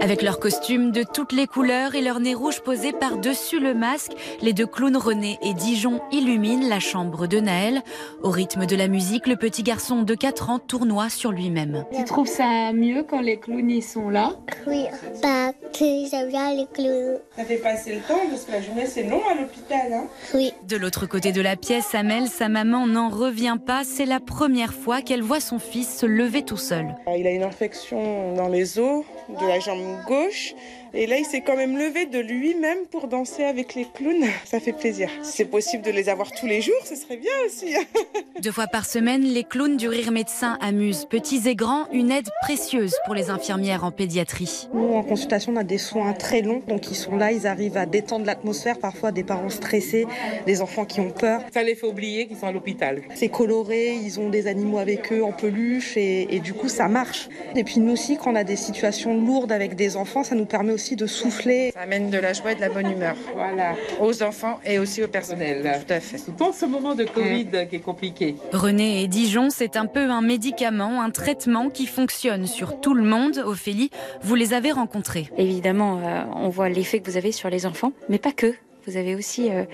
Avec 0.00 0.22
leurs 0.22 0.38
costumes 0.38 0.90
de 0.90 1.02
toutes 1.02 1.32
les 1.32 1.46
couleurs 1.46 1.94
et 1.94 2.02
leur 2.02 2.20
nez 2.20 2.34
rouge 2.34 2.60
posé 2.60 2.92
par-dessus 2.92 3.58
le 3.58 3.74
masque, 3.74 4.12
les 4.42 4.52
deux 4.52 4.66
clowns 4.66 4.96
René 4.96 5.38
et 5.42 5.54
Dijon 5.54 6.00
illuminent 6.12 6.68
la 6.68 6.80
chambre 6.80 7.26
de 7.26 7.40
Naël. 7.40 7.82
Au 8.22 8.30
rythme 8.30 8.66
de 8.66 8.76
la 8.76 8.88
musique, 8.88 9.26
le 9.26 9.36
petit 9.36 9.62
garçon 9.62 10.02
de 10.02 10.14
4 10.14 10.50
ans 10.50 10.58
tournoie 10.58 11.08
sur 11.08 11.32
lui-même. 11.32 11.84
Tu 11.96 12.04
trouves 12.04 12.28
ça 12.28 12.72
mieux 12.72 13.02
quand 13.02 13.20
les 13.20 13.38
clowns 13.38 13.70
ils 13.70 13.82
sont 13.82 14.10
là? 14.10 14.32
Oui, 14.66 14.84
parce 15.22 15.52
que 15.72 15.84
j'aime 16.10 16.28
bien 16.28 16.54
les 16.54 16.66
clowns. 16.72 17.18
Ça 17.36 17.44
fait 17.44 17.56
passer 17.56 17.94
le 17.94 18.00
temps 18.00 18.20
parce 18.28 18.44
que 18.44 18.52
la 18.52 18.60
journée 18.60 18.86
c'est 18.86 19.04
long 19.04 19.22
à 19.30 19.34
l'hôpital. 19.34 19.92
Hein 19.92 20.04
oui. 20.34 20.52
De 20.68 20.76
l'autre 20.76 21.06
côté 21.06 21.32
de 21.32 21.40
la 21.40 21.56
pièce, 21.56 21.94
Amel, 21.94 22.28
sa 22.28 22.48
maman, 22.48 22.86
n'en 22.86 23.08
revient 23.08 23.56
pas. 23.64 23.84
C'est 23.84 24.06
la 24.06 24.20
première 24.20 24.74
fois 24.74 25.00
qu'elle 25.00 25.22
voit 25.22 25.40
son 25.40 25.58
fils 25.58 25.98
se 25.98 26.06
lever 26.06 26.42
tout 26.42 26.56
seul. 26.56 26.94
Il 27.16 27.26
a 27.26 27.30
une 27.30 27.42
infection 27.42 28.34
dans 28.34 28.48
les 28.48 28.78
os 28.78 29.04
de 29.28 29.46
la 29.46 29.60
jambe 29.60 29.80
gauche. 30.06 30.54
Et 30.96 31.08
là, 31.08 31.18
il 31.18 31.24
s'est 31.24 31.40
quand 31.40 31.56
même 31.56 31.76
levé 31.76 32.06
de 32.06 32.20
lui-même 32.20 32.86
pour 32.88 33.08
danser 33.08 33.42
avec 33.42 33.74
les 33.74 33.84
clowns. 33.84 34.26
Ça 34.44 34.60
fait 34.60 34.72
plaisir. 34.72 35.10
Si 35.22 35.32
c'est 35.32 35.44
possible 35.44 35.82
de 35.82 35.90
les 35.90 36.08
avoir 36.08 36.30
tous 36.30 36.46
les 36.46 36.60
jours, 36.60 36.80
ce 36.84 36.94
serait 36.94 37.16
bien 37.16 37.32
aussi. 37.46 37.74
Deux 38.40 38.52
fois 38.52 38.68
par 38.68 38.86
semaine, 38.86 39.22
les 39.22 39.42
clowns 39.42 39.76
du 39.76 39.88
rire 39.88 40.12
médecin 40.12 40.56
amusent 40.60 41.04
petits 41.04 41.48
et 41.48 41.56
grands, 41.56 41.88
une 41.92 42.12
aide 42.12 42.28
précieuse 42.42 42.94
pour 43.06 43.14
les 43.16 43.28
infirmières 43.28 43.82
en 43.82 43.90
pédiatrie. 43.90 44.68
Nous, 44.72 44.94
en 44.94 45.02
consultation, 45.02 45.52
on 45.52 45.56
a 45.56 45.64
des 45.64 45.78
soins 45.78 46.12
très 46.12 46.42
longs. 46.42 46.62
Donc, 46.68 46.88
ils 46.88 46.96
sont 46.96 47.16
là, 47.16 47.32
ils 47.32 47.48
arrivent 47.48 47.76
à 47.76 47.86
détendre 47.86 48.24
l'atmosphère. 48.24 48.78
Parfois, 48.78 49.10
des 49.10 49.24
parents 49.24 49.50
stressés, 49.50 50.06
des 50.46 50.62
enfants 50.62 50.84
qui 50.84 51.00
ont 51.00 51.10
peur. 51.10 51.40
Ça 51.52 51.64
les 51.64 51.74
fait 51.74 51.88
oublier 51.88 52.28
qu'ils 52.28 52.36
sont 52.36 52.46
à 52.46 52.52
l'hôpital. 52.52 53.02
C'est 53.16 53.30
coloré, 53.30 53.94
ils 53.94 54.20
ont 54.20 54.30
des 54.30 54.46
animaux 54.46 54.78
avec 54.78 55.12
eux 55.12 55.24
en 55.24 55.32
peluche 55.32 55.96
et, 55.96 56.36
et 56.36 56.38
du 56.38 56.54
coup, 56.54 56.68
ça 56.68 56.86
marche. 56.86 57.28
Et 57.56 57.64
puis, 57.64 57.80
nous 57.80 57.92
aussi, 57.92 58.16
quand 58.16 58.30
on 58.30 58.36
a 58.36 58.44
des 58.44 58.54
situations 58.54 59.20
lourdes 59.20 59.50
avec 59.50 59.73
des 59.74 59.96
enfants, 59.96 60.24
ça 60.24 60.34
nous 60.34 60.46
permet 60.46 60.72
aussi 60.72 60.96
de 60.96 61.06
souffler. 61.06 61.70
Ça 61.72 61.80
amène 61.80 62.10
de 62.10 62.18
la 62.18 62.32
joie 62.32 62.52
et 62.52 62.54
de 62.54 62.60
la 62.60 62.68
bonne 62.68 62.90
humeur. 62.90 63.16
Voilà. 63.34 63.74
Aux 64.00 64.22
enfants 64.22 64.58
et 64.64 64.78
aussi 64.78 65.02
au 65.02 65.08
personnel. 65.08 65.62
Tout 65.86 65.92
à 65.92 66.00
fait. 66.00 66.20
En 66.40 66.52
ce 66.52 66.66
moment 66.66 66.94
de 66.94 67.04
Covid 67.04 67.66
qui 67.68 67.76
est 67.76 67.80
compliqué. 67.80 68.36
René 68.52 69.02
et 69.02 69.08
Dijon, 69.08 69.50
c'est 69.50 69.76
un 69.76 69.86
peu 69.86 70.10
un 70.10 70.20
médicament, 70.22 71.02
un 71.02 71.10
traitement 71.10 71.70
qui 71.70 71.86
fonctionne 71.86 72.46
sur 72.46 72.80
tout 72.80 72.94
le 72.94 73.04
monde. 73.04 73.38
Ophélie, 73.44 73.90
vous 74.22 74.34
les 74.34 74.54
avez 74.54 74.72
rencontrés. 74.72 75.28
Évidemment, 75.36 76.00
euh, 76.02 76.22
on 76.34 76.48
voit 76.48 76.68
l'effet 76.68 77.00
que 77.00 77.10
vous 77.10 77.16
avez 77.16 77.32
sur 77.32 77.50
les 77.50 77.66
enfants, 77.66 77.92
mais 78.08 78.18
pas 78.18 78.32
que. 78.32 78.54
vous 78.86 78.96
avez 78.96 79.14
aussi 79.14 79.50
euh, 79.50 79.64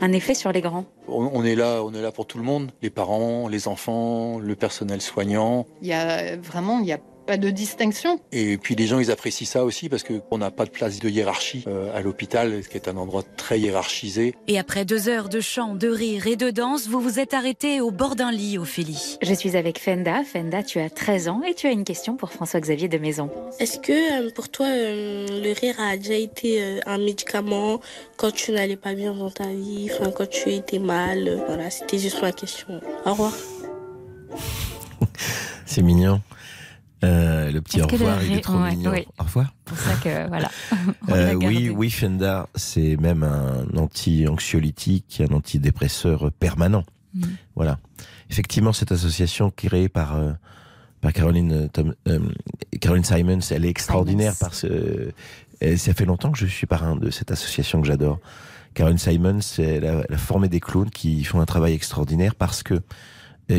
un 0.00 0.12
effet 0.12 0.34
sur 0.34 0.52
les 0.52 0.60
grands. 0.60 0.84
On, 1.08 1.30
on 1.32 1.44
est 1.44 1.54
là, 1.54 1.82
on 1.82 1.94
est 1.94 2.02
là 2.02 2.12
pour 2.12 2.26
tout 2.26 2.38
le 2.38 2.44
monde, 2.44 2.70
les 2.82 2.90
parents, 2.90 3.48
les 3.48 3.66
enfants, 3.66 4.38
le 4.38 4.54
personnel 4.54 5.00
soignant. 5.00 5.66
Il 5.82 5.88
y 5.88 5.94
a 5.94 6.36
vraiment, 6.36 6.80
il 6.80 6.86
y 6.86 6.92
a 6.92 6.98
pas 7.28 7.36
de 7.36 7.50
distinction. 7.50 8.18
Et 8.32 8.56
puis 8.56 8.74
les 8.74 8.86
gens, 8.86 8.98
ils 9.00 9.10
apprécient 9.10 9.46
ça 9.46 9.62
aussi 9.64 9.90
parce 9.90 10.02
qu'on 10.02 10.38
n'a 10.38 10.50
pas 10.50 10.64
de 10.64 10.70
place 10.70 10.98
de 10.98 11.10
hiérarchie 11.10 11.62
euh, 11.66 11.94
à 11.94 12.00
l'hôpital, 12.00 12.62
qui 12.66 12.78
est 12.78 12.88
un 12.88 12.96
endroit 12.96 13.22
très 13.36 13.60
hiérarchisé. 13.60 14.34
Et 14.46 14.58
après 14.58 14.86
deux 14.86 15.10
heures 15.10 15.28
de 15.28 15.40
chant, 15.40 15.74
de 15.74 15.88
rire 15.88 16.26
et 16.26 16.36
de 16.36 16.48
danse, 16.50 16.88
vous 16.88 17.00
vous 17.00 17.20
êtes 17.20 17.34
arrêté 17.34 17.82
au 17.82 17.90
bord 17.90 18.16
d'un 18.16 18.32
lit, 18.32 18.56
Ophélie. 18.56 19.18
Je 19.20 19.34
suis 19.34 19.58
avec 19.58 19.78
Fenda. 19.78 20.24
Fenda, 20.24 20.62
tu 20.62 20.80
as 20.80 20.88
13 20.88 21.28
ans 21.28 21.42
et 21.46 21.52
tu 21.54 21.66
as 21.66 21.70
une 21.70 21.84
question 21.84 22.16
pour 22.16 22.32
François-Xavier 22.32 22.88
de 22.88 22.96
Maison. 22.96 23.28
Est-ce 23.58 23.78
que 23.78 24.26
euh, 24.26 24.30
pour 24.34 24.48
toi, 24.48 24.66
euh, 24.66 25.26
le 25.28 25.52
rire 25.52 25.74
a 25.80 25.98
déjà 25.98 26.14
été 26.14 26.62
euh, 26.62 26.80
un 26.86 26.96
médicament 26.96 27.80
quand 28.16 28.32
tu 28.32 28.52
n'allais 28.52 28.76
pas 28.76 28.94
bien 28.94 29.12
dans 29.12 29.30
ta 29.30 29.48
vie, 29.48 29.90
enfin, 29.92 30.10
quand 30.10 30.30
tu 30.30 30.50
étais 30.50 30.78
mal 30.78 31.28
euh, 31.28 31.36
Voilà, 31.46 31.68
c'était 31.68 31.98
juste 31.98 32.22
ma 32.22 32.32
question. 32.32 32.80
Au 33.04 33.10
revoir. 33.10 33.32
C'est 35.66 35.82
mignon. 35.82 36.22
Euh, 37.04 37.52
le 37.52 37.60
petit 37.60 37.80
au 37.80 37.86
revoir, 37.86 38.22
il 38.24 38.32
est 38.32 38.40
trop 38.40 38.58
ouais, 38.58 38.70
mignon. 38.70 38.90
oui. 38.90 39.06
Au 39.20 39.22
revoir. 39.24 39.52
C'est 39.66 39.74
pour 39.74 39.78
ça 39.78 39.94
que, 40.02 40.28
voilà. 40.28 40.50
Euh, 41.10 41.34
oui, 41.34 41.70
oui, 41.70 41.90
Fenda, 41.90 42.48
c'est 42.54 42.96
même 42.96 43.22
un 43.22 43.66
anti-anxiolytique, 43.76 45.22
un 45.28 45.34
antidépresseur 45.34 46.30
permanent. 46.32 46.84
Mm. 47.14 47.22
Voilà. 47.54 47.78
Effectivement, 48.30 48.72
cette 48.72 48.92
association 48.92 49.50
créée 49.50 49.88
par 49.88 50.16
euh, 50.16 50.32
par 51.00 51.12
Caroline 51.12 51.52
euh, 51.52 51.68
Tom- 51.68 51.94
euh, 52.08 52.18
Caroline 52.80 53.04
Simons, 53.04 53.38
elle 53.50 53.64
est 53.64 53.70
extraordinaire 53.70 54.34
Simons. 54.34 54.48
parce 54.48 54.62
que 54.62 55.12
ça 55.76 55.94
fait 55.94 56.04
longtemps 56.04 56.30
que 56.30 56.38
je 56.38 56.46
suis 56.46 56.66
parrain 56.66 56.96
de 56.96 57.10
cette 57.10 57.30
association 57.30 57.80
que 57.80 57.86
j'adore. 57.86 58.18
Caroline 58.74 58.98
Simons, 58.98 59.40
elle 59.58 59.86
a, 59.86 60.02
elle 60.08 60.14
a 60.14 60.18
formé 60.18 60.48
des 60.48 60.60
clowns 60.60 60.90
qui 60.90 61.24
font 61.24 61.40
un 61.40 61.46
travail 61.46 61.72
extraordinaire 61.74 62.34
parce 62.34 62.62
que 62.62 62.80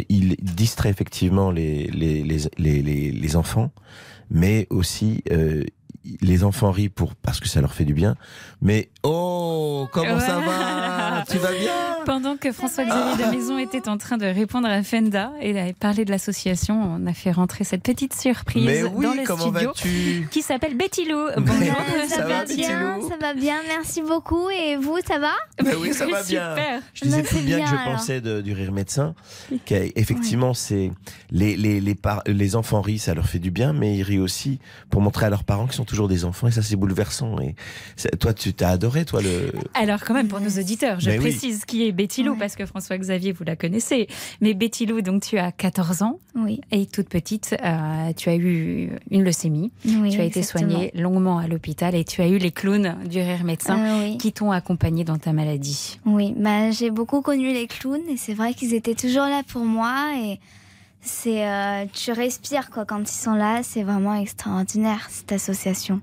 il 0.09 0.35
distrait 0.41 0.89
effectivement 0.89 1.51
les 1.51 1.87
les 1.87 2.23
les 2.23 2.37
les, 2.57 2.81
les, 2.81 3.11
les 3.11 3.35
enfants, 3.35 3.71
mais 4.29 4.67
aussi 4.69 5.23
euh, 5.31 5.63
les 6.21 6.43
enfants 6.43 6.71
rient 6.71 6.89
pour 6.89 7.15
parce 7.15 7.39
que 7.39 7.47
ça 7.47 7.61
leur 7.61 7.73
fait 7.73 7.85
du 7.85 7.93
bien. 7.93 8.15
Mais 8.61 8.89
oh, 9.03 9.87
comment 9.91 10.19
ça 10.19 10.39
va? 10.39 10.98
Tu 11.27 11.37
vas 11.37 11.51
bien 11.51 11.71
Pendant 12.05 12.37
que 12.37 12.51
François-Xavier 12.51 13.25
de 13.25 13.31
Maison 13.31 13.57
était 13.57 13.87
en 13.89 13.97
train 13.97 14.17
de 14.17 14.25
répondre 14.25 14.67
à 14.67 14.81
Fenda 14.83 15.31
et 15.41 15.57
avait 15.59 15.73
parlé 15.73 16.05
de 16.05 16.11
l'association, 16.11 16.81
on 16.99 17.05
a 17.07 17.13
fait 17.13 17.31
rentrer 17.31 17.63
cette 17.63 17.83
petite 17.83 18.13
surprise 18.15 18.65
Mais 18.65 18.83
oui, 18.83 19.05
dans 19.05 19.13
le 19.13 19.23
studio 19.25 19.71
qui 20.31 20.41
s'appelle 20.41 20.75
Betty 20.77 21.05
Lou. 21.05 21.27
Bonjour. 21.37 21.75
Ça, 22.07 22.15
ça 22.15 22.21
va 22.23 22.27
va, 22.39 22.45
bien, 22.45 22.97
Lou 22.97 23.09
ça 23.09 23.15
va 23.19 23.33
bien, 23.33 23.55
merci 23.67 24.01
beaucoup. 24.01 24.49
Et 24.49 24.75
vous, 24.77 24.97
ça 25.05 25.19
va 25.19 25.31
Ben 25.63 25.75
oui, 25.79 25.93
ça 25.93 26.05
va 26.05 26.23
bien. 26.23 26.55
Super. 26.55 26.81
Je 26.93 27.05
disais 27.05 27.21
Ben, 27.21 27.27
tout 27.29 27.39
bien, 27.39 27.59
que 27.61 27.67
je 27.69 27.75
pensais 27.83 28.21
de- 28.21 28.41
du 28.41 28.53
rire 28.53 28.71
médecin. 28.71 29.13
Qu'effectivement, 29.65 30.53
c'est 30.53 30.91
les 31.31 31.55
les 31.55 31.79
les, 31.81 31.95
par- 31.95 32.23
les 32.25 32.55
enfants 32.55 32.81
rient, 32.81 32.99
ça 32.99 33.13
leur 33.13 33.25
fait 33.27 33.39
du 33.39 33.51
bien, 33.51 33.73
mais 33.73 33.97
ils 33.97 34.03
rient 34.03 34.19
aussi 34.19 34.59
pour 34.89 35.01
montrer 35.01 35.25
à 35.25 35.29
leurs 35.29 35.43
parents 35.43 35.65
qu'ils 35.65 35.75
sont 35.75 35.85
toujours 35.85 36.07
des 36.07 36.25
enfants 36.25 36.47
et 36.47 36.51
ça 36.51 36.61
c'est 36.61 36.75
bouleversant. 36.75 37.39
Et 37.39 37.55
toi, 38.19 38.33
tu 38.33 38.53
t'as 38.53 38.69
adoré 38.69 39.05
toi 39.05 39.21
le. 39.21 39.51
Alors 39.73 39.99
quand 40.03 40.13
même 40.13 40.27
pour 40.27 40.39
nos 40.39 40.49
auditeurs, 40.49 40.99
je 40.99 41.08
Mais 41.09 41.17
oui. 41.19 41.29
précise 41.31 41.65
qui 41.65 41.85
est 41.87 41.91
Betty 41.91 42.23
Lou 42.23 42.35
parce 42.35 42.55
que 42.55 42.65
François-Xavier 42.65 43.31
vous 43.31 43.43
la 43.43 43.55
connaissez. 43.55 44.07
Mais 44.41 44.53
Betty 44.53 44.85
Lou, 44.85 45.01
donc 45.01 45.21
tu 45.23 45.37
as 45.37 45.51
14 45.51 46.01
ans 46.03 46.19
Oui. 46.35 46.61
et 46.71 46.85
toute 46.85 47.09
petite, 47.09 47.55
euh, 47.63 48.13
tu 48.15 48.29
as 48.29 48.35
eu 48.35 48.91
une 49.11 49.23
leucémie. 49.23 49.71
Oui, 49.85 50.11
tu 50.11 50.19
as 50.21 50.23
été 50.25 50.39
exactement. 50.39 50.69
soignée 50.71 50.91
longuement 50.95 51.37
à 51.39 51.47
l'hôpital 51.47 51.95
et 51.95 52.03
tu 52.03 52.21
as 52.21 52.27
eu 52.27 52.37
les 52.37 52.51
clowns 52.51 52.95
du 53.07 53.19
rire 53.19 53.43
médecin 53.43 53.77
Euh, 53.79 54.03
oui. 54.03 54.17
qui 54.17 54.31
t'ont 54.33 54.51
accompagné 54.51 55.03
dans 55.03 55.17
ta 55.17 55.33
maladie. 55.33 55.99
Oui, 56.05 56.33
bah, 56.37 56.71
j'ai 56.71 56.89
beaucoup 56.91 57.21
connu 57.21 57.51
les 57.53 57.67
clowns 57.67 58.07
et 58.09 58.17
c'est 58.17 58.33
vrai 58.33 58.53
qu'ils 58.53 58.73
étaient 58.73 58.95
toujours 58.95 59.23
là 59.25 59.41
pour 59.47 59.65
moi 59.65 60.13
et 60.17 60.39
c'est 61.01 61.47
euh, 61.47 61.85
tu 61.93 62.11
respires 62.11 62.69
quoi 62.69 62.85
quand 62.85 62.99
ils 63.01 63.07
sont 63.15 63.33
là, 63.33 63.61
c'est 63.63 63.83
vraiment 63.83 64.15
extraordinaire 64.15 65.07
cette 65.09 65.31
association. 65.31 66.01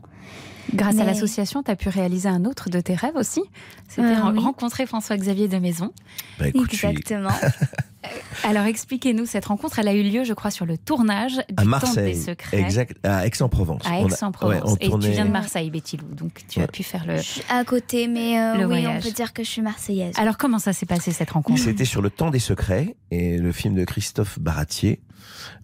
Grâce 0.74 0.98
à 0.98 1.04
l'association, 1.04 1.62
tu 1.62 1.70
as 1.70 1.76
pu 1.76 1.88
réaliser 1.88 2.28
un 2.28 2.44
autre 2.44 2.70
de 2.70 2.80
tes 2.80 2.94
rêves 2.94 3.16
aussi. 3.16 3.42
C'était 3.88 4.02
Euh, 4.02 4.30
oui. 4.32 4.38
rencontrer 4.38 4.86
François-Xavier 4.86 5.48
de 5.48 5.58
Maison. 5.58 5.92
Bah, 6.38 6.48
écoute, 6.48 6.68
je 6.72 6.76
suis- 6.76 6.86
Exactement. 6.88 7.30
Alors 8.44 8.64
expliquez-nous, 8.64 9.26
cette 9.26 9.46
rencontre, 9.46 9.78
elle 9.78 9.88
a 9.88 9.94
eu 9.94 10.02
lieu, 10.02 10.24
je 10.24 10.32
crois, 10.32 10.50
sur 10.50 10.66
le 10.66 10.76
tournage 10.78 11.36
du 11.50 11.54
à 11.74 11.80
Temps 11.80 11.94
des 11.94 12.14
Secrets. 12.14 12.58
exact, 12.60 12.96
à 13.04 13.26
Aix-en-Provence. 13.26 13.82
À 13.84 13.90
On 13.90 13.92
a- 13.92 13.98
ouais, 14.04 14.12
Aix-en-Provence. 14.12 14.62
on 14.72 14.76
Et 14.76 14.90
tu 15.00 15.10
viens 15.10 15.24
de 15.26 15.30
Marseille, 15.30 15.70
Betty 15.70 15.96
Lou, 15.96 16.14
donc 16.14 16.42
tu 16.48 16.60
as 16.60 16.66
pu 16.68 16.82
faire 16.82 17.04
le. 17.06 17.16
à 17.48 17.64
côté, 17.64 18.08
mais 18.08 18.38
euh, 18.40 18.54
Le 18.54 18.60
oui, 18.60 18.80
voyage. 18.82 19.02
on 19.04 19.08
peut 19.08 19.14
dire 19.14 19.32
que 19.32 19.42
je 19.42 19.48
suis 19.50 19.62
marseillaise. 19.62 20.14
Alors 20.18 20.36
comment 20.38 20.58
ça 20.58 20.72
s'est 20.72 20.86
passé 20.86 21.12
cette 21.12 21.30
rencontre? 21.30 21.60
C'était 21.60 21.84
sur 21.84 22.02
le 22.02 22.10
temps 22.10 22.30
des 22.30 22.38
secrets 22.38 22.96
et 23.10 23.38
le 23.38 23.52
film 23.52 23.74
de 23.74 23.84
Christophe 23.84 24.38
Baratier. 24.38 25.00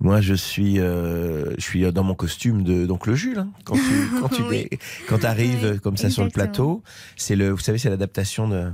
Moi, 0.01 0.21
je 0.21 0.35
suis, 0.35 0.81
euh, 0.81 1.55
je 1.57 1.63
suis 1.63 1.91
dans 1.93 2.03
mon 2.05 2.15
costume 2.15 2.63
de 2.65 2.85
donc 2.87 3.07
le 3.07 3.15
Jules. 3.15 3.39
hein, 3.39 3.51
quand 3.65 3.75
tu, 3.75 3.81
quand 4.21 4.29
tu 4.29 4.43
Oui. 4.43 4.67
dé- 4.71 4.79
quand 5.09 5.25
arrives 5.25 5.79
comme 5.81 5.97
ça 5.97 6.11
sur 6.11 6.25
le 6.25 6.31
plateau, 6.31 6.83
c'est 7.17 7.37
le, 7.37 7.51
vous 7.51 7.59
savez, 7.61 7.79
c'est 7.79 7.91
l'adaptation 7.91 8.49
de, 8.49 8.73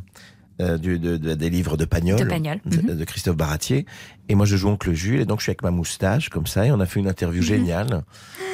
euh, 0.61 0.78
du- 0.78 0.98
de- 0.98 1.16
de- 1.16 1.34
des 1.34 1.50
livres 1.50 1.76
de 1.76 1.84
Pagnol, 1.84 2.18
De 2.18 2.24
Pagnol, 2.24 2.61
de, 2.66 2.76
mhm. 2.92 2.96
de 2.96 3.04
Christophe 3.04 3.36
Baratier. 3.36 3.86
Et 4.28 4.34
moi, 4.34 4.44
je 4.46 4.56
joue 4.56 4.68
oncle 4.68 4.92
Jules 4.92 5.20
et 5.20 5.24
donc 5.24 5.38
je 5.40 5.44
suis 5.44 5.50
avec 5.50 5.62
ma 5.62 5.70
moustache 5.70 6.28
comme 6.28 6.46
ça 6.46 6.66
et 6.66 6.72
on 6.72 6.80
a 6.80 6.86
fait 6.86 7.00
une 7.00 7.09
interview 7.09 7.42
géniale. 7.42 8.02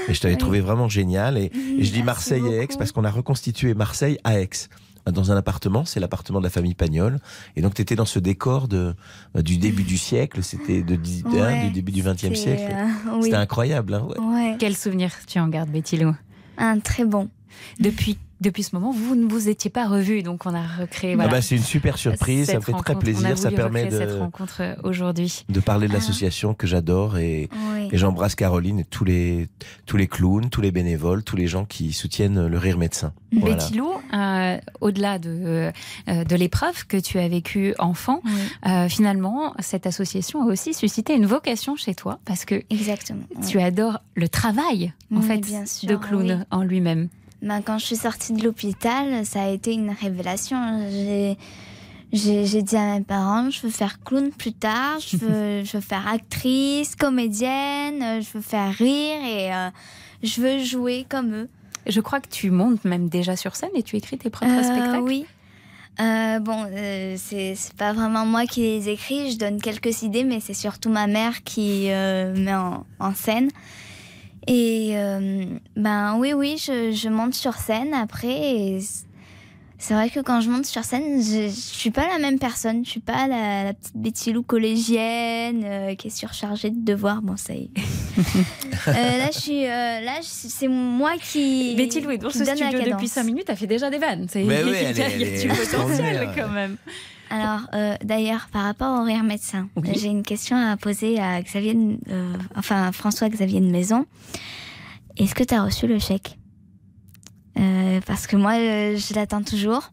Et 0.08 0.14
je 0.14 0.20
t'avais 0.20 0.36
trouvé 0.36 0.60
vraiment 0.60 0.88
génial. 0.88 1.38
Et, 1.38 1.50
et 1.78 1.84
je 1.84 1.92
dis 1.92 2.02
Marseille 2.02 2.42
et 2.46 2.62
Aix 2.62 2.68
parce 2.78 2.92
qu'on 2.92 3.04
a 3.04 3.10
reconstitué 3.10 3.74
Marseille 3.74 4.18
à 4.24 4.38
Aix 4.40 4.48
dans 5.12 5.30
un 5.30 5.36
appartement, 5.36 5.84
c'est 5.84 6.00
l'appartement 6.00 6.38
de 6.38 6.44
la 6.44 6.50
famille 6.50 6.74
Pagnol. 6.74 7.18
Et 7.56 7.60
donc, 7.60 7.74
tu 7.74 7.82
étais 7.82 7.94
dans 7.94 8.06
ce 8.06 8.18
décor 8.18 8.68
de, 8.68 8.94
euh, 9.36 9.42
du 9.42 9.58
début 9.58 9.82
du 9.82 9.98
siècle, 9.98 10.42
c'était 10.42 10.80
de, 10.82 10.94
hein, 10.94 11.30
Ouais, 11.30 11.64
du 11.66 11.72
début 11.72 11.92
du 11.92 12.02
XXe 12.02 12.32
siècle. 12.34 12.72
euh, 12.74 12.86
oui. 13.16 13.24
C'était 13.24 13.36
incroyable. 13.36 13.92
Hein, 13.92 14.06
ouais. 14.08 14.18
Ouais, 14.18 14.56
Quel 14.58 14.74
souvenir 14.74 15.10
tu 15.26 15.38
en 15.38 15.48
gardes, 15.48 15.68
Betty 15.68 15.98
Lou? 15.98 16.14
Un 16.56 16.78
très 16.78 17.04
bon. 17.04 17.28
Depuis, 17.80 18.16
depuis 18.44 18.62
ce 18.62 18.76
moment, 18.76 18.92
vous 18.92 19.14
ne 19.16 19.26
vous 19.26 19.48
étiez 19.48 19.70
pas 19.70 19.86
revus, 19.88 20.22
donc 20.22 20.46
on 20.46 20.54
a 20.54 20.62
recréé. 20.62 21.12
Ah 21.14 21.16
Voilà, 21.16 21.30
bah, 21.30 21.42
c'est 21.42 21.56
une 21.56 21.62
super 21.62 21.98
surprise, 21.98 22.46
ça 22.48 22.56
me 22.56 22.60
fait 22.60 22.72
très 22.72 22.94
plaisir, 22.94 23.36
ça 23.38 23.50
permet 23.50 23.86
de- 23.86 23.90
cette 23.98 24.18
rencontre 24.18 24.58
euh, 24.60 24.74
aujourd'hui. 24.84 25.44
de 25.48 25.60
parler 25.60 25.88
de 25.88 25.92
l'association 25.92 26.54
que 26.54 26.66
j'adore 26.66 27.18
et, 27.18 27.48
Oui. 27.72 27.88
et 27.90 27.96
j'embrasse 27.98 28.34
Caroline 28.34 28.80
et 28.80 28.84
tous 28.84 29.04
les, 29.04 29.48
tous 29.86 29.96
les 29.96 30.06
clowns, 30.06 30.50
tous 30.50 30.60
les 30.60 30.70
bénévoles, 30.70 31.22
tous 31.24 31.36
les 31.36 31.46
gens 31.46 31.64
qui 31.64 31.92
soutiennent 31.92 32.46
le 32.46 32.58
rire 32.58 32.78
médecin. 32.78 33.12
Voilà. 33.32 33.56
Betty 33.56 33.74
Lou, 33.74 33.90
euh, 34.12 34.58
au-delà 34.80 35.18
de, 35.18 35.72
euh, 36.08 36.24
de 36.24 36.36
l'épreuve 36.36 36.86
que 36.86 36.96
tu 36.98 37.18
as 37.18 37.26
vécue 37.28 37.74
enfant, 37.78 38.20
euh, 38.66 38.88
finalement, 38.88 39.54
cette 39.58 39.86
association 39.86 40.42
a 40.42 40.46
aussi 40.52 40.74
suscité 40.74 41.14
une 41.14 41.26
vocation 41.26 41.74
chez 41.76 41.94
toi 41.94 42.20
parce 42.24 42.44
que 42.44 42.62
Exactement. 42.70 43.22
tu 43.48 43.58
adores 43.60 44.00
le 44.14 44.28
travail 44.28 44.92
en 45.12 45.16
Oui, 45.20 45.26
fait 45.26 45.38
bien 45.38 45.66
sûr, 45.66 45.88
de 45.88 45.96
clown 45.96 46.38
oui. 46.40 46.44
en 46.50 46.62
lui-même. 46.62 47.08
Ben, 47.44 47.60
quand 47.60 47.78
je 47.78 47.84
suis 47.84 47.96
sortie 47.96 48.32
de 48.32 48.42
l'hôpital, 48.42 49.24
ça 49.26 49.42
a 49.42 49.48
été 49.50 49.74
une 49.74 49.90
révélation. 49.90 50.56
J'ai, 50.90 52.62
dit 52.62 52.76
à 52.76 52.94
mes 52.98 53.04
parents, 53.04 53.50
je 53.50 53.60
veux 53.60 53.70
faire 53.70 54.02
clown 54.02 54.30
plus 54.30 54.54
tard, 54.54 54.98
je 54.98 55.16
veux, 55.18 55.64
je 55.64 55.76
veux 55.76 55.82
faire 55.82 56.08
actrice, 56.08 56.96
comédienne, 56.96 58.22
je 58.22 58.26
veux 58.32 58.40
faire 58.40 58.72
rire 58.72 59.18
et 59.26 59.52
euh, 59.54 59.68
je 60.22 60.40
veux 60.40 60.58
jouer 60.58 61.04
comme 61.08 61.34
eux. 61.34 61.48
Je 61.86 62.00
crois 62.00 62.20
que 62.20 62.28
tu 62.28 62.50
montes 62.50 62.84
même 62.84 63.08
déjà 63.10 63.36
sur 63.36 63.56
scène 63.56 63.70
et 63.74 63.82
tu 63.82 63.96
écris 63.96 64.16
tes 64.16 64.30
propres 64.30 64.50
Euh, 64.50 64.62
spectacles. 64.62 65.00
Oui. 65.02 65.26
Euh, 66.00 66.38
bon, 66.40 66.66
euh, 66.72 67.16
c'est 67.18 67.56
pas 67.76 67.92
vraiment 67.92 68.26
moi 68.26 68.46
qui 68.46 68.62
les 68.62 68.88
écris, 68.88 69.32
je 69.32 69.38
donne 69.38 69.60
quelques 69.60 70.02
idées, 70.02 70.24
mais 70.24 70.40
c'est 70.40 70.54
surtout 70.54 70.88
ma 70.88 71.06
mère 71.06 71.42
qui 71.44 71.90
euh, 71.90 72.34
met 72.36 72.54
en, 72.54 72.84
en 72.98 73.14
scène. 73.14 73.50
Et 74.46 74.92
euh, 74.94 75.44
ben 75.76 76.16
oui, 76.18 76.32
oui, 76.34 76.56
je, 76.58 76.92
je 76.92 77.08
monte 77.08 77.34
sur 77.34 77.54
scène 77.54 77.94
après. 77.94 78.78
c'est 79.78 79.94
vrai 79.94 80.10
que 80.10 80.20
quand 80.20 80.40
je 80.40 80.50
monte 80.50 80.66
sur 80.66 80.84
scène, 80.84 81.22
je, 81.22 81.48
je 81.48 81.48
suis 81.50 81.90
pas 81.90 82.06
la 82.08 82.18
même 82.18 82.38
personne. 82.38 82.84
Je 82.84 82.90
suis 82.90 83.00
pas 83.00 83.26
la, 83.26 83.64
la 83.64 83.72
petite 83.74 83.96
Betty 83.96 84.32
Lou 84.32 84.42
collégienne 84.42 85.62
euh, 85.64 85.94
qui 85.94 86.08
est 86.08 86.16
surchargée 86.16 86.70
de 86.70 86.84
devoirs. 86.84 87.22
Bon, 87.22 87.36
ça 87.36 87.54
y 87.54 87.64
est. 87.64 87.70
Euh, 88.86 88.92
là, 88.92 89.30
je 89.32 89.38
suis, 89.38 89.64
euh, 89.64 90.00
là, 90.02 90.18
c'est 90.20 90.68
moi 90.68 91.12
qui. 91.16 91.74
Betty 91.74 92.02
Lou 92.02 92.10
est 92.10 92.18
dans 92.18 92.28
qui 92.28 92.38
ce 92.38 92.44
studio 92.44 92.80
depuis 92.84 93.08
5 93.08 93.22
minutes, 93.24 93.48
a 93.48 93.56
fait 93.56 93.66
déjà 93.66 93.88
des 93.88 93.96
vannes. 93.96 94.26
C'est- 94.28 94.44
Mais 94.44 94.60
il 94.60 94.66
oui, 94.66 94.72
y 94.72 94.76
a- 94.76 94.80
elle 94.80 94.86
est- 94.88 94.92
il 94.92 94.98
y 94.98 95.02
a 95.02 95.08
elle 95.08 95.22
est 95.22 95.48
potentiel 95.70 96.28
quand 96.36 96.48
même. 96.50 96.76
Alors, 97.30 97.60
euh, 97.74 97.96
d'ailleurs, 98.04 98.48
par 98.52 98.62
rapport 98.64 99.00
au 99.00 99.04
rire 99.04 99.22
médecin, 99.22 99.68
Oui. 99.76 99.90
j'ai 99.96 100.08
une 100.08 100.22
question 100.22 100.56
à 100.56 100.76
poser 100.76 101.18
à 101.20 101.40
Xavier, 101.42 101.76
euh, 102.10 102.32
enfin 102.56 102.92
François 102.92 103.28
Xavier 103.28 103.60
de 103.60 103.70
Maison. 103.70 104.06
Est-ce 105.16 105.34
que 105.34 105.42
tu 105.44 105.54
as 105.54 105.62
reçu 105.62 105.86
le 105.86 105.98
chèque? 105.98 106.38
Euh, 107.58 108.00
Parce 108.06 108.26
que 108.26 108.36
moi, 108.36 108.54
euh, 108.54 108.96
je 108.96 109.14
l'attends 109.14 109.42
toujours. 109.42 109.90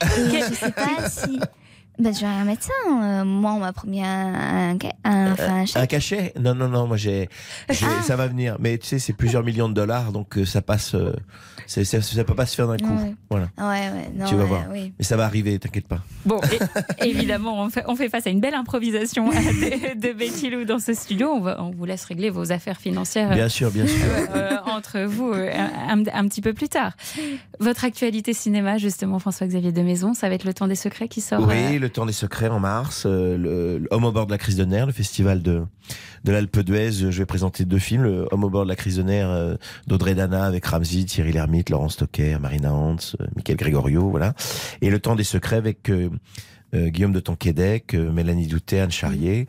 Et 0.02 0.06
je 0.40 0.54
sais 0.54 0.72
pas 0.72 1.08
si. 1.08 1.38
Ben, 1.98 2.12
je 2.12 2.20
vais 2.20 2.26
un 2.26 2.44
médecin. 2.44 2.72
Euh, 3.02 3.24
moi, 3.24 3.52
on 3.52 3.60
m'a 3.60 3.72
promis 3.72 4.02
un, 4.02 4.34
un, 4.34 4.78
un, 5.04 5.32
enfin, 5.32 5.54
un 5.60 5.66
chèque. 5.66 5.82
Un 5.82 5.86
cachet? 5.86 6.32
Non, 6.40 6.54
non, 6.54 6.68
non, 6.68 6.86
moi 6.88 6.96
j'ai. 6.96 7.28
j'ai- 7.70 7.86
Ah. 7.86 8.02
Ça 8.02 8.16
va 8.16 8.26
venir. 8.26 8.56
Mais 8.58 8.78
tu 8.78 8.86
sais, 8.86 8.98
c'est 8.98 9.12
plusieurs 9.12 9.44
millions 9.44 9.68
de 9.68 9.74
dollars, 9.74 10.10
donc 10.12 10.36
euh, 10.38 10.44
ça 10.44 10.60
passe. 10.62 10.94
euh, 10.94 11.12
c'est- 11.66 11.84
ça, 11.84 12.02
ça 12.02 12.24
peut 12.24 12.34
pas 12.34 12.46
se 12.46 12.56
faire 12.56 12.66
d'un 12.68 12.76
coup. 12.78 12.92
Ouais. 12.92 13.14
Voilà. 13.30 13.46
Ouais, 13.58 13.64
ouais. 13.96 14.10
Non, 14.16 14.26
tu 14.26 14.34
vas 14.34 14.42
ouais, 14.42 14.48
voir. 14.48 14.64
oui. 14.72 14.92
Mais 14.98 15.04
ça 15.04 15.16
va 15.16 15.24
arriver, 15.24 15.58
t'inquiète 15.58 15.86
pas. 15.86 16.00
Bon, 16.26 16.40
et- 17.00 17.06
évidemment, 17.08 17.62
on 17.62 17.70
fait, 17.70 17.84
on 17.86 17.94
fait 17.96 18.08
face 18.08 18.26
à 18.26 18.30
une 18.30 18.40
belle 18.40 18.54
improvisation 18.54 19.28
de, 19.30 19.94
de 20.00 20.12
Betty 20.12 20.50
Lou 20.50 20.64
dans 20.64 20.78
ce 20.80 20.94
studio. 20.94 21.28
On, 21.28 21.40
va- 21.40 21.62
on 21.62 21.70
vous 21.70 21.84
laisse 21.84 22.04
régler 22.04 22.28
vos 22.30 22.50
affaires 22.52 22.78
financières. 22.78 23.30
Bien 23.30 23.48
sûr, 23.48 23.70
bien 23.70 23.86
sûr. 23.86 24.04
euh, 24.34 24.56
entre 24.66 25.00
vous 25.02 25.32
euh, 25.32 25.50
un, 25.88 26.02
un 26.12 26.28
petit 26.28 26.40
peu 26.42 26.52
plus 26.54 26.68
tard. 26.68 26.92
Votre 27.60 27.84
actualité 27.84 28.32
cinéma, 28.32 28.78
justement, 28.78 29.18
François-Xavier 29.20 29.70
de 29.72 29.82
Maison, 29.82 30.12
ça 30.12 30.28
va 30.28 30.34
être 30.34 30.44
Le 30.44 30.52
Temps 30.54 30.66
des 30.68 30.74
Secrets 30.74 31.08
qui 31.08 31.20
sort. 31.20 31.40
Oui, 31.46 31.54
euh, 31.76 31.83
le 31.84 31.90
temps 31.90 32.06
des 32.06 32.12
secrets 32.12 32.48
en 32.48 32.60
mars, 32.60 33.04
euh, 33.06 33.84
Homme 33.90 34.04
au 34.04 34.12
bord 34.12 34.24
de 34.24 34.30
la 34.30 34.38
crise 34.38 34.56
de 34.56 34.64
nerfs, 34.64 34.86
le 34.86 34.92
festival 34.92 35.42
de, 35.42 35.64
de 36.24 36.32
l'Alpe 36.32 36.60
d'Huez. 36.60 36.92
Je 36.92 37.08
vais 37.08 37.26
présenter 37.26 37.66
deux 37.66 37.78
films, 37.78 38.26
Homme 38.30 38.44
au 38.44 38.48
bord 38.48 38.64
de 38.64 38.70
la 38.70 38.76
crise 38.76 38.96
de 38.96 39.02
nerfs 39.02 39.28
euh, 39.28 39.56
d'Audrey 39.86 40.14
Dana 40.14 40.44
avec 40.46 40.64
Ramsey, 40.64 41.04
Thierry 41.04 41.32
Lhermitte, 41.32 41.68
Laurence 41.68 41.92
Stocker, 41.92 42.38
Marina 42.40 42.72
Hans, 42.72 42.96
euh, 43.20 43.26
Michael 43.36 43.56
Gregorio, 43.56 44.08
voilà. 44.08 44.32
Et 44.80 44.88
le 44.88 44.98
temps 44.98 45.14
des 45.14 45.24
secrets 45.24 45.56
avec 45.56 45.90
euh, 45.90 46.08
Guillaume 46.74 47.12
de 47.12 47.20
Tonquédec, 47.20 47.92
Mélanie 47.94 48.46
Doutet, 48.46 48.80
Anne 48.80 48.90
Charrier. 48.90 49.46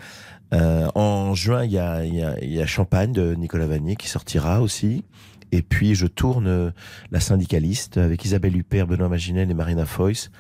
En 0.52 1.34
juin, 1.36 1.64
il 1.64 1.72
y 1.72 1.80
a, 1.80 2.06
y, 2.06 2.62
a, 2.62 2.66
Champagne 2.66 3.12
de 3.12 3.34
Nicolas 3.34 3.66
Vanier 3.66 3.96
qui 3.96 4.08
sortira 4.08 4.62
aussi. 4.62 5.04
Et 5.52 5.62
puis 5.62 5.96
je 5.96 6.06
tourne 6.06 6.72
La 7.12 7.20
syndicaliste 7.20 7.98
avec 7.98 8.24
Isabelle 8.24 8.56
Huppert, 8.56 8.88
Benoît 8.88 9.10
Maginel 9.10 9.50
et 9.50 9.54
Marina 9.54 9.86
Foïs 9.86 10.32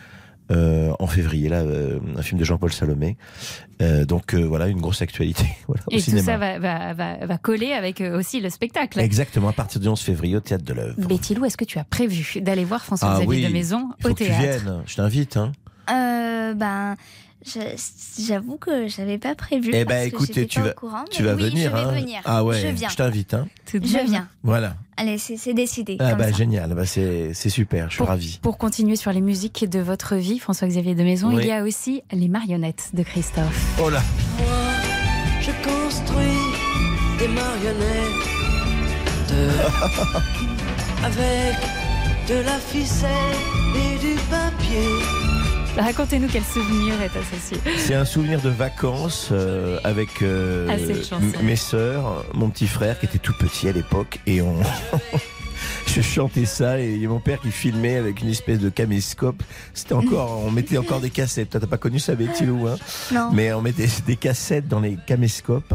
euh, 0.51 0.93
en 0.99 1.07
février, 1.07 1.49
là, 1.49 1.61
euh, 1.61 1.99
un 2.17 2.21
film 2.21 2.39
de 2.39 2.45
Jean-Paul 2.45 2.71
Salomé. 2.71 3.17
Euh, 3.81 4.05
donc 4.05 4.33
voilà, 4.33 4.67
une 4.67 4.79
grosse 4.79 5.01
actualité 5.01 5.45
voilà, 5.67 5.83
au 5.87 5.91
Et 5.91 5.97
tout 5.97 6.03
cinéma. 6.03 6.23
ça 6.23 6.37
va, 6.37 6.59
va, 6.59 6.93
va, 6.93 7.25
va 7.25 7.37
coller 7.37 7.73
avec 7.73 8.01
aussi 8.01 8.39
le 8.39 8.49
spectacle. 8.49 8.99
Exactement, 8.99 9.49
à 9.49 9.53
partir 9.53 9.81
du 9.81 9.87
11 9.87 9.99
février 9.99 10.35
au 10.35 10.41
Théâtre 10.41 10.63
de 10.63 10.73
l'œuvre. 10.73 10.95
Betty 10.97 11.35
Lou, 11.35 11.45
est-ce 11.45 11.57
que 11.57 11.65
tu 11.65 11.79
as 11.79 11.83
prévu 11.83 12.41
d'aller 12.41 12.63
voir 12.63 12.81
Ah 12.83 12.85
François-Xavier 12.85 13.27
oui, 13.27 13.43
de 13.43 13.51
Maison 13.51 13.89
au 14.03 14.07
que 14.09 14.13
tu 14.13 14.25
théâtre 14.25 14.39
viennes, 14.39 14.83
je 14.85 14.95
t'invite. 14.95 15.37
Hein. 15.37 15.51
Euh, 15.89 16.53
ben, 16.53 16.95
j'avoue 18.27 18.57
que 18.57 18.87
j'avais 18.87 19.17
pas 19.17 19.35
prévu. 19.35 19.71
Eh 19.73 19.85
ben 19.85 20.07
écoutez, 20.07 20.47
tu 20.47 20.59
pas 20.59 20.65
vas, 20.65 20.71
au 20.71 20.75
courant, 20.75 21.05
tu 21.09 21.21
mais 21.23 21.29
vas 21.29 21.35
oui, 21.35 21.49
venir. 21.49 21.71
Je 21.71 21.75
vais 21.75 21.81
hein. 21.89 21.91
venir. 22.01 22.21
Ah 22.25 22.43
ouais, 22.43 22.59
je 22.59 22.67
viens. 22.67 22.89
t'invite. 22.89 23.33
Hein. 23.33 23.47
Je 23.71 23.77
viens. 23.77 24.27
Voilà. 24.43 24.75
Allez, 24.97 25.17
c'est 25.17 25.53
décidé. 25.53 25.97
Ah 25.99 26.09
comme 26.11 26.19
bah 26.19 26.31
ça. 26.31 26.37
génial, 26.37 26.73
bah, 26.73 26.85
c'est 26.85 27.33
super, 27.49 27.89
je 27.89 27.95
suis 27.95 28.03
ravi. 28.03 28.39
Pour 28.41 28.57
continuer 28.57 28.95
sur 28.95 29.11
les 29.11 29.21
musiques 29.21 29.69
de 29.69 29.79
votre 29.79 30.15
vie, 30.15 30.39
François-Xavier 30.39 30.95
de 30.95 31.03
Maison, 31.03 31.29
Oui. 31.33 31.43
il 31.43 31.47
y 31.47 31.51
a 31.51 31.63
aussi 31.63 32.01
les 32.11 32.27
marionnettes 32.29 32.89
de 32.93 33.03
Christophe. 33.03 33.77
Oh 33.83 33.89
là 33.89 34.01
Moi, 34.37 34.47
je 35.41 35.51
construis 35.67 36.25
des 37.19 37.27
marionnettes 37.27 38.25
de- 39.29 41.05
avec 41.05 41.57
de 42.29 42.35
la 42.45 42.57
ficelle 42.57 43.09
et 43.75 43.99
du 43.99 44.15
papier. 44.29 45.24
Racontez-nous 45.78 46.28
quel 46.32 46.43
souvenir 46.43 46.93
est 47.01 47.11
associé. 47.17 47.57
C'est 47.78 47.95
un 47.95 48.05
souvenir 48.05 48.41
de 48.41 48.49
vacances 48.49 49.30
euh, 49.32 49.78
avec 49.84 50.21
euh, 50.21 50.67
Ah, 50.69 51.41
mes 51.43 51.55
sœurs, 51.57 52.23
mon 52.34 52.49
petit 52.49 52.67
frère 52.67 52.97
qui 52.99 53.05
était 53.07 53.17
tout 53.17 53.34
petit 53.38 53.67
à 53.67 53.71
l'époque 53.73 54.19
et 54.26 54.41
on 54.41 54.55
je 55.88 56.01
chantais 56.01 56.45
ça 56.45 56.80
et 56.80 56.93
il 56.93 57.01
y 57.01 57.05
a 57.05 57.09
mon 57.09 57.19
père 57.19 57.41
qui 57.41 57.51
filmait 57.51 57.97
avec 57.97 58.21
une 58.21 58.30
espèce 58.30 58.59
de 58.59 58.69
caméscope. 58.69 59.43
C'était 59.73 59.93
encore 59.93 60.41
on 60.45 60.51
mettait 60.51 60.78
encore 60.78 61.01
des 61.01 61.09
cassettes. 61.09 61.49
Toi 61.49 61.59
t'as 61.59 61.67
pas 61.67 61.78
connu 61.78 61.99
ça 61.99 62.15
Betty 62.15 62.45
Lou 62.45 62.67
hein? 62.67 62.78
Non. 63.13 63.32
Mais 63.34 63.51
on 63.53 63.61
mettait 63.61 63.88
des 64.07 64.15
cassettes 64.15 64.67
dans 64.69 64.80
les 64.80 64.97
caméscopes. 65.05 65.73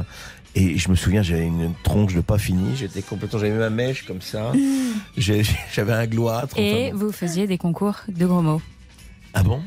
Et 0.56 0.78
je 0.78 0.88
me 0.88 0.96
souviens, 0.96 1.22
j'avais 1.22 1.46
une 1.46 1.74
tronche 1.84 2.12
de 2.12 2.20
pas 2.22 2.36
finie. 2.38 2.74
J'étais 2.74 3.02
complètement, 3.02 3.38
j'avais 3.38 3.56
ma 3.56 3.70
mèche 3.70 4.04
comme 4.04 4.20
ça. 4.20 4.50
J'ai- 5.16 5.44
J'avais 5.72 5.92
un 5.92 6.06
gloître. 6.08 6.54
enfin 6.54 6.60
Et 6.62 6.90
bon. 6.90 6.98
vous 6.98 7.12
faisiez 7.12 7.46
des 7.46 7.56
concours 7.56 8.00
de 8.08 8.26
gros 8.26 8.42
mots. 8.42 8.60
Ah 9.32 9.44
bon? 9.44 9.60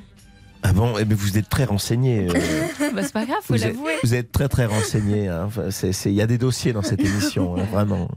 Ah 0.65 0.71
bon 0.73 0.95
Eh 0.99 1.05
bien, 1.05 1.17
vous 1.19 1.37
êtes 1.37 1.49
très 1.49 1.65
renseigné. 1.65 2.27
euh, 2.29 2.33
bah, 2.93 3.03
c'est 3.03 3.11
pas 3.13 3.25
grave, 3.25 3.37
faut 3.43 3.53
vous, 3.53 3.63
êtes, 3.63 3.73
l'avouer. 3.75 3.93
vous 4.03 4.13
êtes 4.13 4.31
très 4.31 4.47
très 4.47 4.65
renseigné. 4.65 5.27
hein. 5.27 5.45
Enfin, 5.47 5.69
Il 6.05 6.11
y 6.13 6.21
a 6.21 6.27
des 6.27 6.37
dossiers 6.37 6.71
dans 6.73 6.81
cette 6.81 7.01
émission, 7.05 7.57
hein, 7.57 7.65
vraiment. 7.71 8.09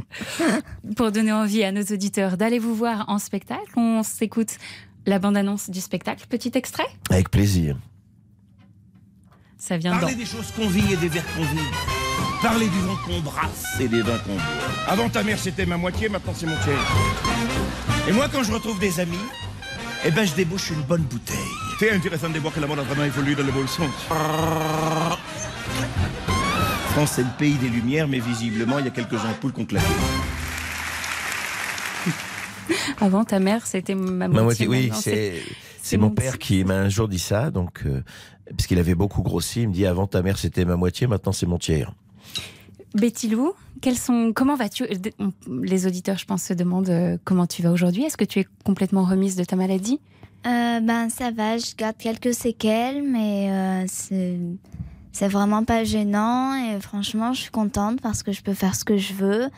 Pour 0.97 1.11
donner 1.13 1.33
envie 1.33 1.65
à 1.65 1.73
nos 1.73 1.83
auditeurs 1.83 2.37
d'aller 2.37 2.59
vous 2.59 2.75
voir 2.75 3.05
en 3.09 3.19
spectacle, 3.19 3.71
on 3.77 4.03
s'écoute 4.03 4.57
la 5.07 5.19
bande-annonce 5.19 5.71
du 5.71 5.81
spectacle. 5.81 6.25
Petit 6.29 6.53
extrait 6.55 6.87
Avec 7.11 7.31
plaisir. 7.31 7.77
Ça 9.59 9.77
vient 9.79 9.93
dans. 9.95 10.01
Parler 10.01 10.15
des 10.15 10.25
choses 10.27 10.53
qu'on 10.55 10.69
vit 10.69 10.93
et 10.93 10.97
des 10.97 11.09
verres 11.09 11.25
qu'on 11.35 11.43
vit. 11.45 11.59
Parler 12.43 12.69
du 12.69 12.79
vent 12.81 12.97
qu'on 13.07 13.21
brasse 13.21 13.81
et 13.81 13.89
des 13.89 14.03
vins 14.03 14.19
qu'on 14.19 14.35
boit. 14.35 14.43
Avant 14.87 15.09
ta 15.09 15.23
mère 15.25 15.39
c'était 15.39 15.67
ma 15.67 15.77
moitié, 15.79 16.09
maintenant 16.09 16.33
c'est 16.37 16.47
mon 16.47 16.57
tiers. 16.63 16.79
Et 18.09 18.13
moi 18.13 18.29
quand 18.31 18.43
je 18.43 18.53
retrouve 18.53 18.79
des 18.79 19.01
amis, 19.01 19.17
eh 20.05 20.11
ben 20.11 20.25
je 20.27 20.35
débouche 20.35 20.71
une 20.71 20.83
bonne 20.83 21.03
bouteille. 21.03 21.37
C'est 21.79 21.91
intéressant 21.91 22.31
de 22.31 22.39
voir 22.39 22.55
que 22.55 22.61
la 22.61 22.67
mode 22.67 22.79
a 22.79 22.83
vraiment 22.83 23.05
évolué 23.05 23.35
dans 23.35 23.45
le 23.45 23.53
bon 23.53 23.67
sens. 23.67 23.91
France 26.93 27.13
c'est 27.17 27.23
le 27.23 27.29
pays 27.39 27.55
des 27.55 27.69
lumières, 27.69 28.09
mais 28.09 28.19
visiblement 28.19 28.79
il 28.79 28.87
y 28.87 28.89
a 28.89 28.91
quelques 28.91 29.23
ampoules 29.25 29.53
qu'on 29.53 29.67
claqué. 29.67 29.87
Avant, 33.01 33.25
ta 33.25 33.39
mère, 33.39 33.67
c'était 33.67 33.95
ma 33.95 34.27
Ma 34.29 34.43
moitié. 34.43 34.67
moitié, 34.67 34.91
oui, 35.03 35.43
c'est 35.83 35.99
mon 35.99 36.11
père 36.11 36.39
qui 36.39 36.65
m'a 36.65 36.75
un 36.75 36.89
jour 36.89 37.09
dit 37.09 37.19
ça, 37.19 37.51
donc 37.51 37.83
euh, 37.85 38.03
parce 38.51 38.67
qu'il 38.67 38.79
avait 38.79 38.95
beaucoup 38.95 39.23
grossi, 39.23 39.63
il 39.63 39.69
me 39.69 39.73
dit 39.75 39.87
avant 39.87 40.07
ta 40.07 40.23
mère 40.23 40.39
c'était 40.39 40.65
ma 40.65 40.77
moitié, 40.77 41.07
maintenant 41.07 41.33
c'est 41.33 41.47
mon 41.47 41.59
tiers. 41.59 41.93
Betty 42.95 43.29
Lou, 43.29 43.53
quels 43.83 43.99
sont, 43.99 44.33
comment 44.35 44.57
vas-tu 44.57 44.87
Les 45.63 45.87
auditeurs, 45.87 46.17
je 46.17 46.25
pense, 46.25 46.43
se 46.43 46.55
demandent 46.55 46.89
euh, 46.89 47.19
comment 47.25 47.47
tu 47.47 47.61
vas 47.63 47.71
aujourd'hui? 47.71 48.05
Est-ce 48.05 48.17
que 48.17 48.25
tu 48.25 48.41
es 48.41 48.47
complètement 48.65 49.05
remise 49.05 49.37
de 49.37 49.45
ta 49.45 49.55
maladie? 49.57 50.01
Euh, 50.47 50.81
ben 50.81 51.09
ça 51.09 51.31
va, 51.31 51.59
je 51.59 51.75
garde 51.77 51.97
quelques 51.97 52.35
séquelles, 52.35 53.03
mais 53.03 53.51
euh, 53.51 53.85
c'est 53.89 54.39
c'est 55.13 55.29
vraiment 55.29 55.65
pas 55.65 55.83
gênant 55.83 56.55
et 56.55 56.81
franchement 56.81 57.33
je 57.33 57.43
suis 57.43 57.51
contente 57.51 58.01
parce 58.03 58.23
que 58.23 58.33
je 58.33 58.43
peux 58.43 58.53
faire 58.53 58.75
ce 58.75 58.85
que 58.85 58.99
je 58.99 59.15
veux 59.15 59.49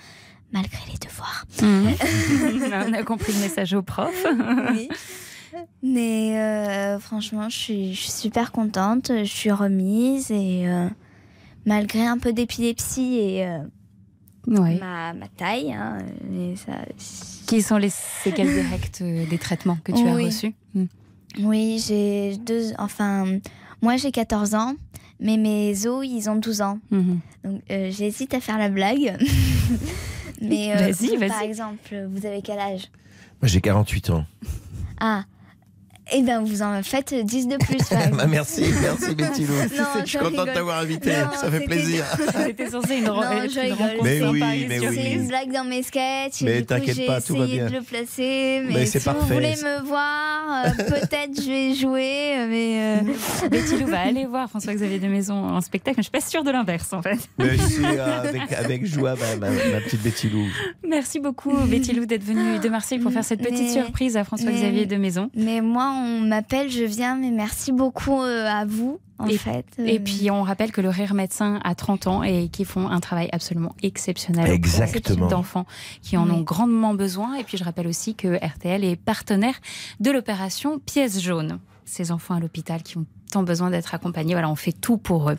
malgré 0.53 0.79
les 0.91 0.99
devoirs. 0.99 1.45
On 2.89 2.93
a 2.93 3.03
compris 3.03 3.33
le 3.33 3.41
message 3.41 3.75
au 3.75 3.83
prof. 3.83 4.27
Oui. 4.73 4.89
Mais 5.83 6.39
euh, 6.39 6.99
franchement, 6.99 7.49
je 7.49 7.57
suis, 7.57 7.95
je 7.95 8.03
suis 8.03 8.11
super 8.11 8.53
contente, 8.53 9.11
je 9.19 9.25
suis 9.25 9.51
remise 9.51 10.31
et 10.31 10.69
euh, 10.69 10.89
malgré 11.67 12.07
un 12.07 12.19
peu 12.19 12.33
d'épilepsie 12.33 13.19
et 13.19 13.47
euh, 13.47 13.59
ma, 14.47 15.13
ma 15.15 15.29
taille, 15.29 15.73
hein, 15.73 15.99
ça, 16.57 16.73
Qui 17.47 17.63
sont 17.63 17.77
les 17.77 17.91
séquelles 17.91 18.53
directes 18.53 19.03
des 19.03 19.39
traitements 19.39 19.79
que 19.85 19.93
tu 19.93 20.07
as 20.07 20.15
reçus? 20.15 20.55
Oui, 21.39 21.83
j'ai 21.87 22.37
deux. 22.39 22.73
Enfin, 22.79 23.39
moi 23.83 23.97
j'ai 23.97 24.11
14 24.11 24.55
ans, 24.55 24.75
mais 25.21 25.37
mes 25.37 25.87
os 25.87 26.07
ils 26.07 26.29
ont 26.29 26.37
12 26.37 26.63
ans. 26.63 26.79
Mhm. 26.91 27.21
Donc 27.45 27.63
euh, 27.71 27.91
j'hésite 27.91 28.35
à 28.35 28.41
faire 28.41 28.59
la 28.59 28.69
blague. 28.69 29.17
mais 30.41 30.73
euh, 30.73 30.91
Vas-y, 30.91 31.09
vous, 31.09 31.19
vas-y. 31.19 31.29
Par 31.29 31.43
exemple, 31.43 32.07
vous 32.11 32.27
avez 32.27 32.43
quel 32.43 32.59
âge? 32.59 32.91
Moi 33.41 33.49
j'ai 33.49 33.61
48 33.61 34.11
ans. 34.11 34.25
Ah. 35.01 35.25
Eh 36.13 36.23
ben, 36.23 36.43
vous 36.43 36.63
en 36.63 36.83
faites 36.83 37.15
10 37.15 37.49
de 37.49 37.57
plus. 37.57 37.79
Bah, 38.17 38.27
merci, 38.27 38.65
merci 38.81 39.15
Betty 39.15 39.45
Lou. 39.45 39.53
Non, 39.77 39.85
je 40.01 40.07
suis 40.09 40.19
je 40.19 40.25
content 40.25 40.45
de 40.45 40.51
t'avoir 40.53 40.79
invité, 40.81 41.11
Non, 41.11 41.31
ça 41.39 41.51
fait 41.51 41.65
plaisir. 41.67 42.05
C'était 42.47 42.71
censé 42.71 42.97
une, 42.97 43.05
Non, 43.05 43.21
je 43.23 43.67
une 43.67 43.73
rencontre 43.75 44.03
Mais 44.05 44.23
oui, 44.23 44.43
c'est 44.95 45.13
une 45.13 45.29
blague 45.29 45.53
dans 45.53 45.65
mes 45.65 45.83
sketchs. 45.83 46.41
Mais 46.43 46.63
t'inquiète 46.63 46.97
j'ai 46.97 47.07
pas, 47.07 47.21
tout 47.21 47.35
va 47.37 47.45
essayé 47.45 47.59
bien. 47.61 47.67
de 47.71 47.75
le 47.77 47.83
placer. 47.83 48.63
Mais, 48.67 48.75
Mais 48.75 48.87
c'est 48.87 48.99
si 49.01 49.05
parfait. 49.05 49.21
vous 49.21 49.35
voulez 49.35 49.55
me 49.57 49.85
voir, 49.87 50.65
euh, 50.67 50.71
peut-être 50.85 51.41
je 51.43 51.49
vais 51.49 51.75
jouer. 51.75 52.47
Mais 52.49 53.01
euh, 53.03 53.49
Betty 53.51 53.77
Lou 53.79 53.87
va 53.89 54.01
aller 54.01 54.25
voir 54.27 54.49
François-Xavier 54.49 54.99
de 54.99 55.09
Maison 55.09 55.35
en 55.35 55.61
spectacle, 55.61 55.97
mais 55.99 56.03
je 56.03 56.09
suis 56.09 56.13
pas 56.13 56.21
sûre 56.27 56.43
de 56.45 56.51
l'inverse 56.51 56.93
en 56.93 57.03
fait. 57.03 57.19
Mais 57.39 57.57
si, 57.59 57.85
euh, 57.85 58.21
avec, 58.23 58.53
avec 58.53 58.87
joie, 58.87 59.15
ma, 59.17 59.37
ma- 59.49 59.51
ma 59.55 59.81
petite 59.81 60.03
Betty 60.03 60.31
Lou. 60.31 60.47
Merci 60.89 61.21
beaucoup 61.21 61.53
Betty 61.67 61.93
Lou 61.93 62.07
d'être 62.07 62.25
venue 62.25 62.59
de 62.59 62.69
Marseille 62.69 62.99
pour 62.99 63.13
faire 63.13 63.25
cette 63.25 63.41
petite 63.43 63.59
Mais- 63.67 63.73
surprise 63.73 64.17
à 64.17 64.25
François-Xavier 64.25 64.87
de 64.87 64.97
Maison. 64.97 65.31
Mais 65.35 65.61
moi, 65.61 65.93
on 65.99 66.21
m'appelle, 66.21 66.71
je 66.71 66.85
viens, 66.85 67.17
mais 67.17 67.31
merci 67.31 67.73
beaucoup 67.73 68.21
euh, 68.23 68.47
à 68.47 68.65
vous, 68.65 69.01
en 69.19 69.27
Et- 69.27 69.37
fait. 69.39 69.67
Et 69.79 69.99
puis 70.01 70.31
on 70.31 70.43
rappelle 70.43 70.73
que 70.73 70.81
le 70.81 70.89
Rire 70.89 71.15
Médecin 71.15 71.61
a 71.65 71.75
30 71.75 72.07
ans 72.07 72.23
et 72.23 72.49
qui 72.49 72.65
font 72.65 72.89
un 72.89 73.01
travail 73.01 73.29
absolument 73.33 73.75
exceptionnel 73.83 74.51
Exactement. 74.51 75.27
d'enfants 75.27 75.67
qui 76.03 76.17
en 76.17 76.29
ont 76.31 76.41
grandement 76.43 76.95
besoin. 76.95 77.35
Et 77.35 77.45
puis 77.45 77.59
je 77.59 77.65
rappelle 77.65 77.87
aussi 77.87 78.15
que 78.15 78.37
RTL 78.45 78.85
est 78.85 78.97
partenaire 78.97 79.55
de 80.01 80.11
l'opération 80.11 80.79
Pièce 80.79 81.21
jaune. 81.21 81.59
Ces 81.85 82.13
enfants 82.13 82.35
à 82.35 82.41
l'hôpital 82.41 82.83
qui 82.83 82.99
ont 82.99 83.07
tant 83.33 83.43
besoin 83.43 83.71
d'être 83.71 83.95
accompagnés. 83.95 84.35
Voilà, 84.35 84.51
on 84.51 84.55
fait 84.57 84.73
tout 84.73 84.97
pour 84.99 85.31
eux. 85.31 85.37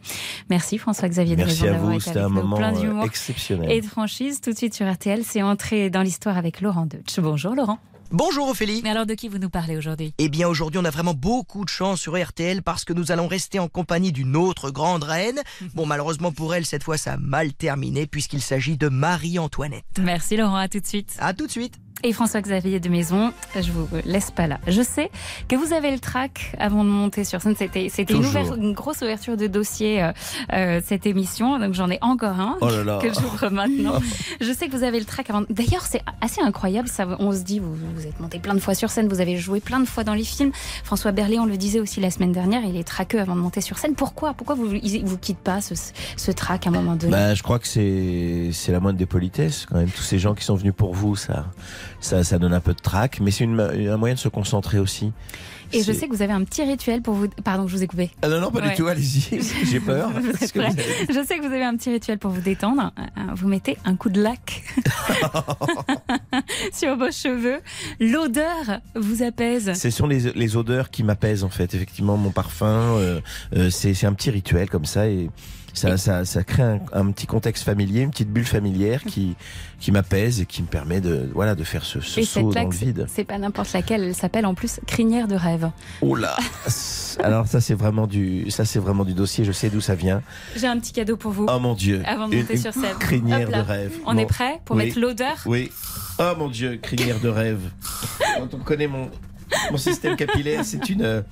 Merci 0.49 0.77
François-Xavier 0.77 1.35
de 1.35 1.43
Merci 1.43 1.67
à 1.67 1.73
vous, 1.73 1.99
c'était 1.99 2.19
un 2.19 2.29
moment 2.29 2.55
plein 2.57 2.75
euh, 2.75 2.79
d'humour 2.81 3.03
exceptionnel. 3.05 3.71
et 3.71 3.81
de 3.81 3.85
franchise. 3.85 4.41
Tout 4.41 4.51
de 4.51 4.57
suite 4.57 4.73
sur 4.73 4.91
RTL, 4.91 5.23
c'est 5.23 5.41
entré 5.43 5.89
dans 5.89 6.01
l'histoire 6.01 6.37
avec 6.37 6.61
Laurent 6.61 6.85
Deutsch. 6.85 7.19
Bonjour 7.19 7.55
Laurent. 7.55 7.79
Bonjour 8.11 8.49
Ophélie. 8.49 8.81
Mais 8.83 8.89
alors 8.89 9.05
de 9.05 9.13
qui 9.13 9.27
vous 9.27 9.37
nous 9.37 9.51
parlez 9.51 9.77
aujourd'hui? 9.77 10.15
Eh 10.17 10.29
bien 10.29 10.47
aujourd'hui 10.47 10.79
on 10.81 10.85
a 10.85 10.89
vraiment 10.89 11.13
beaucoup 11.13 11.63
de 11.63 11.69
chance 11.69 12.01
sur 12.01 12.19
RTL 12.19 12.63
parce 12.63 12.83
que 12.83 12.91
nous 12.91 13.11
allons 13.11 13.27
rester 13.27 13.59
en 13.59 13.67
compagnie 13.67 14.11
d'une 14.11 14.35
autre 14.35 14.71
grande 14.71 15.03
reine. 15.03 15.39
Bon 15.75 15.85
malheureusement 15.85 16.31
pour 16.31 16.55
elle 16.55 16.65
cette 16.65 16.81
fois 16.83 16.97
ça 16.97 17.13
a 17.13 17.17
mal 17.17 17.53
terminé 17.53 18.07
puisqu'il 18.07 18.41
s'agit 18.41 18.77
de 18.77 18.89
Marie-Antoinette. 18.89 19.85
Merci 19.99 20.37
Laurent, 20.37 20.55
à 20.55 20.67
tout 20.67 20.79
de 20.79 20.87
suite. 20.87 21.15
À 21.19 21.35
tout 21.35 21.45
de 21.45 21.51
suite. 21.51 21.75
Et 22.03 22.13
François-Xavier 22.13 22.79
de 22.79 22.87
Maison, 22.89 23.33
je 23.55 23.71
vous 23.71 23.87
laisse 24.05 24.31
pas 24.31 24.47
là. 24.47 24.59
Je 24.67 24.81
sais 24.81 25.11
que 25.49 25.55
vous 25.55 25.73
avez 25.73 25.91
le 25.91 25.99
trac 25.99 26.55
avant 26.57 26.83
de 26.85 26.89
monter 26.89 27.25
sur 27.25 27.41
scène. 27.41 27.55
C'était, 27.57 27.89
c'était 27.89 28.13
une, 28.13 28.23
une 28.57 28.73
grosse 28.73 29.01
ouverture 29.01 29.35
de 29.35 29.47
dossier, 29.47 30.01
euh, 30.01 30.11
euh, 30.53 30.81
cette 30.85 31.05
émission. 31.05 31.59
Donc 31.59 31.73
j'en 31.73 31.89
ai 31.89 31.97
encore 32.01 32.39
un 32.39 32.57
Oh 32.61 32.69
là 32.69 32.83
là. 32.83 32.99
que 33.01 33.13
j'ouvre 33.13 33.49
maintenant. 33.49 33.99
je 34.41 34.53
sais 34.53 34.67
que 34.67 34.77
vous 34.77 34.83
avez 34.83 34.99
le 34.99 35.05
trac 35.05 35.29
avant. 35.29 35.43
D'ailleurs, 35.49 35.85
c'est 35.85 36.01
assez 36.21 36.41
incroyable. 36.41 36.87
Ça, 36.87 37.05
on 37.19 37.33
se 37.33 37.39
dit, 37.43 37.59
vous, 37.59 37.73
vous 37.95 38.07
êtes 38.07 38.19
monté 38.19 38.39
plein 38.39 38.53
de 38.53 38.59
fois 38.59 38.75
sur 38.75 38.89
scène, 38.89 39.09
vous 39.09 39.19
avez 39.19 39.35
joué 39.37 39.59
plein 39.59 39.79
de 39.81 39.85
fois 39.85 40.03
dans 40.05 40.13
les 40.13 40.23
films. 40.23 40.51
François 40.85 41.11
Berlé, 41.11 41.37
on 41.39 41.45
le 41.45 41.57
disait 41.57 41.81
aussi 41.81 41.99
la 41.99 42.11
semaine 42.11 42.31
dernière, 42.31 42.61
il 42.63 42.77
est 42.77 42.83
traqueux 42.87 43.19
avant 43.19 43.35
de 43.35 43.41
monter 43.41 43.61
sur 43.61 43.77
scène. 43.77 43.95
Pourquoi? 43.95 44.33
Pourquoi 44.33 44.55
vous 44.55 44.67
vous 44.69 45.17
quitte 45.17 45.39
pas 45.39 45.59
ce, 45.59 45.73
ce 46.15 46.31
trac 46.31 46.65
à 46.65 46.69
un 46.69 46.73
moment 46.73 46.95
donné? 46.95 47.11
Bah, 47.11 47.33
je 47.33 47.43
crois 47.43 47.59
que 47.59 47.67
c'est 47.67 48.51
c'est 48.53 48.71
la 48.71 48.79
moindre 48.79 48.97
des 48.97 49.05
politesses 49.05 49.65
quand 49.69 49.75
même. 49.77 49.89
Tous 49.89 50.01
ces 50.03 50.19
gens 50.19 50.33
qui 50.33 50.45
sont 50.45 50.55
venus 50.55 50.73
pour 50.75 50.93
vous, 50.93 51.15
ça 51.15 51.45
ça, 51.99 52.23
ça 52.23 52.37
donne 52.39 52.53
un 52.53 52.59
peu 52.59 52.73
de 52.73 52.79
trac, 52.79 53.19
mais 53.21 53.31
c'est 53.31 53.45
un 53.45 53.97
moyen 53.97 54.15
de 54.15 54.19
se 54.19 54.29
concentrer 54.29 54.79
aussi. 54.79 55.11
Et 55.71 55.83
je 55.83 55.91
sais 55.93 56.07
que 56.07 56.15
vous 56.15 56.23
avez 56.23 56.33
un 56.33 56.43
petit 56.43 56.63
rituel 56.63 57.03
pour 57.03 57.13
vous. 57.13 57.27
Pardon, 57.43 57.67
je 57.67 57.75
vous 57.77 57.83
ai 57.83 57.85
coupé. 57.85 58.09
Ah 58.23 58.27
non 58.27 58.41
non 58.41 58.49
pas 58.49 58.59
Ouais. 58.59 58.69
du 58.71 58.75
tout. 58.75 58.87
Allez-y. 58.87 59.39
J'ai 59.69 59.79
peur. 59.79 60.09
Que 60.11 60.59
avez 60.61 60.81
Je 61.07 61.23
sais 61.23 61.37
que 61.37 61.41
vous 61.47 61.53
avez 61.53 61.63
un 61.63 61.75
petit 61.75 61.91
rituel 61.91 62.17
pour 62.17 62.31
vous 62.31 62.41
détendre. 62.41 62.91
Euh, 62.97 63.03
Vous 63.35 63.47
mettez 63.47 63.77
un 63.85 63.95
coup 63.95 64.09
de 64.09 64.19
lac 64.19 64.63
sur 66.73 66.97
vos 66.97 67.11
cheveux. 67.11 67.59
L'odeur 67.99 68.79
vous 68.95 69.21
apaise. 69.23 69.73
Ce 69.79 69.89
sont 69.91 70.07
les, 70.07 70.31
les 70.33 70.57
odeurs 70.57 70.89
qui 70.89 71.03
m'apaisent 71.03 71.43
en 71.43 71.49
fait. 71.49 71.73
Effectivement, 71.73 72.17
mon 72.17 72.31
parfum, 72.31 72.65
euh, 72.97 73.21
euh, 73.55 73.69
c'est 73.69 73.93
c'est 73.93 74.07
un 74.07 74.13
petit 74.13 74.31
rituel 74.31 74.69
comme 74.71 74.85
ça 74.85 75.07
et 75.07 75.29
ça, 75.73 75.97
ça, 75.97 76.25
ça 76.25 76.43
crée 76.43 76.63
un, 76.63 76.79
un 76.93 77.11
petit 77.11 77.27
contexte 77.27 77.63
familier, 77.63 78.01
une 78.01 78.11
petite 78.11 78.29
bulle 78.31 78.45
familière 78.45 79.03
qui, 79.03 79.35
qui 79.79 79.91
m'apaise 79.91 80.41
et 80.41 80.45
qui 80.45 80.61
me 80.61 80.67
permet 80.67 81.01
de, 81.01 81.29
voilà, 81.33 81.55
de 81.55 81.63
faire 81.63 81.83
ce, 81.85 81.99
ce 82.01 82.19
Et 82.19 82.23
saut 82.25 82.51
cette 82.51 82.63
dans 82.63 82.69
le 82.69 82.75
vide. 82.75 83.05
c'est 83.09 83.23
pas 83.23 83.37
n'importe 83.37 83.71
laquelle. 83.73 84.03
Elle 84.03 84.15
s'appelle 84.15 84.45
en 84.45 84.53
plus 84.53 84.79
crinière 84.87 85.27
de 85.27 85.35
rêve. 85.35 85.69
Oh 86.01 86.15
là 86.15 86.35
Alors 87.23 87.47
ça 87.47 87.61
c'est 87.61 87.73
vraiment 87.73 88.07
du, 88.07 88.49
ça 88.51 88.65
c'est 88.65 88.79
vraiment 88.79 89.05
du 89.05 89.13
dossier. 89.13 89.45
Je 89.45 89.51
sais 89.51 89.69
d'où 89.69 89.81
ça 89.81 89.95
vient. 89.95 90.21
J'ai 90.55 90.67
un 90.67 90.79
petit 90.79 90.93
cadeau 90.93 91.17
pour 91.17 91.31
vous. 91.31 91.45
Oh 91.49 91.59
mon 91.59 91.73
Dieu 91.75 92.01
Avant 92.05 92.27
de 92.27 92.33
Une- 92.33 92.41
monter 92.41 92.53
une 92.55 92.61
sur 92.61 92.73
scène. 92.73 92.97
Crinière 92.99 93.49
de 93.49 93.55
rêve. 93.59 93.93
On 94.05 94.13
Bon. 94.13 94.19
est 94.19 94.25
prêt 94.25 94.61
pour 94.65 94.75
Oui. 94.75 94.85
mettre 94.85 94.99
l'odeur 94.99 95.37
Oui. 95.45 95.71
Oh 96.19 96.33
mon 96.37 96.49
Dieu, 96.49 96.77
crinière 96.81 97.19
de 97.19 97.29
rêve. 97.29 97.61
Quand 98.37 98.53
on 98.53 98.59
connaît 98.59 98.87
mon, 98.87 99.09
mon 99.71 99.77
système 99.77 100.15
capillaire, 100.15 100.65
c'est 100.65 100.89
une. 100.89 101.23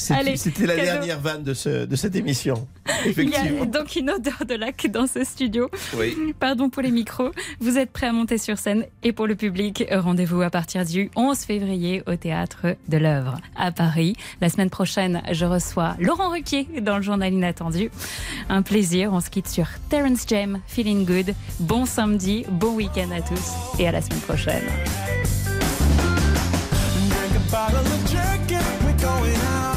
C'était 0.00 0.66
la 0.66 0.76
dernière 0.76 1.20
vanne 1.20 1.42
de, 1.42 1.52
ce, 1.54 1.84
de 1.84 1.96
cette 1.96 2.16
émission. 2.16 2.66
Il 2.88 3.06
y 3.06 3.06
a 3.06 3.10
Effectivement. 3.10 3.64
donc 3.66 3.96
une 3.96 4.10
odeur 4.10 4.44
de 4.46 4.54
lac 4.54 4.86
dans 4.90 5.06
ce 5.06 5.24
studio. 5.24 5.68
Oui. 5.96 6.16
Pardon 6.40 6.70
pour 6.70 6.82
les 6.82 6.90
micros. 6.90 7.30
Vous 7.60 7.76
êtes 7.78 7.90
prêts 7.90 8.06
à 8.06 8.12
monter 8.12 8.38
sur 8.38 8.58
scène 8.58 8.84
et 9.02 9.12
pour 9.12 9.26
le 9.26 9.34
public, 9.36 9.84
rendez-vous 9.90 10.40
à 10.42 10.50
partir 10.50 10.84
du 10.84 11.10
11 11.16 11.38
février 11.38 12.02
au 12.06 12.16
théâtre 12.16 12.76
de 12.88 12.96
l'œuvre 12.96 13.36
à 13.56 13.72
Paris. 13.72 14.14
La 14.40 14.48
semaine 14.48 14.70
prochaine, 14.70 15.22
je 15.30 15.44
reçois 15.44 15.96
Laurent 16.00 16.30
Ruquier 16.30 16.66
dans 16.80 16.96
le 16.96 17.02
journal 17.02 17.32
inattendu. 17.32 17.90
Un 18.48 18.62
plaisir. 18.62 19.10
On 19.12 19.20
se 19.20 19.28
quitte 19.30 19.48
sur 19.48 19.66
Terence 19.90 20.24
James, 20.28 20.60
Feeling 20.66 21.04
Good. 21.04 21.34
Bon 21.60 21.84
samedi, 21.84 22.44
bon 22.50 22.74
week-end 22.74 23.10
à 23.16 23.20
tous 23.20 23.52
et 23.78 23.86
à 23.86 23.92
la 23.92 24.00
semaine 24.00 24.20
prochaine. 24.20 24.62
Drink 27.08 27.36
a 27.36 27.50
bottle 27.50 27.76
of 27.78 28.10
jerky, 28.10 28.54
we're 28.84 28.96
going 29.00 29.36
out 29.36 29.76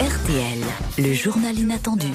RTL, 0.00 0.60
le 0.98 1.12
journal 1.12 1.58
inattendu. 1.58 2.12